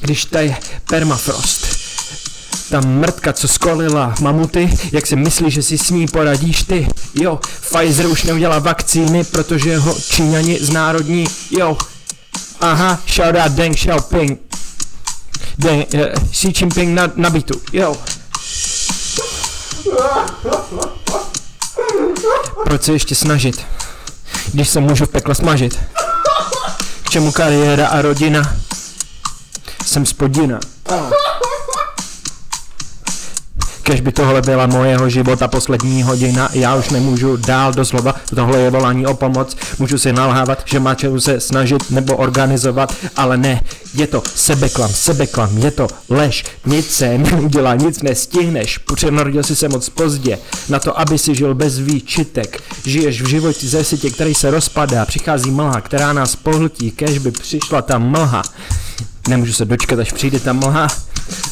když 0.00 0.24
ta 0.24 0.40
je 0.40 0.56
permafrost. 0.88 1.75
Ta 2.70 2.80
mrtka, 2.80 3.32
co 3.32 3.48
skolila 3.48 4.14
mamuty, 4.20 4.78
jak 4.92 5.06
si 5.06 5.16
myslíš, 5.16 5.54
že 5.54 5.62
si 5.62 5.78
s 5.78 5.90
ní 5.90 6.06
poradíš 6.06 6.62
ty? 6.62 6.88
Jo, 7.14 7.40
Pfizer 7.60 8.06
už 8.06 8.24
neudělá 8.24 8.58
vakcíny, 8.58 9.24
protože 9.24 9.78
ho 9.78 9.94
Číňani 9.94 10.58
znárodní. 10.60 11.26
Jo, 11.50 11.76
aha, 12.60 12.98
shout 13.14 13.36
out 13.36 13.52
Deng 13.52 13.76
Xiaoping. 13.76 14.40
Deng, 15.58 15.94
uh, 15.94 16.30
Xi 16.30 16.52
Jinping 16.60 16.94
na, 16.94 17.12
na 17.16 17.30
bitu, 17.30 17.60
jo. 17.72 17.96
Proč 22.64 22.82
se 22.82 22.92
ještě 22.92 23.14
snažit, 23.14 23.66
když 24.52 24.68
se 24.68 24.80
můžu 24.80 25.06
v 25.06 25.08
pekle 25.08 25.34
smažit? 25.34 25.80
K 27.02 27.10
čemu 27.10 27.32
kariéra 27.32 27.88
a 27.88 28.02
rodina? 28.02 28.56
Jsem 29.86 30.06
spodina. 30.06 30.60
Kež 33.86 34.00
by 34.00 34.12
tohle 34.12 34.42
byla 34.42 34.66
mojeho 34.66 35.08
života 35.08 35.48
poslední 35.48 36.02
hodina, 36.02 36.48
já 36.52 36.74
už 36.74 36.90
nemůžu 36.90 37.36
dál 37.36 37.72
doslova, 37.72 38.14
tohle 38.34 38.60
je 38.60 38.70
volání 38.70 39.06
o 39.06 39.14
pomoc, 39.14 39.56
můžu 39.78 39.98
si 39.98 40.12
nalhávat, 40.12 40.62
že 40.64 40.80
má 40.80 40.94
čemu 40.94 41.20
se 41.20 41.40
snažit 41.40 41.90
nebo 41.90 42.16
organizovat, 42.16 42.94
ale 43.16 43.36
ne, 43.36 43.60
je 43.94 44.06
to 44.06 44.22
sebeklam, 44.34 44.90
sebeklam, 44.90 45.58
je 45.58 45.70
to 45.70 45.86
lež, 46.08 46.44
nic 46.66 46.90
se 46.90 47.18
neudělá, 47.18 47.74
nic 47.74 48.02
nestihneš, 48.02 48.80
narodil 49.10 49.42
si 49.42 49.56
se 49.56 49.68
moc 49.68 49.88
pozdě, 49.88 50.38
na 50.68 50.78
to, 50.78 51.00
aby 51.00 51.18
si 51.18 51.34
žil 51.34 51.54
bez 51.54 51.78
výčitek, 51.78 52.62
žiješ 52.84 53.22
v 53.22 53.28
životě 53.28 53.66
ze 53.66 53.84
sítě, 53.84 54.10
který 54.10 54.34
se 54.34 54.50
rozpadá, 54.50 55.04
přichází 55.04 55.50
mlha, 55.50 55.80
která 55.80 56.12
nás 56.12 56.36
pohltí, 56.36 56.90
kež 56.90 57.18
by 57.18 57.30
přišla 57.30 57.82
ta 57.82 57.98
mlha, 57.98 58.42
Nemůžu 59.28 59.52
se 59.52 59.64
dočkat, 59.64 59.98
až 59.98 60.12
přijde 60.12 60.40
ta 60.40 60.52
mlha. 60.52 60.86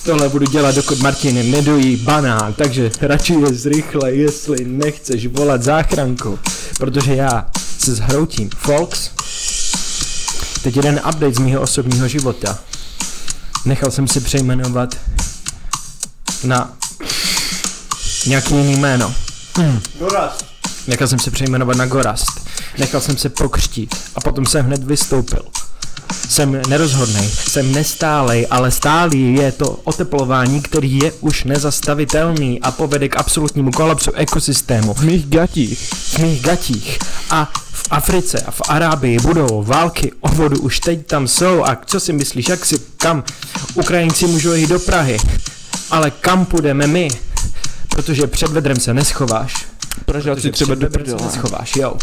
Tohle 0.04 0.28
budu 0.28 0.46
dělat, 0.46 0.74
dokud 0.74 1.00
Martin 1.00 1.50
nedojí 1.50 1.96
banán, 1.96 2.54
takže 2.54 2.90
radši 3.00 3.34
je 3.34 3.54
zrychle, 3.54 4.12
jestli 4.12 4.64
nechceš 4.64 5.26
volat 5.26 5.62
záchranku, 5.62 6.38
protože 6.78 7.14
já 7.14 7.46
se 7.78 7.94
zhroutím. 7.94 8.50
Folks, 8.56 9.10
teď 10.62 10.76
jeden 10.76 11.00
update 11.08 11.34
z 11.34 11.38
mého 11.38 11.60
osobního 11.60 12.08
života. 12.08 12.58
Nechal 13.64 13.90
jsem 13.90 14.08
si 14.08 14.20
přejmenovat 14.20 14.96
na 16.44 16.72
nějaký 18.26 18.54
jiný 18.54 18.76
jméno. 18.76 19.14
Hmm. 19.56 19.80
Doraz. 19.98 20.38
Nechal 20.86 21.08
jsem 21.08 21.18
se 21.18 21.30
přejmenovat 21.30 21.76
na 21.76 21.86
Gorast. 21.86 22.48
Nechal 22.78 23.00
jsem 23.00 23.16
se 23.16 23.28
pokřtít 23.28 23.94
a 24.14 24.20
potom 24.20 24.46
jsem 24.46 24.66
hned 24.66 24.84
vystoupil. 24.84 25.42
Jsem 26.28 26.62
nerozhodný, 26.68 27.28
jsem 27.28 27.72
nestálej, 27.72 28.46
ale 28.50 28.70
stálý 28.70 29.34
je 29.34 29.52
to 29.52 29.70
oteplování, 29.84 30.62
který 30.62 30.98
je 30.98 31.12
už 31.12 31.44
nezastavitelný 31.44 32.60
a 32.60 32.70
povede 32.70 33.08
k 33.08 33.16
absolutnímu 33.16 33.70
kolapsu 33.70 34.12
ekosystému. 34.12 34.94
V 34.94 35.00
mých 35.00 35.28
gatích. 35.28 35.78
V 35.92 36.18
mých 36.18 36.42
gatích. 36.42 36.98
A 37.30 37.52
v 37.72 37.86
Africe 37.90 38.40
a 38.40 38.50
v 38.50 38.62
Arábii 38.68 39.18
budou 39.18 39.62
války 39.62 40.12
o 40.20 40.28
vodu, 40.28 40.60
už 40.60 40.80
teď 40.80 41.06
tam 41.06 41.28
jsou 41.28 41.64
a 41.64 41.78
co 41.86 42.00
si 42.00 42.12
myslíš, 42.12 42.48
jak 42.48 42.64
si 42.64 42.78
kam? 42.96 43.24
Ukrajinci 43.74 44.26
můžou 44.26 44.52
jít 44.52 44.66
do 44.66 44.78
Prahy, 44.78 45.18
ale 45.90 46.10
kam 46.10 46.44
půjdeme 46.44 46.86
my? 46.86 47.08
Protože 47.88 48.26
před 48.26 48.50
vedrem 48.50 48.76
se 48.76 48.94
neschováš. 48.94 49.66
Pražáci 50.04 50.52
třeba 50.52 50.74
do 50.74 50.90
prdele. 50.90 51.22
neschováš, 51.24 51.76
jo. 51.76 51.96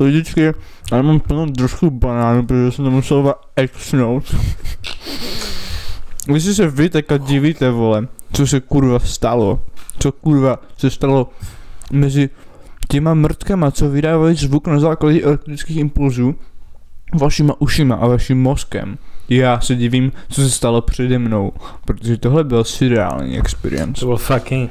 Lidičky, 0.00 0.52
já 0.92 1.02
mám 1.02 1.20
plnou 1.20 1.46
trošku 1.46 1.90
banánu, 1.90 2.46
protože 2.46 2.72
jsem 2.72 2.84
to 2.84 2.90
musel 2.90 3.34
exnout. 3.56 4.34
Vy 6.28 6.40
si 6.40 6.54
se 6.54 6.68
vy 6.68 6.88
teďka 6.88 7.16
divíte, 7.16 7.70
vole, 7.70 8.08
co 8.32 8.46
se 8.46 8.60
kurva 8.60 8.98
stalo. 8.98 9.60
Co 9.98 10.12
kurva 10.12 10.58
se 10.76 10.90
stalo 10.90 11.30
mezi 11.92 12.30
těma 12.88 13.14
mrtkama, 13.14 13.70
co 13.70 13.90
vydávají 13.90 14.36
zvuk 14.36 14.66
na 14.66 14.80
základě 14.80 15.22
elektrických 15.22 15.76
impulzů, 15.76 16.34
vašima 17.20 17.54
ušima 17.58 17.94
a 17.94 18.06
vaším 18.06 18.42
mozkem. 18.42 18.98
Já 19.28 19.60
se 19.60 19.74
divím, 19.74 20.12
co 20.28 20.40
se 20.40 20.50
stalo 20.50 20.82
přede 20.82 21.18
mnou, 21.18 21.52
protože 21.84 22.16
tohle 22.16 22.44
byl 22.44 22.64
surreální 22.64 23.38
experience. 23.38 24.00
To 24.00 24.06
byl 24.06 24.16
fucking... 24.16 24.70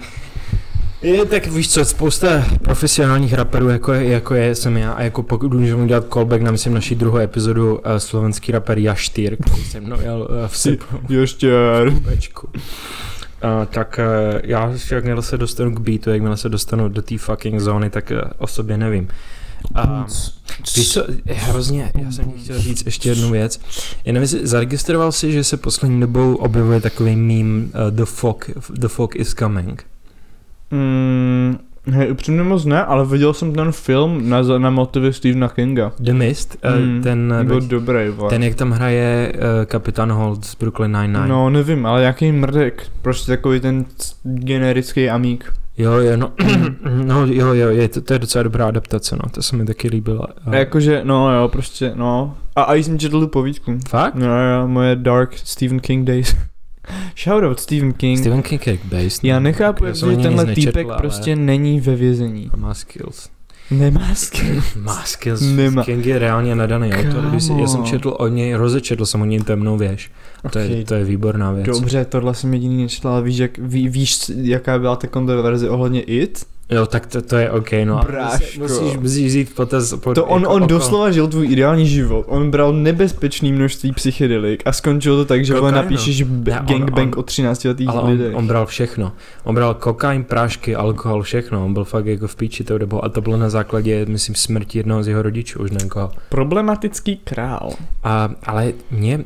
Je, 1.01 1.25
tak 1.25 1.47
víš 1.47 1.69
co, 1.69 1.85
spousta 1.85 2.45
profesionálních 2.61 3.33
raperů, 3.33 3.69
jako 3.69 3.93
je, 3.93 4.05
jako 4.05 4.35
je 4.35 4.55
jsem 4.55 4.77
já, 4.77 4.91
a 4.91 5.01
jako 5.01 5.23
pokud 5.23 5.53
můžeme 5.53 5.83
udělat 5.83 6.13
callback 6.13 6.41
na, 6.41 6.51
myslím, 6.51 6.73
naší 6.73 6.95
druhou 6.95 7.17
epizodu, 7.17 7.75
uh, 7.75 7.81
slovenský 7.97 8.51
rapper 8.51 8.79
Jaštýr, 8.79 9.35
který 9.35 9.63
se 9.63 9.81
mnou 9.81 10.01
jel 10.01 10.27
uh, 10.29 10.47
v 10.47 10.57
Sipu. 10.57 10.85
Bčku. 11.99 12.47
Uh, 12.47 13.65
tak 13.69 13.99
uh, 13.99 14.39
já, 14.43 14.73
jakmile 14.91 15.21
se 15.21 15.37
dostanu 15.37 15.75
k 15.75 15.79
beatu, 15.79 16.09
jakmile 16.09 16.37
se 16.37 16.49
dostanu 16.49 16.89
do 16.89 17.01
té 17.01 17.17
fucking 17.17 17.59
zóny, 17.59 17.89
tak 17.89 18.11
uh, 18.11 18.31
o 18.37 18.47
sobě 18.47 18.77
nevím. 18.77 19.07
Uh, 19.85 20.05
víš 20.75 20.93
co, 20.93 21.05
hrozně, 21.27 21.91
já 22.03 22.11
jsem 22.11 22.31
chtěl 22.31 22.59
říct 22.59 22.85
ještě 22.85 23.09
jednu 23.09 23.31
věc. 23.31 23.61
Já 24.05 24.13
nevím, 24.13 24.27
zaregistroval 24.27 25.11
si, 25.11 25.31
že 25.31 25.43
se 25.43 25.57
poslední 25.57 26.01
dobou 26.01 26.35
objevuje 26.35 26.81
takový 26.81 27.15
meme 27.15 27.63
uh, 27.63 27.69
the, 27.89 28.05
fog, 28.05 28.49
the 28.69 28.87
fog 28.87 29.15
is 29.15 29.33
coming. 29.33 29.85
Mm, 30.71 31.57
hej, 31.85 32.11
upřímně 32.11 32.43
moc 32.43 32.65
ne, 32.65 32.85
ale 32.85 33.05
viděl 33.05 33.33
jsem 33.33 33.53
ten 33.53 33.71
film 33.71 34.29
na, 34.29 34.41
na 34.57 34.69
motivy 34.69 35.13
Stephena 35.13 35.49
Kinga. 35.49 35.91
The 35.99 36.13
Mist, 36.13 36.57
uh, 36.65 36.79
Mm, 36.85 37.01
ten, 37.03 37.33
uh, 37.41 37.47
Byl 37.47 37.61
dobrý, 37.61 38.09
vole. 38.09 38.29
ten, 38.29 38.43
jak 38.43 38.55
tam 38.55 38.71
hraje 38.71 39.33
uh, 39.35 39.65
kapitán 39.65 40.11
Holt 40.11 40.45
z 40.45 40.55
Brooklyn 40.55 40.91
Nine-Nine. 40.91 41.27
No, 41.27 41.49
nevím, 41.49 41.85
ale 41.85 42.03
jaký 42.03 42.31
mrdek. 42.31 42.83
Prostě 43.01 43.31
takový 43.31 43.59
ten 43.59 43.85
generický 44.23 45.09
amík. 45.09 45.53
Jo, 45.77 45.91
jo, 45.91 46.17
no, 46.17 46.31
no 47.05 47.25
jo, 47.25 47.53
jo, 47.53 47.69
je, 47.69 47.87
to, 47.87 48.01
to 48.01 48.13
je 48.13 48.19
docela 48.19 48.43
dobrá 48.43 48.67
adaptace, 48.67 49.15
no, 49.15 49.29
to 49.31 49.41
se 49.41 49.55
mi 49.55 49.65
taky 49.65 49.87
líbilo. 49.87 50.23
A 50.45 50.55
jakože, 50.55 51.01
no 51.03 51.33
jo, 51.35 51.47
prostě, 51.47 51.91
no. 51.95 52.37
A, 52.55 52.61
a 52.63 52.73
jsem 52.75 52.99
četl 52.99 53.19
tu 53.19 53.27
povídku. 53.27 53.77
Fakt? 53.89 54.15
No 54.15 54.25
jo, 54.25 54.67
moje 54.67 54.95
Dark 54.95 55.37
Stephen 55.37 55.79
King 55.79 56.07
Days. 56.07 56.35
Shoutout 57.17 57.59
Stephen 57.59 57.93
King. 57.93 58.19
Stephen 58.19 58.41
King 58.41 58.67
je 58.67 58.77
based. 58.83 59.23
Já 59.23 59.39
nechápu, 59.39 59.85
Já 59.85 59.89
jak 59.89 59.97
že 59.97 60.17
tenhle 60.17 60.55
týpek 60.55 60.89
ale 60.89 60.97
prostě 60.97 61.35
není 61.35 61.79
ve 61.79 61.95
vězení. 61.95 62.51
Má 62.57 62.73
skills. 62.73 63.29
Nemá 63.71 64.15
skill. 64.15 64.61
Má 64.81 65.03
skills. 65.05 65.41
Nemá. 65.41 65.83
King 65.83 66.05
je 66.05 66.19
reálně 66.19 66.55
nadaný 66.55 66.93
autor. 66.93 67.31
Já 67.61 67.67
jsem 67.67 67.83
četl 67.83 68.15
o 68.19 68.27
něj, 68.27 68.53
rozečetl 68.53 69.05
jsem 69.05 69.21
o 69.21 69.25
něj 69.25 69.39
temnou 69.39 69.77
věž. 69.77 70.11
To, 70.51 70.59
je, 70.59 70.65
Okej. 70.65 70.85
to 70.85 70.93
je 70.93 71.03
výborná 71.03 71.51
věc. 71.51 71.65
Dobře, 71.65 72.05
tohle 72.05 72.35
jsem 72.35 72.53
jediný 72.53 72.83
nečetl, 72.83 73.07
ale 73.07 73.21
víš, 73.21 73.37
jak, 73.37 73.57
ví, 73.57 73.89
víš, 73.89 74.31
jaká 74.35 74.79
byla 74.79 74.95
ta 74.95 75.07
kontroverze 75.07 75.69
ohledně 75.69 76.01
IT? 76.01 76.45
Jo, 76.71 76.85
tak 76.85 77.05
to, 77.05 77.21
to 77.21 77.35
je 77.37 77.51
OK, 77.51 77.71
no. 77.85 77.99
Bráško. 78.05 78.59
musí- 78.59 78.73
Musíš, 78.83 78.97
musíš 78.97 79.27
vzít 79.27 79.55
potaz. 79.55 79.93
Pod, 79.93 80.13
To 80.13 80.25
on, 80.25 80.41
jako 80.41 80.53
on 80.53 80.63
oko. 80.63 80.69
doslova 80.69 81.11
žil 81.11 81.27
tvůj 81.27 81.47
ideální 81.51 81.87
život. 81.87 82.25
On 82.27 82.51
bral 82.51 82.73
nebezpečný 82.73 83.53
množství 83.53 83.91
psychedelik 83.91 84.63
a 84.65 84.71
skončilo 84.73 85.17
to 85.17 85.25
tak, 85.25 85.45
že 85.45 85.53
vole 85.53 85.71
Kokainu. 85.71 85.83
napíšeš 85.89 86.23
b- 86.23 86.51
Ne, 86.51 86.59
on- 86.59 86.65
gangbang 86.65 87.15
on- 87.15 87.19
o 87.19 87.23
13 87.23 87.63
letých 87.67 87.89
Ale 87.89 88.01
on, 88.01 88.09
lidech. 88.09 88.35
on 88.35 88.47
bral 88.47 88.65
všechno. 88.65 89.11
On 89.43 89.55
bral 89.55 89.73
kokain, 89.73 90.23
prášky, 90.23 90.75
alkohol, 90.75 91.23
všechno. 91.23 91.65
On 91.65 91.73
byl 91.73 91.83
fakt 91.83 92.05
jako 92.05 92.27
v 92.27 92.35
píči 92.35 92.63
tou 92.63 92.77
dobou. 92.77 93.03
A 93.05 93.09
to 93.09 93.21
bylo 93.21 93.37
na 93.37 93.49
základě, 93.49 94.05
myslím, 94.05 94.35
smrti 94.35 94.77
jednoho 94.79 95.03
z 95.03 95.07
jeho 95.07 95.21
rodičů, 95.21 95.59
už 95.59 95.71
nevím 95.71 95.89
koho. 95.89 96.11
Problematický 96.29 97.17
král. 97.23 97.69
A, 98.03 98.29
ale 98.43 98.73
mě, 98.91 99.19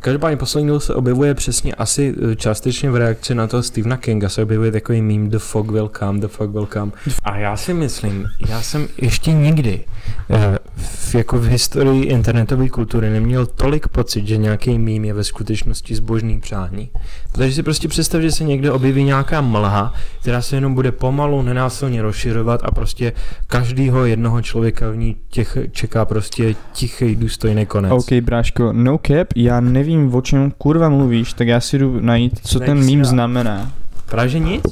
každopádně 0.00 0.36
poslední 0.36 0.80
se 0.80 0.94
objevuje 0.94 1.34
přesně 1.34 1.74
asi 1.74 2.14
eh, 2.32 2.36
částečně 2.36 2.90
v 2.90 2.96
reakci 2.96 3.34
na 3.34 3.46
toho 3.46 3.62
Stephena 3.62 3.96
Kinga 3.96 4.28
se 4.28 4.42
objevuje 4.42 4.72
takový 4.72 5.02
meme 5.02 5.28
The 5.28 5.38
fog 5.38 5.70
will 5.70 5.90
come, 5.98 6.20
the 6.20 6.26
fog 6.26 6.50
will 6.50 6.68
come. 6.72 6.92
A 7.22 7.36
já 7.36 7.56
si 7.56 7.74
myslím, 7.74 8.26
já 8.48 8.62
jsem 8.62 8.88
ještě 9.02 9.32
nikdy 9.32 9.84
eh, 10.30 10.58
v, 10.76 11.14
jako 11.14 11.38
v 11.38 11.44
historii 11.44 12.04
internetové 12.04 12.68
kultury 12.68 13.10
neměl 13.10 13.46
tolik 13.46 13.88
pocit, 13.88 14.26
že 14.26 14.36
nějaký 14.36 14.78
meme 14.78 15.06
je 15.06 15.14
ve 15.14 15.24
skutečnosti 15.24 15.94
zbožný 15.94 16.40
přání. 16.40 16.90
Protože 17.32 17.52
si 17.52 17.62
prostě 17.62 17.88
představ, 17.88 18.22
že 18.22 18.32
se 18.32 18.44
někde 18.44 18.72
objeví 18.72 19.04
nějaká 19.04 19.40
mlha, 19.40 19.94
která 20.20 20.42
se 20.42 20.56
jenom 20.56 20.74
bude 20.74 20.92
pomalu, 20.92 21.42
nenásilně 21.42 22.02
rozšiřovat 22.02 22.60
a 22.64 22.70
prostě 22.70 23.12
každýho 23.46 24.04
jednoho 24.04 24.42
člověka 24.42 24.90
v 24.90 24.96
ní 24.96 25.16
těch 25.30 25.58
čeká 25.72 26.04
prostě 26.04 26.54
tichý, 26.72 27.16
důstojný 27.16 27.66
konec. 27.66 27.92
OK, 27.92 28.12
bráško, 28.12 28.72
no 28.72 28.98
cap, 29.06 29.28
já 29.36 29.60
nevím, 29.60 29.85
o 30.12 30.20
čem 30.20 30.50
kurva 30.58 30.88
mluvíš, 30.88 31.32
tak 31.32 31.48
já 31.48 31.60
si 31.60 31.78
jdu 31.78 32.00
najít, 32.00 32.40
co 32.42 32.60
ten 32.60 32.84
mím 32.84 32.98
já. 32.98 33.04
znamená. 33.04 33.72
Právě 34.06 34.28
že 34.28 34.38
nic? 34.38 34.62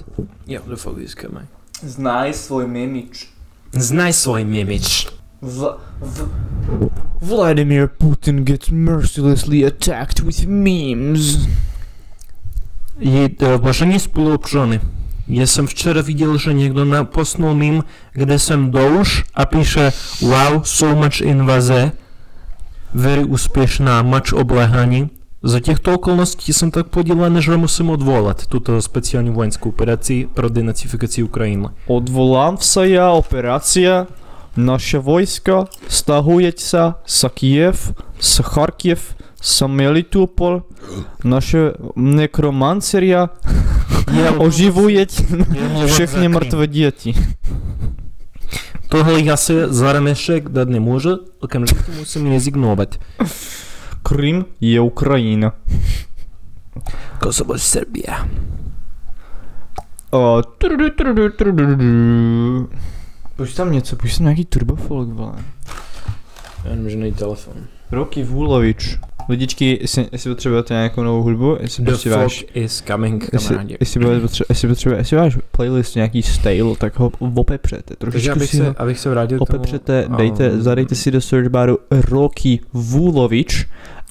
Jo, 0.46 0.60
is 0.98 1.14
coming. 1.14 1.48
Znaj 1.82 2.32
svůj 2.32 2.66
mimič. 2.66 3.28
Znaj 3.72 4.12
svůj 4.12 4.44
mimič. 4.44 5.08
V, 5.42 5.76
v, 6.00 6.28
Vladimir 7.20 7.88
Putin 7.98 8.44
gets 8.44 8.70
mercilessly 8.70 9.66
attacked 9.66 10.20
with 10.20 10.46
memes. 10.46 11.48
Je, 12.98 13.30
eh, 13.42 13.58
vážení 13.58 14.00
spoluobčany, 14.00 14.80
já 15.28 15.46
jsem 15.46 15.66
včera 15.66 16.02
viděl, 16.02 16.38
že 16.38 16.52
někdo 16.52 16.84
napostnul 16.84 17.54
mím, 17.54 17.84
kde 18.12 18.38
jsem 18.38 18.70
douš 18.70 19.24
a 19.34 19.46
píše 19.46 19.92
Wow, 20.20 20.62
so 20.62 21.04
much 21.04 21.20
invaze, 21.20 21.92
very 22.94 23.24
úspěšná 23.24 24.02
mač 24.02 24.32
obléhání. 24.32 25.10
Za 25.42 25.60
těchto 25.60 25.94
okolností 25.94 26.52
jsem 26.52 26.70
tak 26.70 26.86
podílený, 26.86 27.42
že 27.42 27.56
musím 27.56 27.90
odvolat 27.90 28.46
tuto 28.46 28.82
speciální 28.82 29.30
vojenskou 29.30 29.68
operaci 29.68 30.28
pro 30.34 30.48
denacifikaci 30.48 31.22
Ukrajiny. 31.22 31.68
Odvolám 31.86 32.56
se 32.56 32.88
já 32.88 33.10
operace. 33.10 34.06
Naše 34.56 34.98
vojska 34.98 35.64
stahuje 35.88 36.52
se 36.56 36.78
z 37.06 37.24
Kiev, 37.34 37.92
z 38.20 38.40
Charkiv, 38.44 39.16
z 39.42 39.62
Melitopol. 39.66 40.62
Naše 41.24 41.58
nekromanceria 41.96 43.30
oživuje 44.38 45.06
všechny 45.86 46.30
Tohle 48.94 49.22
já 49.22 49.36
se 49.36 49.72
za 49.72 49.92
remešek 49.92 50.48
dát 50.48 50.68
nemůžu, 50.68 51.18
okamžitě 51.40 51.92
musím 51.98 52.30
rezignovat. 52.30 52.94
Krym 54.02 54.44
je 54.60 54.80
Ukrajina. 54.80 55.52
Kosovo 57.20 57.58
Serbia. 57.58 58.28
O, 60.10 60.42
trudu, 60.58 60.90
trudu, 60.90 61.28
trudu, 61.28 61.66
trudu. 61.66 62.70
Pušť 63.36 63.56
tam 63.56 63.72
něco, 63.72 63.96
pušť 63.96 64.18
tam 64.18 64.24
nějaký 64.24 64.44
turbofolk, 64.44 65.08
vole. 65.08 65.44
Já 66.64 66.70
nevím, 66.70 66.90
že 66.90 66.96
nejde 66.96 67.16
telefon. 67.16 67.54
Roky 67.90 68.22
Vůlovič. 68.22 68.98
Lidičky, 69.28 69.78
jestli, 69.80 70.08
jestli 70.12 70.30
potřebujete 70.30 70.74
nějakou 70.74 71.02
novou 71.02 71.22
hudbu, 71.22 71.56
jestli 71.60 71.84
The 71.84 71.90
prostě 71.90 72.10
fog 72.10 72.18
váš, 72.18 72.44
is 72.54 72.82
coming, 72.86 73.28
jestli, 73.32 73.48
kamarádi. 73.48 73.76
jestli, 73.80 74.20
jestli 74.48 74.68
potřebuje, 74.68 75.00
jestli 75.00 75.16
váš 75.16 75.38
playlist 75.50 75.96
nějaký 75.96 76.22
style, 76.22 76.76
tak 76.78 76.98
ho 76.98 77.12
opepřete. 77.36 77.94
Takže 77.98 78.10
Trošičku 78.10 78.32
abych 78.32 78.50
si 78.50 78.56
se, 78.56 78.64
ho 78.64 78.74
abych 78.76 78.98
se 78.98 79.10
vrátil 79.10 79.38
k 79.38 79.46
tomu... 79.46 79.58
opepřete, 79.58 80.06
dejte, 80.16 80.50
um, 80.50 80.62
zadejte 80.62 80.94
si 80.94 81.10
do 81.10 81.20
search 81.20 81.48
baru 81.48 81.78
Roky 81.90 82.60
Vůlovič 82.72 83.66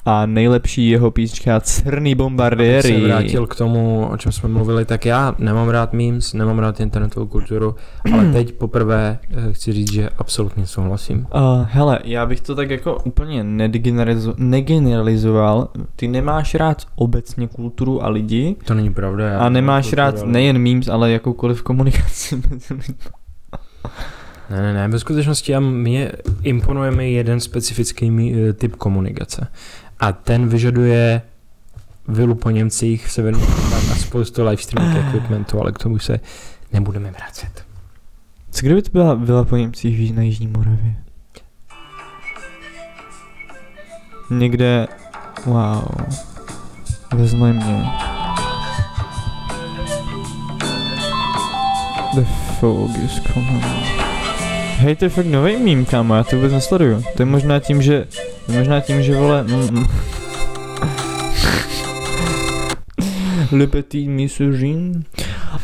a 0.06 0.26
nejlepší 0.26 0.88
jeho 0.88 1.10
písnička 1.10 1.60
Crný 1.60 2.10
Abych 2.10 2.16
bombardéry. 2.16 2.82
se 2.88 3.00
vrátil 3.00 3.46
k 3.46 3.56
tomu, 3.56 4.08
o 4.12 4.16
čem 4.16 4.32
jsme 4.32 4.48
mluvili, 4.48 4.84
tak 4.84 5.06
já 5.06 5.34
nemám 5.38 5.68
rád 5.68 5.92
memes, 5.92 6.32
nemám 6.32 6.58
rád 6.58 6.80
internetovou 6.80 7.26
kulturu, 7.26 7.74
ale 8.12 8.24
teď 8.32 8.52
poprvé 8.52 9.18
eh, 9.30 9.52
chci 9.52 9.72
říct, 9.72 9.92
že 9.92 10.08
absolutně 10.18 10.66
souhlasím. 10.66 11.18
Uh, 11.34 11.66
hele, 11.70 11.98
já 12.04 12.26
bych 12.26 12.40
to 12.40 12.54
tak 12.54 12.70
jako 12.70 12.98
úplně 13.04 13.44
negeneralizo- 13.44 14.34
negeneralizoval. 14.38 15.68
Ty 15.96 16.08
nemáš 16.08 16.54
rád 16.54 16.82
obecně 16.96 17.48
kulturu 17.48 18.04
a 18.04 18.08
lidi 18.08 18.56
To 18.64 18.74
není 18.74 18.92
pravda. 18.92 19.28
já 19.28 19.38
a 19.38 19.48
nemáš 19.48 19.84
kulturu, 19.84 19.98
rád 19.98 20.18
ale- 20.18 20.32
nejen 20.32 20.58
memes, 20.58 20.88
ale 20.88 21.10
jakoukoliv 21.10 21.62
komunikaci 21.62 22.36
mezi 22.50 22.74
lidmi. 22.74 22.94
Ne, 24.50 24.62
ne, 24.62 24.72
ne, 24.74 24.88
ve 24.88 24.98
skutečnosti 24.98 25.52
já, 25.52 25.60
mě 25.60 26.12
imponuje 26.42 26.90
mi 26.90 27.12
jeden 27.12 27.40
specifický 27.40 28.34
eh, 28.48 28.52
typ 28.52 28.76
komunikace. 28.76 29.46
A 30.00 30.12
ten 30.12 30.48
vyžaduje 30.48 31.22
vilu 32.08 32.34
po 32.34 32.50
Němcích 32.50 33.06
v 33.06 33.12
severním 33.12 33.42
Afrikách 33.42 33.92
a 33.92 33.94
spoustu 33.94 34.44
live 34.44 34.62
streaming 34.62 35.08
equipmentu, 35.08 35.60
ale 35.60 35.72
k 35.72 35.78
tomu 35.78 35.98
se 35.98 36.20
nebudeme 36.72 37.10
vracet. 37.10 37.64
Co 38.50 38.66
kdyby 38.66 38.82
to 38.82 38.90
byla 38.92 39.14
vila 39.14 39.44
po 39.44 39.56
Němcích 39.56 40.14
na 40.14 40.22
Jižní 40.22 40.46
Moravě? 40.46 40.96
Někde... 44.30 44.86
Wow. 45.46 45.84
Vezme 47.14 47.52
mě. 47.52 47.86
The 52.14 52.24
fog 52.60 52.90
is 53.04 53.20
coming. 53.32 53.93
Fakt 55.08 55.26
nový 55.26 55.56
mím, 55.56 55.84
kámo, 55.84 56.14
já 56.14 56.24
to 56.24 56.36
vůbec 56.36 56.52
nesleduju. 56.52 57.02
To 57.16 57.22
je 57.22 57.26
možná 57.26 57.60
tím, 57.60 57.82
že... 57.82 58.06
To 58.46 58.52
je 58.52 58.58
možná 58.58 58.80
tím, 58.80 59.02
že 59.02 59.14
vole... 59.14 59.42
Mm, 59.42 59.78
mm. 59.78 59.86
Le 63.52 63.66
petit 63.66 64.08
misogyne. 64.08 65.04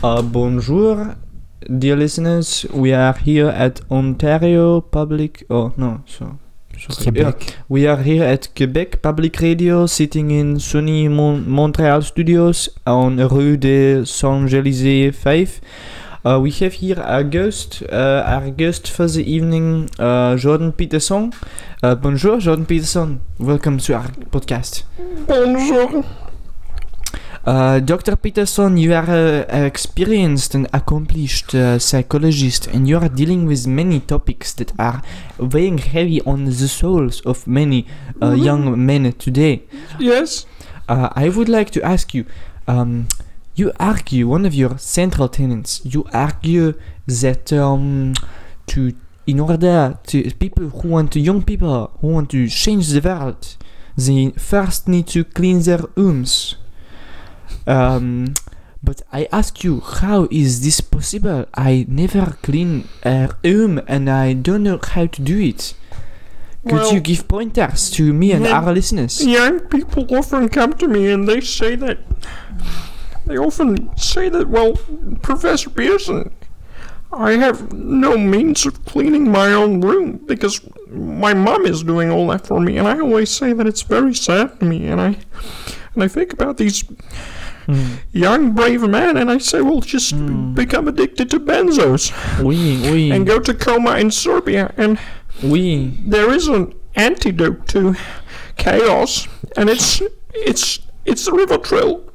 Uh, 0.04 0.22
bonjour, 0.22 1.16
dear 1.68 1.98
listeners. 1.98 2.66
We 2.72 2.92
are 2.92 3.18
here 3.26 3.52
at 3.52 3.80
Ontario 3.88 4.80
Public. 4.80 5.44
Oh 5.48 5.72
no, 5.76 6.00
so. 6.06 6.36
sorry. 6.78 7.20
Yeah, 7.20 7.32
we 7.68 7.86
are 7.86 8.02
here 8.02 8.32
at 8.32 8.48
Quebec 8.56 9.02
Public 9.02 9.40
Radio, 9.40 9.86
sitting 9.86 10.30
in 10.30 10.60
sunny 10.60 11.08
Mon- 11.08 11.44
Montreal 11.48 12.02
studios 12.02 12.70
on 12.86 13.18
Rue 13.18 13.56
des 13.56 14.04
Champs-Élysées 14.04 15.12
5. 15.12 15.60
Uh, 16.22 16.38
we 16.38 16.50
have 16.50 16.74
here 16.74 17.00
our 17.00 17.24
guest, 17.24 17.82
uh, 17.90 18.22
our 18.26 18.50
guest 18.50 18.90
for 18.90 19.06
the 19.06 19.24
evening, 19.24 19.88
uh, 19.98 20.36
Jordan 20.36 20.72
Peterson. 20.72 21.32
Uh, 21.82 21.94
bonjour, 21.94 22.38
Jordan 22.38 22.66
Peterson. 22.66 23.20
Welcome 23.38 23.78
to 23.78 23.94
our 23.94 24.08
podcast. 24.30 24.84
Bonjour. 25.26 26.04
Uh, 27.46 27.80
Dr. 27.80 28.16
Peterson, 28.16 28.76
you 28.76 28.92
are 28.92 29.08
an 29.48 29.64
experienced 29.64 30.54
and 30.54 30.68
accomplished 30.74 31.54
uh, 31.54 31.78
psychologist, 31.78 32.66
and 32.66 32.86
you 32.86 32.98
are 32.98 33.08
dealing 33.08 33.46
with 33.46 33.66
many 33.66 34.00
topics 34.00 34.52
that 34.52 34.78
are 34.78 35.00
weighing 35.38 35.78
heavy 35.78 36.20
on 36.26 36.44
the 36.44 36.68
souls 36.68 37.22
of 37.22 37.46
many 37.46 37.86
uh, 38.20 38.32
young 38.32 38.84
men 38.84 39.10
today. 39.14 39.62
Yes. 39.98 40.44
Uh, 40.86 41.08
I 41.16 41.30
would 41.30 41.48
like 41.48 41.70
to 41.70 41.82
ask 41.82 42.12
you. 42.12 42.26
Um, 42.68 43.08
you 43.54 43.72
argue 43.78 44.28
one 44.28 44.46
of 44.46 44.54
your 44.54 44.78
central 44.78 45.28
tenets. 45.28 45.80
You 45.84 46.06
argue 46.12 46.74
that 47.06 47.52
um, 47.52 48.14
to 48.68 48.94
in 49.26 49.38
order 49.40 49.98
to 50.06 50.30
people 50.32 50.68
who 50.70 50.88
want 50.88 51.12
to 51.12 51.20
young 51.20 51.42
people 51.42 51.92
who 52.00 52.08
want 52.08 52.30
to 52.30 52.48
change 52.48 52.88
the 52.88 53.00
world, 53.00 53.56
they 53.96 54.30
first 54.30 54.88
need 54.88 55.06
to 55.08 55.24
clean 55.24 55.60
their 55.62 55.80
homes. 55.96 56.56
Um, 57.66 58.34
but 58.82 59.02
I 59.12 59.28
ask 59.30 59.62
you, 59.62 59.80
how 59.80 60.26
is 60.30 60.62
this 60.64 60.80
possible? 60.80 61.46
I 61.54 61.84
never 61.88 62.36
clean 62.42 62.88
a 63.04 63.30
room 63.44 63.80
and 63.86 64.08
I 64.08 64.32
don't 64.32 64.62
know 64.62 64.80
how 64.82 65.06
to 65.06 65.22
do 65.22 65.38
it. 65.38 65.74
Could 66.64 66.72
Well- 66.72 66.94
you 66.94 67.00
give 67.00 67.28
pointers 67.28 67.90
to 67.92 68.12
me 68.12 68.32
and 68.32 68.46
our 68.46 68.72
listeners? 68.72 69.24
Young 69.24 69.60
people 69.60 70.06
often 70.16 70.48
come 70.48 70.72
to 70.74 70.88
me 70.88 71.10
and 71.10 71.28
they 71.28 71.40
say 71.40 71.76
that 71.76 71.98
they 73.30 73.38
often 73.38 73.96
say 73.96 74.28
that 74.28 74.48
well, 74.48 74.72
Professor 75.22 75.70
Pearson, 75.70 76.32
I 77.12 77.32
have 77.32 77.72
no 77.72 78.18
means 78.18 78.66
of 78.66 78.84
cleaning 78.84 79.30
my 79.30 79.52
own 79.52 79.80
room 79.80 80.18
because 80.26 80.60
my 80.88 81.32
mom 81.32 81.64
is 81.64 81.82
doing 81.84 82.10
all 82.10 82.26
that 82.28 82.46
for 82.46 82.60
me, 82.60 82.76
and 82.76 82.88
I 82.88 82.98
always 82.98 83.30
say 83.30 83.52
that 83.52 83.66
it's 83.66 83.82
very 83.82 84.14
sad 84.14 84.58
to 84.60 84.66
me, 84.66 84.86
and 84.88 85.00
I 85.00 85.16
and 85.94 86.02
I 86.02 86.08
think 86.08 86.32
about 86.32 86.56
these 86.56 86.84
Hmm. 87.66 87.96
young 88.10 88.52
brave 88.52 88.82
men, 88.88 89.16
and 89.16 89.30
I 89.30 89.38
say, 89.38 89.60
well, 89.60 89.80
just 89.80 90.14
become 90.54 90.88
addicted 90.88 91.30
to 91.30 91.38
benzos 91.38 92.10
Oui, 92.42 92.80
oui, 92.90 93.10
and 93.12 93.26
go 93.26 93.38
to 93.38 93.54
coma 93.54 93.98
in 93.98 94.10
Serbia, 94.10 94.72
and 94.76 94.98
oui. 95.42 95.92
there 96.04 96.32
is 96.32 96.48
an 96.48 96.74
antidote 96.96 97.68
to 97.68 97.94
chaos, 98.56 99.28
and 99.56 99.68
it's 99.70 100.02
it's 100.34 100.80
it's 101.04 101.24
the 101.26 101.32
River 101.32 101.58
Oh 101.72 102.09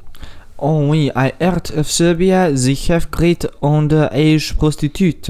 oui, 0.60 1.12
I 1.16 1.34
heard 1.40 1.72
of 1.72 1.88
Serbia, 1.90 2.52
they 2.52 2.76
have 2.88 3.12
great 3.12 3.46
underage 3.62 4.58
prostitute. 4.58 5.28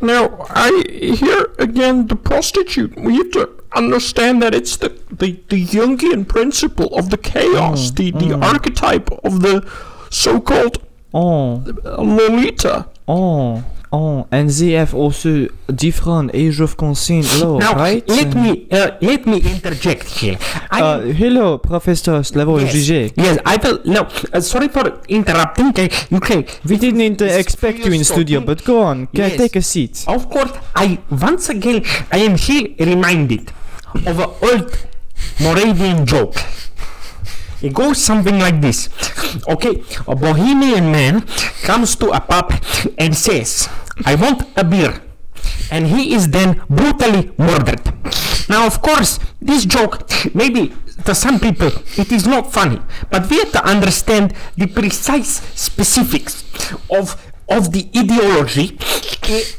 Now 0.00 0.46
I 0.50 0.82
hear 0.90 1.50
again 1.58 2.06
the 2.08 2.16
prostitute. 2.16 2.98
We 2.98 3.16
have 3.16 3.30
to 3.32 3.48
understand 3.76 4.42
that 4.42 4.54
it's 4.54 4.76
the 4.76 4.88
the, 5.10 5.40
the 5.48 5.64
Jungian 5.66 6.26
principle 6.26 6.88
of 6.96 7.10
the 7.10 7.16
chaos, 7.18 7.90
Mm, 7.90 7.96
the 7.96 8.10
the 8.12 8.34
mm. 8.36 8.42
archetype 8.42 9.10
of 9.24 9.40
the 9.42 9.62
so-called 10.10 10.78
Oh, 11.14 11.62
Lolita. 11.84 12.86
oh, 13.06 13.64
oh, 13.92 14.26
and 14.30 14.50
they 14.50 14.72
have 14.72 14.94
also 14.94 15.48
different 15.74 16.30
age 16.34 16.60
of 16.60 16.76
consent 16.76 17.26
law, 17.40 17.58
Now, 17.58 17.74
right? 17.74 18.06
let 18.08 18.34
me 18.34 18.66
uh, 18.70 18.90
let 19.00 19.26
me 19.26 19.38
interject 19.40 20.04
here. 20.20 20.38
Uh, 20.70 21.00
hello, 21.00 21.58
Professor 21.58 22.20
Slavoj 22.22 22.62
Yes. 22.62 22.74
Žižek. 22.74 23.12
yes, 23.16 23.38
I 23.44 23.56
will. 23.62 23.80
No, 23.84 24.02
uh, 24.32 24.40
sorry 24.40 24.68
for 24.68 25.00
interrupting. 25.08 25.68
Okay, 25.70 25.88
you 26.10 26.20
can. 26.20 26.44
We 26.68 26.76
didn't 26.76 27.20
uh, 27.22 27.26
expect 27.26 27.78
you 27.84 27.92
in 27.92 28.04
studio, 28.04 28.40
but 28.40 28.64
go 28.64 28.82
on, 28.82 29.06
can 29.08 29.30
Yes. 29.30 29.36
take 29.38 29.56
a 29.56 29.62
seat. 29.62 30.04
Of 30.06 30.28
course, 30.30 30.52
I 30.76 30.98
once 31.10 31.48
again 31.48 31.82
I 32.12 32.18
am 32.18 32.36
here 32.36 32.68
reminded 32.78 33.52
of 34.06 34.18
an 34.18 34.30
old 34.42 34.68
Moravian 35.40 36.04
joke. 36.06 36.34
It 37.60 37.74
goes 37.74 37.98
something 37.98 38.38
like 38.38 38.60
this. 38.60 38.88
Okay, 39.48 39.82
a 40.06 40.14
Bohemian 40.14 40.92
man 40.92 41.26
comes 41.62 41.96
to 41.96 42.10
a 42.10 42.20
pub 42.20 42.52
and 42.98 43.16
says, 43.16 43.68
I 44.04 44.14
want 44.14 44.46
a 44.56 44.64
beer. 44.64 45.02
And 45.70 45.88
he 45.88 46.14
is 46.14 46.28
then 46.30 46.62
brutally 46.70 47.32
murdered. 47.36 47.82
Now, 48.48 48.66
of 48.66 48.80
course, 48.80 49.18
this 49.40 49.66
joke, 49.66 50.08
maybe 50.34 50.72
to 51.04 51.14
some 51.14 51.38
people 51.38 51.70
it 51.96 52.10
is 52.10 52.26
not 52.26 52.52
funny, 52.52 52.80
but 53.10 53.28
we 53.30 53.38
have 53.38 53.52
to 53.52 53.64
understand 53.64 54.34
the 54.56 54.66
precise 54.66 55.40
specifics 55.54 56.44
of 56.90 57.27
of 57.50 57.72
the 57.72 57.88
ideology 57.96 58.76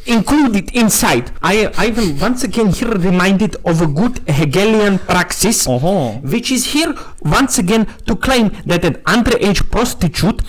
included 0.05 0.71
inside. 0.75 1.31
I, 1.41 1.71
I 1.77 1.87
will 1.89 2.13
once 2.19 2.43
again 2.43 2.67
here 2.69 2.89
reminded 2.91 3.55
of 3.65 3.81
a 3.81 3.87
good 3.87 4.19
Hegelian 4.27 4.99
praxis, 4.99 5.67
Uh-huh. 5.67 6.13
which 6.23 6.51
is 6.51 6.73
here 6.73 6.93
once 7.21 7.57
again 7.57 7.85
to 8.07 8.15
claim 8.15 8.49
that 8.65 8.83
an 8.85 8.95
underage 9.05 9.69
prostitute 9.71 10.41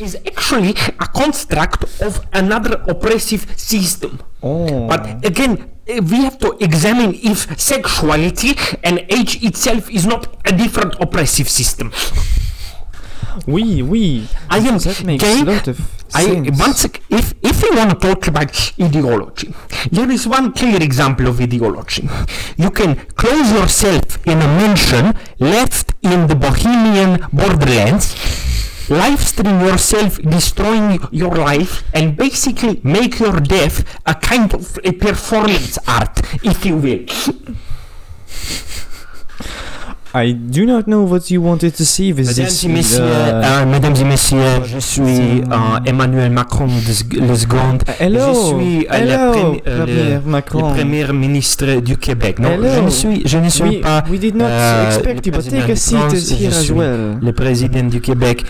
is 0.00 0.16
actually 0.26 0.70
a 1.00 1.06
construct 1.06 1.84
of 2.00 2.24
another 2.32 2.82
oppressive 2.88 3.46
system. 3.56 4.20
Oh. 4.42 4.86
But 4.88 5.24
again, 5.24 5.70
eh, 5.88 6.00
we 6.00 6.22
have 6.22 6.38
to 6.38 6.56
examine 6.60 7.14
if 7.14 7.58
sexuality 7.60 8.54
and 8.84 9.04
age 9.10 9.42
itself 9.42 9.90
is 9.90 10.06
not 10.06 10.36
a 10.46 10.52
different 10.56 10.94
oppressive 11.00 11.48
system. 11.48 11.92
Oui, 13.46 13.82
oui. 13.82 14.26
I 14.50 14.58
am 14.58 14.78
That 14.78 15.04
makes 15.04 15.22
gay. 15.24 15.40
a 15.40 15.44
lot 15.44 15.68
of 15.68 15.78
I 16.14 16.50
once 16.58 16.84
if 17.10 17.34
if 17.42 17.62
we 17.62 17.70
want 17.76 17.90
to 17.90 17.96
talk 17.96 18.26
about 18.28 18.50
ideology, 18.80 19.54
there 19.90 20.10
is 20.10 20.26
one 20.26 20.52
clear 20.52 20.82
example 20.82 21.26
of 21.28 21.40
ideology. 21.40 22.08
You 22.56 22.70
can 22.70 22.96
close 23.16 23.52
yourself 23.52 24.26
in 24.26 24.38
a 24.38 24.46
mansion 24.46 25.14
left 25.38 25.92
in 26.02 26.26
the 26.26 26.34
Bohemian 26.34 27.26
borderlands, 27.32 28.14
live 28.88 29.20
stream 29.20 29.60
yourself 29.60 30.18
destroying 30.22 30.98
your 31.10 31.34
life, 31.34 31.84
and 31.92 32.16
basically 32.16 32.80
make 32.82 33.18
your 33.18 33.38
death 33.40 33.84
a 34.06 34.14
kind 34.14 34.54
of 34.54 34.78
a 34.84 34.92
performance 34.92 35.78
art, 35.86 36.20
if 36.44 36.64
you 36.64 36.76
will. 36.76 37.04
I 40.14 40.32
do 40.32 40.64
not 40.64 40.84
know 40.86 41.02
what 41.04 41.30
you 41.30 41.42
wanted 41.42 41.74
to 41.76 41.84
see 41.84 42.12
with 42.14 42.26
Mesdames 42.28 42.48
this. 42.48 42.64
et 42.64 42.68
messieurs, 42.68 43.02
uh, 43.02 43.44
euh, 43.44 43.66
mesdames 43.66 43.94
et 44.00 44.04
messieurs, 44.04 44.38
je 44.64 44.78
suis 44.78 45.02
euh, 45.02 45.80
Emmanuel 45.84 46.30
Macron 46.32 46.66
le 46.66 47.34
second. 47.36 47.78
hello, 48.00 48.20
je 48.32 48.56
suis 48.56 48.86
euh, 48.90 49.04
le 49.04 49.62
Premier 49.82 50.14
le- 50.14 50.20
Macron. 50.24 50.68
Le 50.70 50.74
premier 50.74 51.12
ministre 51.12 51.80
du 51.80 51.98
Québec. 51.98 52.38
Non, 52.38 52.52
Hello. 52.52 52.68
je 52.74 52.80
ne 52.80 52.90
suis, 52.90 53.22
je 53.26 53.38
ne 53.38 53.48
suis 53.50 53.62
we, 53.64 53.80
pas 53.82 54.02
we 54.10 54.18
did 54.18 54.34
not 54.34 54.46
expect 54.86 55.26
you, 55.26 55.32
but 55.32 55.46
take 55.46 55.70
a 55.70 55.76
seat 55.76 55.96
here 56.40 56.52
as 56.52 56.70
well. 56.70 57.18
le 57.20 57.32
président 57.32 57.84
du 57.84 58.00
Québec. 58.00 58.44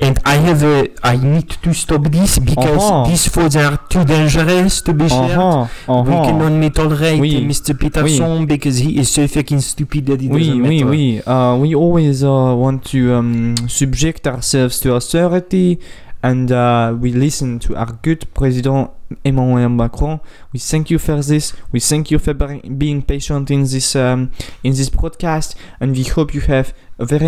And 0.00 0.18
I 0.24 0.34
have 0.36 0.62
a, 0.62 0.88
I 1.02 1.16
need 1.16 1.48
to 1.62 1.72
stop 1.74 2.02
this 2.10 2.38
because 2.38 2.82
Uh-huh. 2.82 3.04
these 3.08 3.28
foods 3.28 3.56
are 3.56 3.76
too 3.88 4.04
dangerous 4.04 4.80
to 4.82 4.92
be 4.92 5.08
shared. 5.08 5.38
Uh-huh, 5.38 6.02
We 6.02 6.12
can 6.26 6.36
uh-huh. 6.36 6.44
only 6.44 6.70
tolerate 6.70 7.20
Oui. 7.20 7.44
Mr. 7.44 7.78
Peterson 7.78 8.46
because 8.46 8.78
he 8.78 8.98
is 8.98 9.08
so 9.10 9.26
fucking 9.26 9.60
stupid 9.60 10.06
that 10.06 10.22
it 10.22 10.30
Oui, 10.30 10.40
doesn't 10.46 10.62
oui, 10.62 10.78
matter. 10.84 10.90
oui. 10.90 11.22
Uh, 11.26 11.56
we 11.56 11.74
always 11.74 12.22
uh, 12.24 12.28
want 12.56 12.84
to 12.86 13.14
um, 13.14 13.56
subject 13.68 14.26
ourselves 14.26 14.80
to 14.80 14.94
austerity 14.94 15.78
and 16.22 16.52
uh, 16.52 16.94
we 17.00 17.12
listen 17.12 17.58
to 17.58 17.74
our 17.76 17.92
good 18.02 18.26
President 18.34 18.90
Emmanuel 19.24 19.70
Macron. 19.70 20.20
We 20.52 20.58
thank 20.60 20.90
you 20.90 20.98
for 20.98 21.16
this. 21.22 21.54
We 21.72 21.80
thank 21.80 22.10
you 22.10 22.18
for 22.18 22.34
being 22.34 23.00
patient 23.02 23.50
in 23.50 23.62
this 23.62 23.96
um, 23.96 24.30
in 24.62 24.72
this 24.74 24.90
broadcast, 24.90 25.56
and 25.80 25.96
we 25.96 26.04
hope 26.04 26.34
you 26.34 26.42
have 26.42 26.74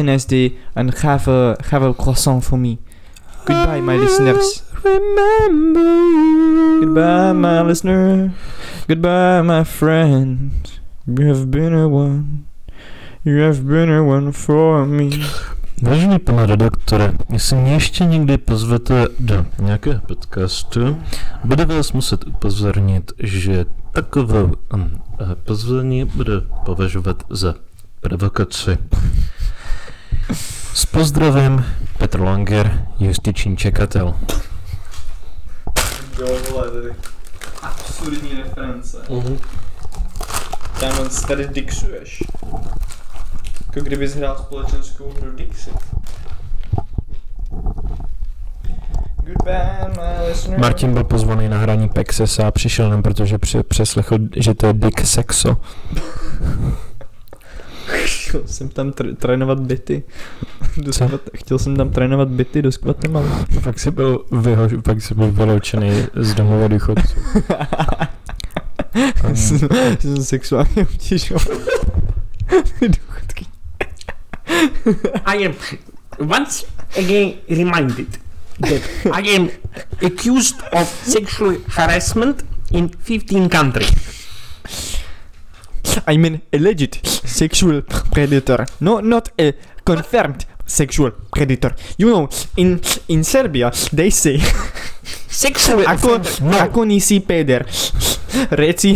nice 0.03 0.25
day 0.25 0.53
and 0.75 0.95
have 0.99 1.29
a 1.29 1.57
have 1.71 1.83
a 1.83 1.95
croissant 1.95 2.45
for 2.45 2.57
me. 2.57 2.79
Goodbye, 3.45 3.81
my 3.81 3.97
listeners. 3.97 4.63
Remember 4.85 5.81
you. 5.81 6.81
Goodbye, 6.81 7.33
my 7.33 7.63
listener. 7.63 8.33
Goodbye, 8.89 9.43
my 9.43 9.65
friend. 9.65 10.53
You 11.07 11.27
have 11.29 11.51
been 11.51 11.75
a 11.75 11.89
one. 11.89 12.47
You 13.25 13.39
have 13.39 13.67
been 13.67 13.91
a 13.91 14.05
one 14.05 14.33
for 14.33 14.87
me. 14.87 15.11
Vážený 15.83 16.19
pane 16.19 16.47
redaktore, 16.47 17.13
jestli 17.33 17.57
mě 17.57 17.73
ještě 17.73 18.05
někdy 18.05 18.39
pozvete 18.39 19.07
do 19.21 19.47
nějakého 19.59 20.01
podcastu, 20.01 21.03
bude 21.45 21.65
vás 21.65 21.93
muset 21.93 22.27
upozornit, 22.27 23.13
že 23.19 23.65
takové 23.93 24.43
um, 24.43 24.55
eh, 25.21 25.35
pozvání 25.35 26.05
bude 26.05 26.33
považovat 26.65 27.23
za 27.31 27.55
provokaci. 28.01 28.79
S 30.75 30.87
pozdravem 30.87 31.65
Petr 31.99 32.21
Langer, 32.21 32.87
justiční 33.01 33.57
čekatel. 33.57 34.15
Jo, 36.21 36.29
vole, 36.51 36.71
tady 36.71 36.95
absurdní 37.63 38.31
reference. 38.45 38.99
Tam 40.81 40.93
tady 41.29 41.49
dixuješ. 41.49 42.23
Jako 43.67 43.81
kdybys 43.81 44.15
hrál 44.15 44.37
společenskou 44.39 45.13
hru 45.21 45.37
Dixit. 45.37 45.75
Goodbye, 49.25 49.91
my 49.97 50.29
listener. 50.29 50.61
Martin 50.61 50.93
byl 50.95 51.05
pozvaný 51.05 51.49
na 51.49 51.59
hraní 51.59 51.89
Pexesa 51.89 52.47
a 52.47 52.51
přišel 52.51 52.91
nem, 52.91 53.03
protože 53.03 53.39
při- 53.39 53.63
přeslechl, 53.63 54.19
že 54.37 54.55
to 54.55 54.67
je 54.67 54.73
Dick 54.73 55.07
Sexo. 55.07 55.57
Chtěl 58.33 58.43
jsem 58.47 58.69
tam 58.69 58.91
tr- 58.91 59.17
trénovat 59.17 59.61
byty. 59.61 60.03
Do 60.77 60.91
skvat- 60.91 61.21
chtěl 61.37 61.59
jsem 61.59 61.77
tam 61.77 61.91
trénovat 61.91 62.29
byty 62.29 62.63
do 62.63 62.71
Guatemala. 62.83 63.47
Pak 63.65 63.79
jsi 63.79 63.91
byl, 63.91 64.25
vyho, 64.33 64.69
pak 64.85 65.03
jsi 65.03 65.15
byl 65.15 65.33
vyloučený 65.33 66.07
z 66.15 66.35
domova 66.35 66.69
důchodců. 66.69 67.15
Jsem 69.35 69.69
jsem 70.01 70.25
sexuálně 70.25 70.83
obtěžoval. 70.83 71.57
Důchodky. 72.81 73.47
I 75.25 75.47
am 75.47 75.55
once 76.41 76.67
again 76.99 77.33
reminded 77.49 78.21
that 78.61 78.83
I 79.13 79.37
am 79.37 79.49
accused 80.07 80.57
of 80.73 80.89
sexual 81.09 81.55
harassment 81.67 82.45
in 82.71 82.89
15 83.07 83.49
countries. 83.51 83.93
I 86.07 86.17
mean 86.17 86.41
alleged 86.53 87.07
sexual 87.07 87.83
predator. 88.13 88.67
No, 88.81 89.01
not 89.01 89.31
a 89.39 89.55
confirmed 89.85 90.47
sexual 90.67 91.11
predator. 91.33 91.75
You 91.99 92.11
know, 92.11 92.29
in 92.57 92.81
in 93.09 93.25
Serbia 93.25 93.73
they 93.93 94.11
say 94.11 94.41
Sexual 95.33 95.89
ako, 95.89 96.21
no. 96.45 96.61
ako 96.61 96.85
nisi 96.85 97.25
peder. 97.25 97.65
Reci 98.53 98.93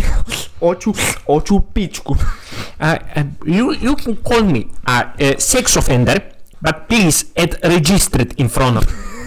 oču, 0.61 0.93
oču 1.25 1.61
pičku. 1.73 2.13
Uh, 2.13 2.93
uh, 3.15 3.25
you, 3.45 3.73
you 3.81 3.95
can 3.97 4.15
call 4.21 4.43
me 4.45 4.69
a 4.85 5.13
uh, 5.17 5.33
sex 5.37 5.75
offender, 5.77 6.21
but 6.61 6.87
please 6.87 7.25
add 7.35 7.57
registered 7.63 8.33
in 8.37 8.49
front 8.49 8.77
of 8.77 8.85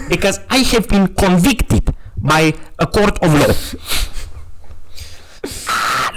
because 0.09 0.39
I 0.49 0.63
have 0.71 0.87
been 0.87 1.07
convicted 1.15 1.91
by 2.17 2.53
a 2.79 2.87
court 2.87 3.19
of 3.19 3.31
law. 3.35 3.51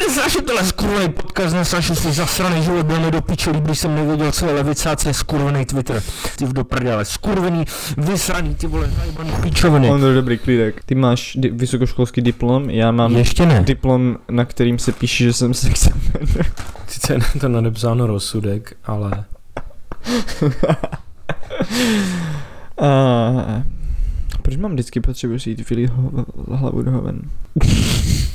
Nesnáším 0.00 0.42
tohle 0.42 0.64
skurvený 0.64 1.08
podcast, 1.12 1.54
nesnáším 1.54 1.96
si 1.96 2.12
zasraný 2.12 2.62
život, 2.62 2.86
byl 2.86 3.00
mi 3.00 3.10
do 3.10 3.22
piče, 3.22 3.52
když 3.52 3.78
jsem 3.78 3.94
nevěděl, 3.94 4.32
co 4.32 4.46
je 4.46 4.52
levice 4.52 4.90
a 4.90 4.96
co 4.96 5.08
je 5.08 5.14
skurvený 5.14 5.64
Twitter. 5.66 6.02
Ty 6.38 6.44
v 6.46 6.52
do 6.52 6.64
prdele, 6.64 7.04
skurvený, 7.04 7.64
vysraný, 7.96 8.54
ty 8.54 8.66
vole, 8.66 8.90
zajebaný 8.98 9.32
pičoviny. 9.42 9.90
Ondro, 9.90 10.14
dobrý 10.14 10.38
klídek. 10.38 10.84
Ty 10.84 10.94
máš 10.94 11.36
di- 11.36 11.50
vysokoškolský 11.50 12.20
diplom, 12.20 12.70
já 12.70 12.90
mám 12.90 13.16
Ještě 13.16 13.46
ne. 13.46 13.62
diplom, 13.62 14.16
na 14.30 14.44
kterým 14.44 14.78
se 14.78 14.92
píše, 14.92 15.24
že 15.24 15.32
jsem 15.32 15.54
sex 15.54 15.86
offender. 15.86 16.46
Sice 16.88 17.12
je 17.12 17.18
na 17.18 17.26
to 17.40 17.48
nadepsáno 17.48 18.06
rozsudek, 18.06 18.76
ale 18.84 19.24
A, 22.78 23.62
proč 24.42 24.56
mám 24.56 24.72
vždycky 24.72 25.00
potřebu 25.00 25.38
si 25.38 25.50
jít 25.50 25.62
hlavu 26.52 26.82
do 26.82 26.90
hoven? 26.90 27.20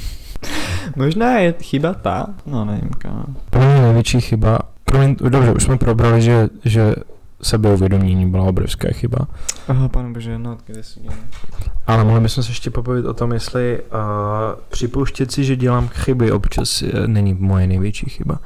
Možná 0.96 1.40
je 1.40 1.54
chyba 1.62 1.94
ta, 1.94 2.28
no 2.46 2.66
nevím, 2.66 2.90
kámo. 2.98 3.24
pro 3.50 3.62
mě 3.62 3.82
největší 3.82 4.22
chyba, 4.22 4.60
kromě, 4.86 5.16
dobře, 5.30 5.54
už 5.54 5.64
jsme 5.64 5.78
probrali, 5.78 6.22
že, 6.22 6.48
že 6.66 6.96
sebeuvědomění 7.42 8.30
byla 8.32 8.44
obrovská 8.44 8.88
chyba, 8.92 9.18
Aha, 9.68 9.88
pane 9.88 10.10
bože, 10.14 10.38
no, 10.40 10.58
kde 10.66 10.84
si 10.84 11.00
dělám? 11.00 11.18
ale 11.88 12.04
mohli 12.04 12.22
bychom 12.22 12.44
se 12.44 12.52
ještě 12.52 12.70
popovědět 12.72 13.08
o 13.10 13.14
tom, 13.14 13.32
jestli 13.32 13.80
uh, 13.82 14.00
připouštět 14.70 15.32
si, 15.32 15.44
že 15.44 15.56
dělám 15.56 15.88
chyby 15.88 16.32
občas 16.32 16.82
uh, 16.82 16.90
není 17.08 17.34
moje 17.40 17.68
největší 17.68 18.10
chyba. 18.10 18.40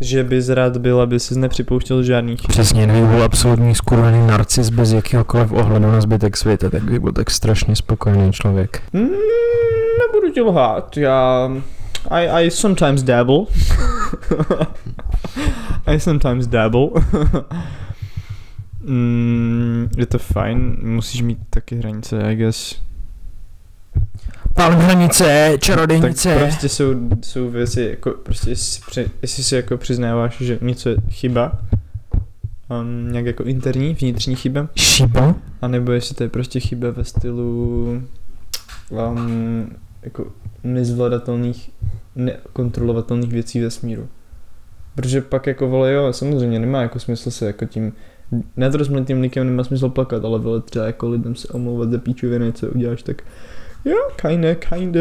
Že 0.00 0.24
bys 0.24 0.48
rád 0.48 0.76
byl, 0.76 1.00
aby 1.00 1.20
jsi 1.20 1.38
nepřipouštěl 1.38 2.02
žádný 2.02 2.36
chyb. 2.36 2.48
Přesně, 2.48 2.86
kdyby 2.86 3.06
byl 3.06 3.22
absolutní 3.22 3.74
skurvený 3.74 4.26
narcis 4.26 4.68
bez 4.70 4.92
jakýhokoliv 4.92 5.52
ohledu 5.52 5.92
na 5.92 6.00
zbytek 6.00 6.36
světa, 6.36 6.70
tak 6.70 6.82
by 6.82 6.98
byl 7.00 7.12
tak 7.12 7.30
strašně 7.30 7.76
spokojený 7.76 8.32
člověk. 8.32 8.82
Mm, 8.92 9.06
nebudu 10.12 10.32
ti 10.32 10.40
lhát, 10.40 10.96
já... 10.96 11.50
I, 12.10 12.28
I 12.46 12.50
sometimes 12.50 13.02
dabble. 13.02 13.44
I 15.86 16.00
sometimes 16.00 16.46
dabble. 16.46 16.88
mm, 18.84 19.88
je 19.96 20.06
to 20.06 20.18
fajn, 20.18 20.76
musíš 20.82 21.22
mít 21.22 21.38
taky 21.50 21.76
hranice, 21.76 22.22
I 22.32 22.36
guess. 22.36 22.82
Pán 24.54 24.72
hranice, 24.72 25.48
Tak 25.52 25.60
čarodejnice. 25.60 26.38
prostě 26.38 26.68
jsou, 26.68 26.94
jsou 27.22 27.50
věci, 27.50 27.82
jako 27.90 28.10
prostě 28.10 28.50
jestli, 28.50 29.06
jestli 29.22 29.42
si 29.42 29.56
jako 29.56 29.76
přiznáváš, 29.76 30.36
že 30.40 30.58
něco 30.60 30.88
je 30.88 30.96
chyba, 31.10 31.52
um, 32.80 33.12
nějak 33.12 33.26
jako 33.26 33.42
interní, 33.44 33.94
vnitřní 33.94 34.36
chyba, 34.36 34.68
Šiba? 34.76 35.34
anebo 35.62 35.92
jestli 35.92 36.14
to 36.14 36.22
je 36.22 36.28
prostě 36.28 36.60
chyba 36.60 36.90
ve 36.90 37.04
stylu 37.04 38.02
um, 38.90 39.70
jako 40.02 40.32
nezvladatelných, 40.64 41.70
nekontrolovatelných 42.16 43.32
věcí 43.32 43.60
ve 43.60 43.70
smíru. 43.70 44.08
Protože 44.94 45.20
pak 45.20 45.46
jako 45.46 45.68
vole 45.68 45.92
jo, 45.92 46.12
samozřejmě 46.12 46.58
nemá 46.58 46.82
jako 46.82 46.98
smysl 46.98 47.30
se 47.30 47.46
jako 47.46 47.64
tím 47.64 47.92
nedrozmlitým 48.56 49.20
likem 49.20 49.46
nemá 49.46 49.64
smysl 49.64 49.88
plakat, 49.88 50.24
ale 50.24 50.38
vole 50.38 50.60
třeba 50.60 50.84
jako 50.84 51.08
lidem 51.08 51.34
se 51.34 51.48
omlouvat 51.48 51.90
za 51.90 51.98
píčoviny, 51.98 52.52
co 52.52 52.68
uděláš, 52.68 53.02
tak 53.02 53.22
jo, 53.84 53.96
kinda, 54.16 54.54
kinda 54.54 55.00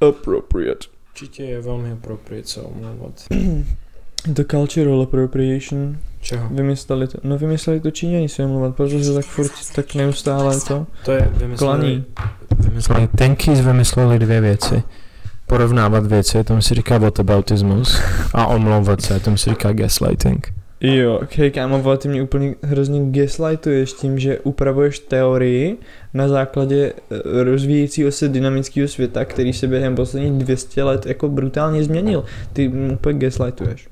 appropriate. 0.00 0.86
Určitě 1.10 1.42
je 1.44 1.60
velmi 1.60 1.92
appropriate 1.92 2.48
se 2.48 2.60
omlouvat. 2.60 3.24
The 4.26 4.44
cultural 4.44 5.02
appropriation. 5.02 5.96
Čeho? 6.20 6.48
Vymysleli 6.50 7.06
to, 7.08 7.18
no 7.22 7.38
vymysleli 7.38 7.80
to 7.80 7.90
Číňani 7.90 8.28
se 8.28 8.44
omlouvat, 8.44 8.76
protože 8.76 9.12
tak 9.12 9.24
furt, 9.24 9.52
tak 9.74 9.94
neustále 9.94 10.60
to 10.60 10.86
To 11.04 11.12
je 11.12 11.30
vymysleli, 11.36 11.78
klaní. 11.78 12.04
vymysleli 12.58 13.08
Tenkis 13.16 13.60
vymysleli 13.60 14.18
dvě 14.18 14.40
věci. 14.40 14.82
Porovnávat 15.46 16.06
věci, 16.06 16.44
tomu 16.44 16.62
se 16.62 16.74
říká 16.74 16.98
whataboutismus 16.98 18.00
a 18.34 18.46
omlouvat 18.46 19.00
se, 19.00 19.20
tomu 19.20 19.36
se 19.36 19.50
říká 19.50 19.72
gaslighting. 19.72 20.52
Jo, 20.80 21.20
hej 21.36 21.50
kámo, 21.50 21.78
vole, 21.78 21.98
ty 21.98 22.08
mě 22.08 22.22
úplně 22.22 22.54
hrozně 22.62 23.10
gaslightuješ 23.10 23.92
tím, 23.92 24.18
že 24.18 24.38
upravuješ 24.38 24.98
teorii 24.98 25.78
na 26.14 26.28
základě 26.28 26.92
eh, 27.10 27.44
rozvíjejícího 27.44 28.12
se 28.12 28.28
dynamického 28.28 28.88
světa, 28.88 29.24
který 29.24 29.52
se 29.52 29.66
během 29.66 29.94
posledních 29.94 30.32
200 30.32 30.82
let 30.82 31.06
jako 31.06 31.28
brutálně 31.28 31.84
změnil. 31.84 32.24
Ty 32.52 32.68
mě 32.68 32.92
úplně 32.94 33.18
gaslightuješ. 33.18 33.88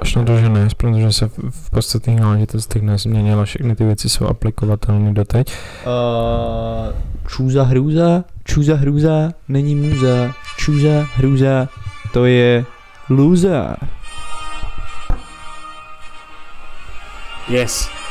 Až 0.00 0.14
na 0.14 0.24
to, 0.24 0.36
že 0.38 0.48
ne, 0.48 0.68
protože 0.76 1.12
se 1.12 1.28
v, 1.50 1.70
podstatných 1.70 2.20
náležitostech 2.20 2.82
nezměnilo, 2.82 3.44
všechny 3.44 3.76
ty 3.76 3.84
věci 3.84 4.08
jsou 4.08 4.26
aplikovatelné 4.26 5.12
doteď. 5.12 5.52
Uh, 5.86 6.94
čůza 7.28 7.62
hrůza, 7.62 8.24
čůza 8.44 8.76
hrůza, 8.76 9.30
není 9.48 9.74
můza, 9.74 10.34
čůza 10.56 11.06
hrůza, 11.14 11.68
to 12.12 12.24
je 12.24 12.64
loser. 13.10 13.76
Yes. 17.48 18.03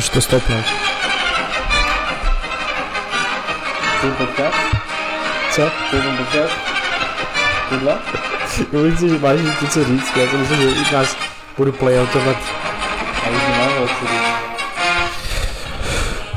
Už 0.00 0.08
to 0.08 0.20
stopnout. 0.20 0.64
Tvůj 4.00 4.12
podcast? 4.12 4.56
Co? 5.50 5.70
Tvůj 5.90 6.02
podcast? 6.16 6.52
Tohle? 7.68 7.98
Jo, 8.72 8.80
myslím, 8.80 9.08
že 9.08 9.18
máš 9.18 9.40
něco 9.62 9.84
říct, 9.84 10.16
já 10.16 10.30
si 10.30 10.36
myslím, 10.36 10.58
že 10.58 10.68
i 10.68 10.94
nás 10.94 11.16
budu 11.56 11.72
playoutovat. 11.72 12.36
A 13.26 13.28
už 13.30 13.42
nemám 13.48 13.70
co 14.00 14.06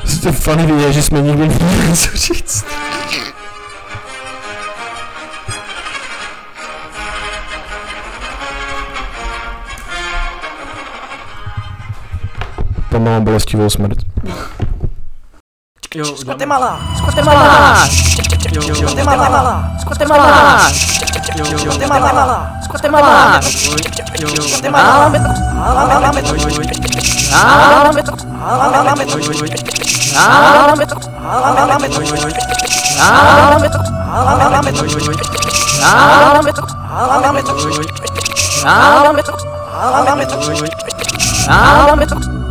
říct. 0.05 0.21
To 0.21 0.27
je 0.27 0.33
funny 0.33 0.65
vidět, 0.65 0.93
že 0.93 1.03
jsme 1.03 1.21
nikdy 1.21 1.47
neměli 1.47 1.87
něco 1.87 2.09
říct. 2.13 2.65
Pomalou 13.03 13.19
bolestivou 13.21 13.69
smrt. 13.69 13.99
Jo, 15.93 16.15
Guatemala! 16.23 16.79
Guatemala! 17.03 17.83
Guatemala! 18.87 19.75
Guatemala! 19.83 20.23
Guatemala! 22.63 23.41
Guatemala! 24.47 25.03
Guatemala! 41.83 42.42